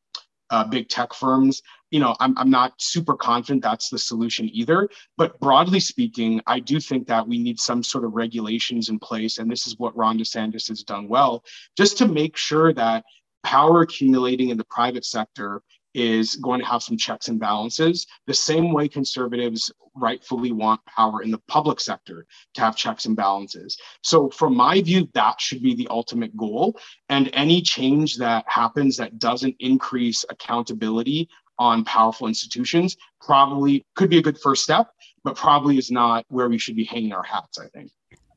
uh, 0.49 0.65
big 0.65 0.89
tech 0.89 1.13
firms 1.13 1.61
you 1.91 1.99
know, 1.99 2.15
I'm, 2.19 2.37
I'm 2.37 2.49
not 2.49 2.73
super 2.77 3.15
confident 3.15 3.61
that's 3.61 3.89
the 3.89 3.99
solution 3.99 4.49
either. 4.51 4.89
But 5.17 5.39
broadly 5.39 5.79
speaking, 5.79 6.41
I 6.47 6.59
do 6.59 6.79
think 6.79 7.07
that 7.07 7.27
we 7.27 7.37
need 7.37 7.59
some 7.59 7.83
sort 7.83 8.05
of 8.05 8.13
regulations 8.13 8.89
in 8.89 8.97
place. 8.97 9.37
And 9.37 9.51
this 9.51 9.67
is 9.67 9.77
what 9.77 9.95
Ron 9.95 10.17
DeSantis 10.17 10.69
has 10.69 10.83
done 10.83 11.07
well, 11.07 11.43
just 11.77 11.97
to 11.99 12.07
make 12.07 12.37
sure 12.37 12.73
that 12.73 13.03
power 13.43 13.81
accumulating 13.81 14.49
in 14.49 14.57
the 14.57 14.65
private 14.65 15.05
sector 15.05 15.61
is 15.93 16.35
going 16.37 16.59
to 16.59 16.65
have 16.65 16.83
some 16.83 16.97
checks 16.97 17.27
and 17.27 17.39
balances, 17.39 18.07
the 18.25 18.33
same 18.33 18.71
way 18.71 18.87
conservatives 18.87 19.71
rightfully 19.93 20.51
want 20.51 20.79
power 20.85 21.21
in 21.21 21.31
the 21.31 21.41
public 21.49 21.79
sector 21.79 22.25
to 22.53 22.61
have 22.61 22.77
checks 22.77 23.05
and 23.05 23.15
balances. 23.15 23.77
So, 24.01 24.29
from 24.29 24.55
my 24.55 24.81
view, 24.81 25.09
that 25.13 25.41
should 25.41 25.61
be 25.61 25.75
the 25.75 25.89
ultimate 25.89 26.35
goal. 26.37 26.79
And 27.09 27.29
any 27.33 27.61
change 27.61 28.17
that 28.17 28.45
happens 28.47 28.97
that 28.97 29.19
doesn't 29.19 29.55
increase 29.59 30.23
accountability 30.29 31.27
on 31.61 31.85
powerful 31.85 32.27
institutions 32.27 32.97
probably 33.21 33.85
could 33.95 34.09
be 34.09 34.17
a 34.17 34.21
good 34.21 34.39
first 34.39 34.63
step, 34.63 34.89
but 35.23 35.35
probably 35.35 35.77
is 35.77 35.91
not 35.91 36.25
where 36.27 36.49
we 36.49 36.57
should 36.57 36.75
be 36.75 36.83
hanging 36.83 37.13
our 37.13 37.21
hats, 37.21 37.59
I 37.59 37.67
think. 37.67 37.91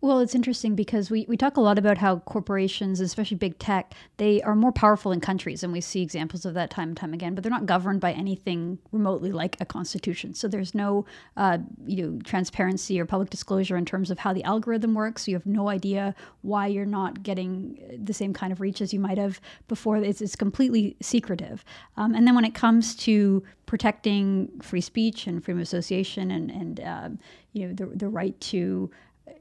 Well, 0.04 0.20
it's 0.20 0.34
interesting 0.34 0.74
because 0.74 1.10
we, 1.10 1.24
we 1.30 1.38
talk 1.38 1.56
a 1.56 1.62
lot 1.62 1.78
about 1.78 1.96
how 1.96 2.18
corporations, 2.18 3.00
especially 3.00 3.38
big 3.38 3.58
tech, 3.58 3.94
they 4.18 4.42
are 4.42 4.54
more 4.54 4.70
powerful 4.70 5.12
in 5.12 5.20
countries, 5.22 5.62
and 5.62 5.72
we 5.72 5.80
see 5.80 6.02
examples 6.02 6.44
of 6.44 6.52
that 6.52 6.68
time 6.68 6.88
and 6.88 6.96
time 6.98 7.14
again. 7.14 7.34
But 7.34 7.42
they're 7.42 7.50
not 7.50 7.64
governed 7.64 8.02
by 8.02 8.12
anything 8.12 8.78
remotely 8.92 9.32
like 9.32 9.56
a 9.60 9.64
constitution. 9.64 10.34
So 10.34 10.46
there's 10.46 10.74
no 10.74 11.06
uh, 11.38 11.56
you 11.86 12.02
know 12.02 12.18
transparency 12.22 13.00
or 13.00 13.06
public 13.06 13.30
disclosure 13.30 13.78
in 13.78 13.86
terms 13.86 14.10
of 14.10 14.18
how 14.18 14.34
the 14.34 14.44
algorithm 14.44 14.92
works. 14.92 15.26
You 15.26 15.36
have 15.36 15.46
no 15.46 15.70
idea 15.70 16.14
why 16.42 16.66
you're 16.66 16.84
not 16.84 17.22
getting 17.22 17.78
the 18.04 18.12
same 18.12 18.34
kind 18.34 18.52
of 18.52 18.60
reach 18.60 18.82
as 18.82 18.92
you 18.92 19.00
might 19.00 19.16
have 19.16 19.40
before. 19.68 19.96
It's, 19.96 20.20
it's 20.20 20.36
completely 20.36 20.98
secretive. 21.00 21.64
Um, 21.96 22.14
and 22.14 22.26
then 22.26 22.34
when 22.34 22.44
it 22.44 22.54
comes 22.54 22.94
to 22.96 23.42
protecting 23.64 24.50
free 24.60 24.82
speech 24.82 25.26
and 25.26 25.42
freedom 25.42 25.60
of 25.60 25.62
association 25.62 26.30
and 26.30 26.50
and 26.50 26.80
uh, 26.80 27.08
you 27.54 27.66
know 27.66 27.72
the 27.72 27.86
the 27.86 28.08
right 28.10 28.38
to 28.42 28.90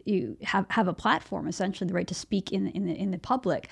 you 0.05 0.37
have 0.43 0.65
have 0.69 0.87
a 0.87 0.93
platform, 0.93 1.47
essentially 1.47 1.87
the 1.87 1.93
right 1.93 2.07
to 2.07 2.15
speak 2.15 2.51
in 2.51 2.67
in 2.67 2.85
the 2.85 2.95
in 2.95 3.11
the 3.11 3.19
public, 3.19 3.69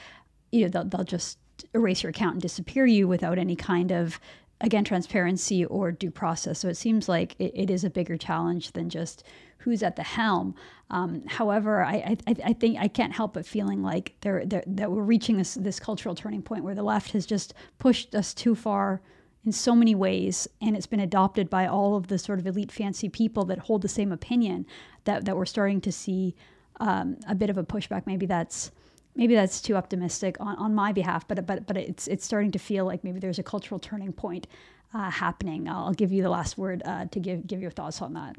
you 0.51 0.61
know 0.63 0.69
they'll, 0.69 0.85
they'll 0.85 1.03
just 1.03 1.37
erase 1.73 2.03
your 2.03 2.09
account 2.09 2.33
and 2.33 2.41
disappear 2.41 2.85
you 2.85 3.07
without 3.07 3.37
any 3.37 3.55
kind 3.55 3.91
of 3.91 4.19
again 4.61 4.83
transparency 4.83 5.65
or 5.65 5.91
due 5.91 6.11
process. 6.11 6.59
So 6.59 6.67
it 6.67 6.77
seems 6.77 7.09
like 7.09 7.35
it, 7.39 7.51
it 7.55 7.69
is 7.69 7.83
a 7.83 7.89
bigger 7.89 8.17
challenge 8.17 8.71
than 8.71 8.89
just 8.89 9.23
who's 9.59 9.83
at 9.83 9.95
the 9.95 10.03
helm. 10.03 10.55
Um, 10.89 11.23
however, 11.27 11.83
I, 11.83 12.17
I, 12.27 12.35
I 12.45 12.53
think 12.53 12.79
I 12.79 12.87
can't 12.87 13.13
help 13.13 13.33
but 13.33 13.45
feeling 13.45 13.83
like 13.83 14.15
they're, 14.21 14.45
they're, 14.45 14.63
that 14.65 14.91
we're 14.91 15.03
reaching 15.03 15.37
this 15.37 15.55
this 15.55 15.79
cultural 15.79 16.15
turning 16.15 16.41
point 16.41 16.63
where 16.63 16.75
the 16.75 16.83
left 16.83 17.11
has 17.11 17.25
just 17.25 17.53
pushed 17.79 18.15
us 18.15 18.33
too 18.33 18.55
far 18.55 19.01
in 19.45 19.51
so 19.51 19.75
many 19.75 19.95
ways, 19.95 20.47
and 20.61 20.75
it's 20.75 20.87
been 20.87 20.99
adopted 20.99 21.49
by 21.49 21.65
all 21.65 21.95
of 21.95 22.07
the 22.07 22.19
sort 22.19 22.39
of 22.39 22.45
elite 22.45 22.71
fancy 22.71 23.09
people 23.09 23.43
that 23.45 23.59
hold 23.59 23.81
the 23.81 23.87
same 23.87 24.11
opinion 24.11 24.65
that, 25.05 25.25
that 25.25 25.35
we're 25.35 25.45
starting 25.45 25.81
to 25.81 25.91
see 25.91 26.35
um, 26.79 27.17
a 27.27 27.35
bit 27.35 27.49
of 27.49 27.57
a 27.57 27.63
pushback. 27.63 28.05
Maybe 28.05 28.25
that's 28.25 28.71
maybe 29.15 29.35
that's 29.35 29.61
too 29.61 29.75
optimistic 29.75 30.37
on, 30.39 30.55
on 30.57 30.75
my 30.75 30.91
behalf, 30.91 31.27
but 31.27 31.45
but 31.45 31.65
but 31.67 31.77
it's 31.77 32.07
it's 32.07 32.25
starting 32.25 32.51
to 32.51 32.59
feel 32.59 32.85
like 32.85 33.03
maybe 33.03 33.19
there's 33.19 33.39
a 33.39 33.43
cultural 33.43 33.79
turning 33.79 34.13
point 34.13 34.47
uh, 34.93 35.09
happening. 35.09 35.67
I'll 35.67 35.93
give 35.93 36.11
you 36.11 36.23
the 36.23 36.29
last 36.29 36.57
word 36.57 36.81
uh, 36.85 37.05
to 37.05 37.19
give 37.19 37.47
give 37.47 37.61
your 37.61 37.71
thoughts 37.71 38.01
on 38.01 38.13
that. 38.13 38.35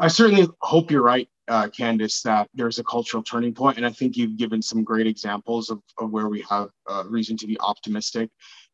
I 0.00 0.08
certainly 0.08 0.46
hope 0.60 0.92
you're 0.92 1.02
right, 1.02 1.28
uh, 1.48 1.66
Candice, 1.66 2.22
that 2.22 2.48
there's 2.54 2.78
a 2.78 2.84
cultural 2.84 3.22
turning 3.22 3.52
point, 3.52 3.78
and 3.78 3.84
I 3.86 3.90
think 3.90 4.16
you've 4.16 4.36
given 4.36 4.62
some 4.62 4.84
great 4.84 5.08
examples 5.08 5.70
of, 5.70 5.82
of 5.98 6.10
where 6.10 6.28
we 6.28 6.44
have 6.48 6.68
uh, 6.88 7.02
reason 7.08 7.36
to 7.38 7.48
be 7.48 7.58
optimistic. 7.58 8.30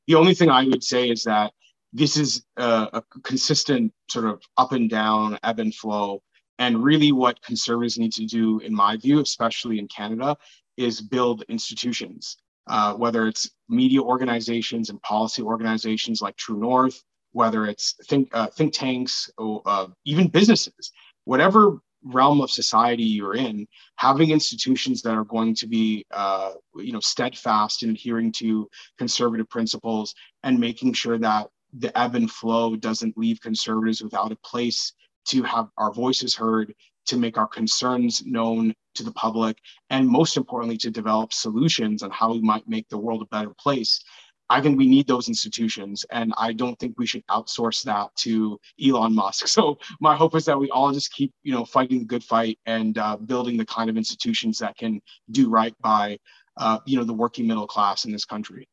The 0.07 0.15
only 0.15 0.35
thing 0.35 0.51
I 0.51 0.65
would 0.65 0.85
say 0.85 1.09
is 1.09 1.25
that 1.25 1.53
this 1.93 2.17
is 2.17 2.45
a, 2.57 2.89
a 2.93 3.03
consistent 3.23 3.93
sort 4.11 4.27
of 4.27 4.43
up 4.57 4.73
and 4.73 4.91
down, 4.91 5.39
ebb 5.43 5.61
and 5.61 5.75
flow. 5.75 6.23
And 6.59 6.85
really, 6.85 7.13
what 7.13 7.43
conservatives 7.43 7.99
need 7.99 8.13
to 8.13 8.27
do, 8.27 8.61
in 8.61 8.75
my 8.75 8.97
view, 8.97 9.21
especially 9.21 9.79
in 9.79 9.89
Canada, 9.89 10.37
is 10.77 11.01
build 11.01 11.43
institutions, 11.49 12.37
uh, 12.69 12.95
whether 12.95 13.27
it's 13.27 13.51
media 13.69 14.01
organizations 14.01 14.91
and 14.91 15.01
policy 15.03 15.43
organizations 15.43 16.21
like 16.21 16.37
True 16.37 16.59
North, 16.59 17.03
whether 17.33 17.67
it's 17.67 17.95
think, 18.07 18.29
uh, 18.33 18.47
think 18.49 18.73
tanks, 18.73 19.31
or 19.39 19.63
uh, 19.67 19.87
even 20.05 20.29
businesses, 20.29 20.93
whatever 21.25 21.79
realm 22.05 22.41
of 22.41 22.51
society 22.51 23.03
you're 23.03 23.35
in, 23.35 23.67
having 23.97 24.31
institutions 24.31 25.03
that 25.03 25.15
are 25.15 25.25
going 25.25 25.55
to 25.57 25.67
be, 25.67 26.05
uh, 26.11 26.53
you 26.77 26.93
know, 26.93 27.01
steadfast 27.01 27.83
in 27.83 27.91
adhering 27.91 28.33
to 28.33 28.69
conservative 28.99 29.49
principles 29.49 30.15
and 30.43 30.59
making 30.59 30.93
sure 30.93 31.19
that 31.19 31.49
the 31.79 31.97
ebb 31.99 32.15
and 32.15 32.31
flow 32.31 32.77
doesn't 32.77 33.19
leave 33.19 33.41
conservatives 33.41 34.03
without 34.03 34.33
a 34.33 34.37
place 34.37 34.93
to 35.27 35.43
have 35.43 35.69
our 35.79 35.93
voices 35.93 36.35
heard, 36.35 36.75
to 37.07 37.17
make 37.17 37.39
our 37.39 37.49
concerns 37.49 38.25
known 38.25 38.75
to 38.95 39.03
the 39.03 39.13
public, 39.13 39.59
and 39.91 40.09
most 40.09 40.37
importantly, 40.37 40.77
to 40.77 40.91
develop 40.91 41.33
solutions 41.33 42.03
on 42.03 42.11
how 42.11 42.33
we 42.33 42.41
might 42.41 42.69
make 42.69 42.89
the 42.89 42.99
world 42.99 43.23
a 43.23 43.27
better 43.27 43.53
place. 43.59 44.03
I 44.51 44.61
think 44.61 44.78
we 44.78 44.86
need 44.86 45.07
those 45.07 45.28
institutions, 45.28 46.05
and 46.11 46.34
I 46.36 46.53
don't 46.53 46.78
think 46.78 46.95
we 46.99 47.07
should 47.07 47.26
outsource 47.28 47.82
that 47.84 48.14
to 48.16 48.59
Elon 48.84 49.14
Musk. 49.14 49.47
So 49.55 49.78
my 50.01 50.16
hope 50.16 50.34
is 50.34 50.45
that 50.47 50.59
we 50.59 50.68
all 50.70 50.92
just 50.92 51.12
keep, 51.12 51.32
you 51.45 51.53
know, 51.53 51.64
fighting 51.64 52.01
the 52.01 52.05
good 52.05 52.24
fight 52.24 52.59
and 52.66 52.99
uh, 52.99 53.16
building 53.16 53.57
the 53.57 53.64
kind 53.64 53.88
of 53.88 53.97
institutions 53.97 54.59
that 54.59 54.76
can 54.76 55.01
do 55.30 55.49
right 55.49 55.74
by, 55.80 56.18
uh, 56.57 56.80
you 56.86 56.99
know, 56.99 57.05
the 57.05 57.14
working 57.14 57.47
middle 57.47 57.68
class 57.68 58.05
in 58.05 58.11
this 58.11 58.24
country. 58.24 58.68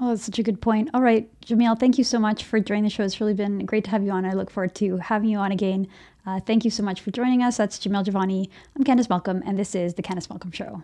Oh, 0.00 0.08
that's 0.08 0.24
such 0.24 0.38
a 0.38 0.42
good 0.42 0.60
point. 0.60 0.90
All 0.92 1.00
right, 1.00 1.28
Jamil, 1.40 1.78
thank 1.80 1.96
you 1.98 2.04
so 2.04 2.18
much 2.18 2.44
for 2.44 2.60
joining 2.60 2.84
the 2.84 2.90
show. 2.90 3.04
It's 3.04 3.20
really 3.20 3.34
been 3.34 3.64
great 3.64 3.84
to 3.84 3.90
have 3.90 4.02
you 4.02 4.10
on. 4.10 4.24
I 4.24 4.32
look 4.32 4.50
forward 4.50 4.74
to 4.76 4.98
having 4.98 5.30
you 5.30 5.38
on 5.38 5.50
again. 5.50 5.88
Uh, 6.26 6.40
thank 6.40 6.64
you 6.64 6.70
so 6.70 6.82
much 6.82 7.00
for 7.00 7.10
joining 7.10 7.42
us. 7.42 7.56
That's 7.56 7.78
Jamil 7.78 8.04
Jivani. 8.04 8.50
I'm 8.76 8.84
Candice 8.84 9.08
Malcolm, 9.08 9.42
and 9.46 9.58
this 9.58 9.74
is 9.74 9.94
The 9.94 10.02
Candice 10.02 10.28
Malcolm 10.28 10.52
Show. 10.52 10.82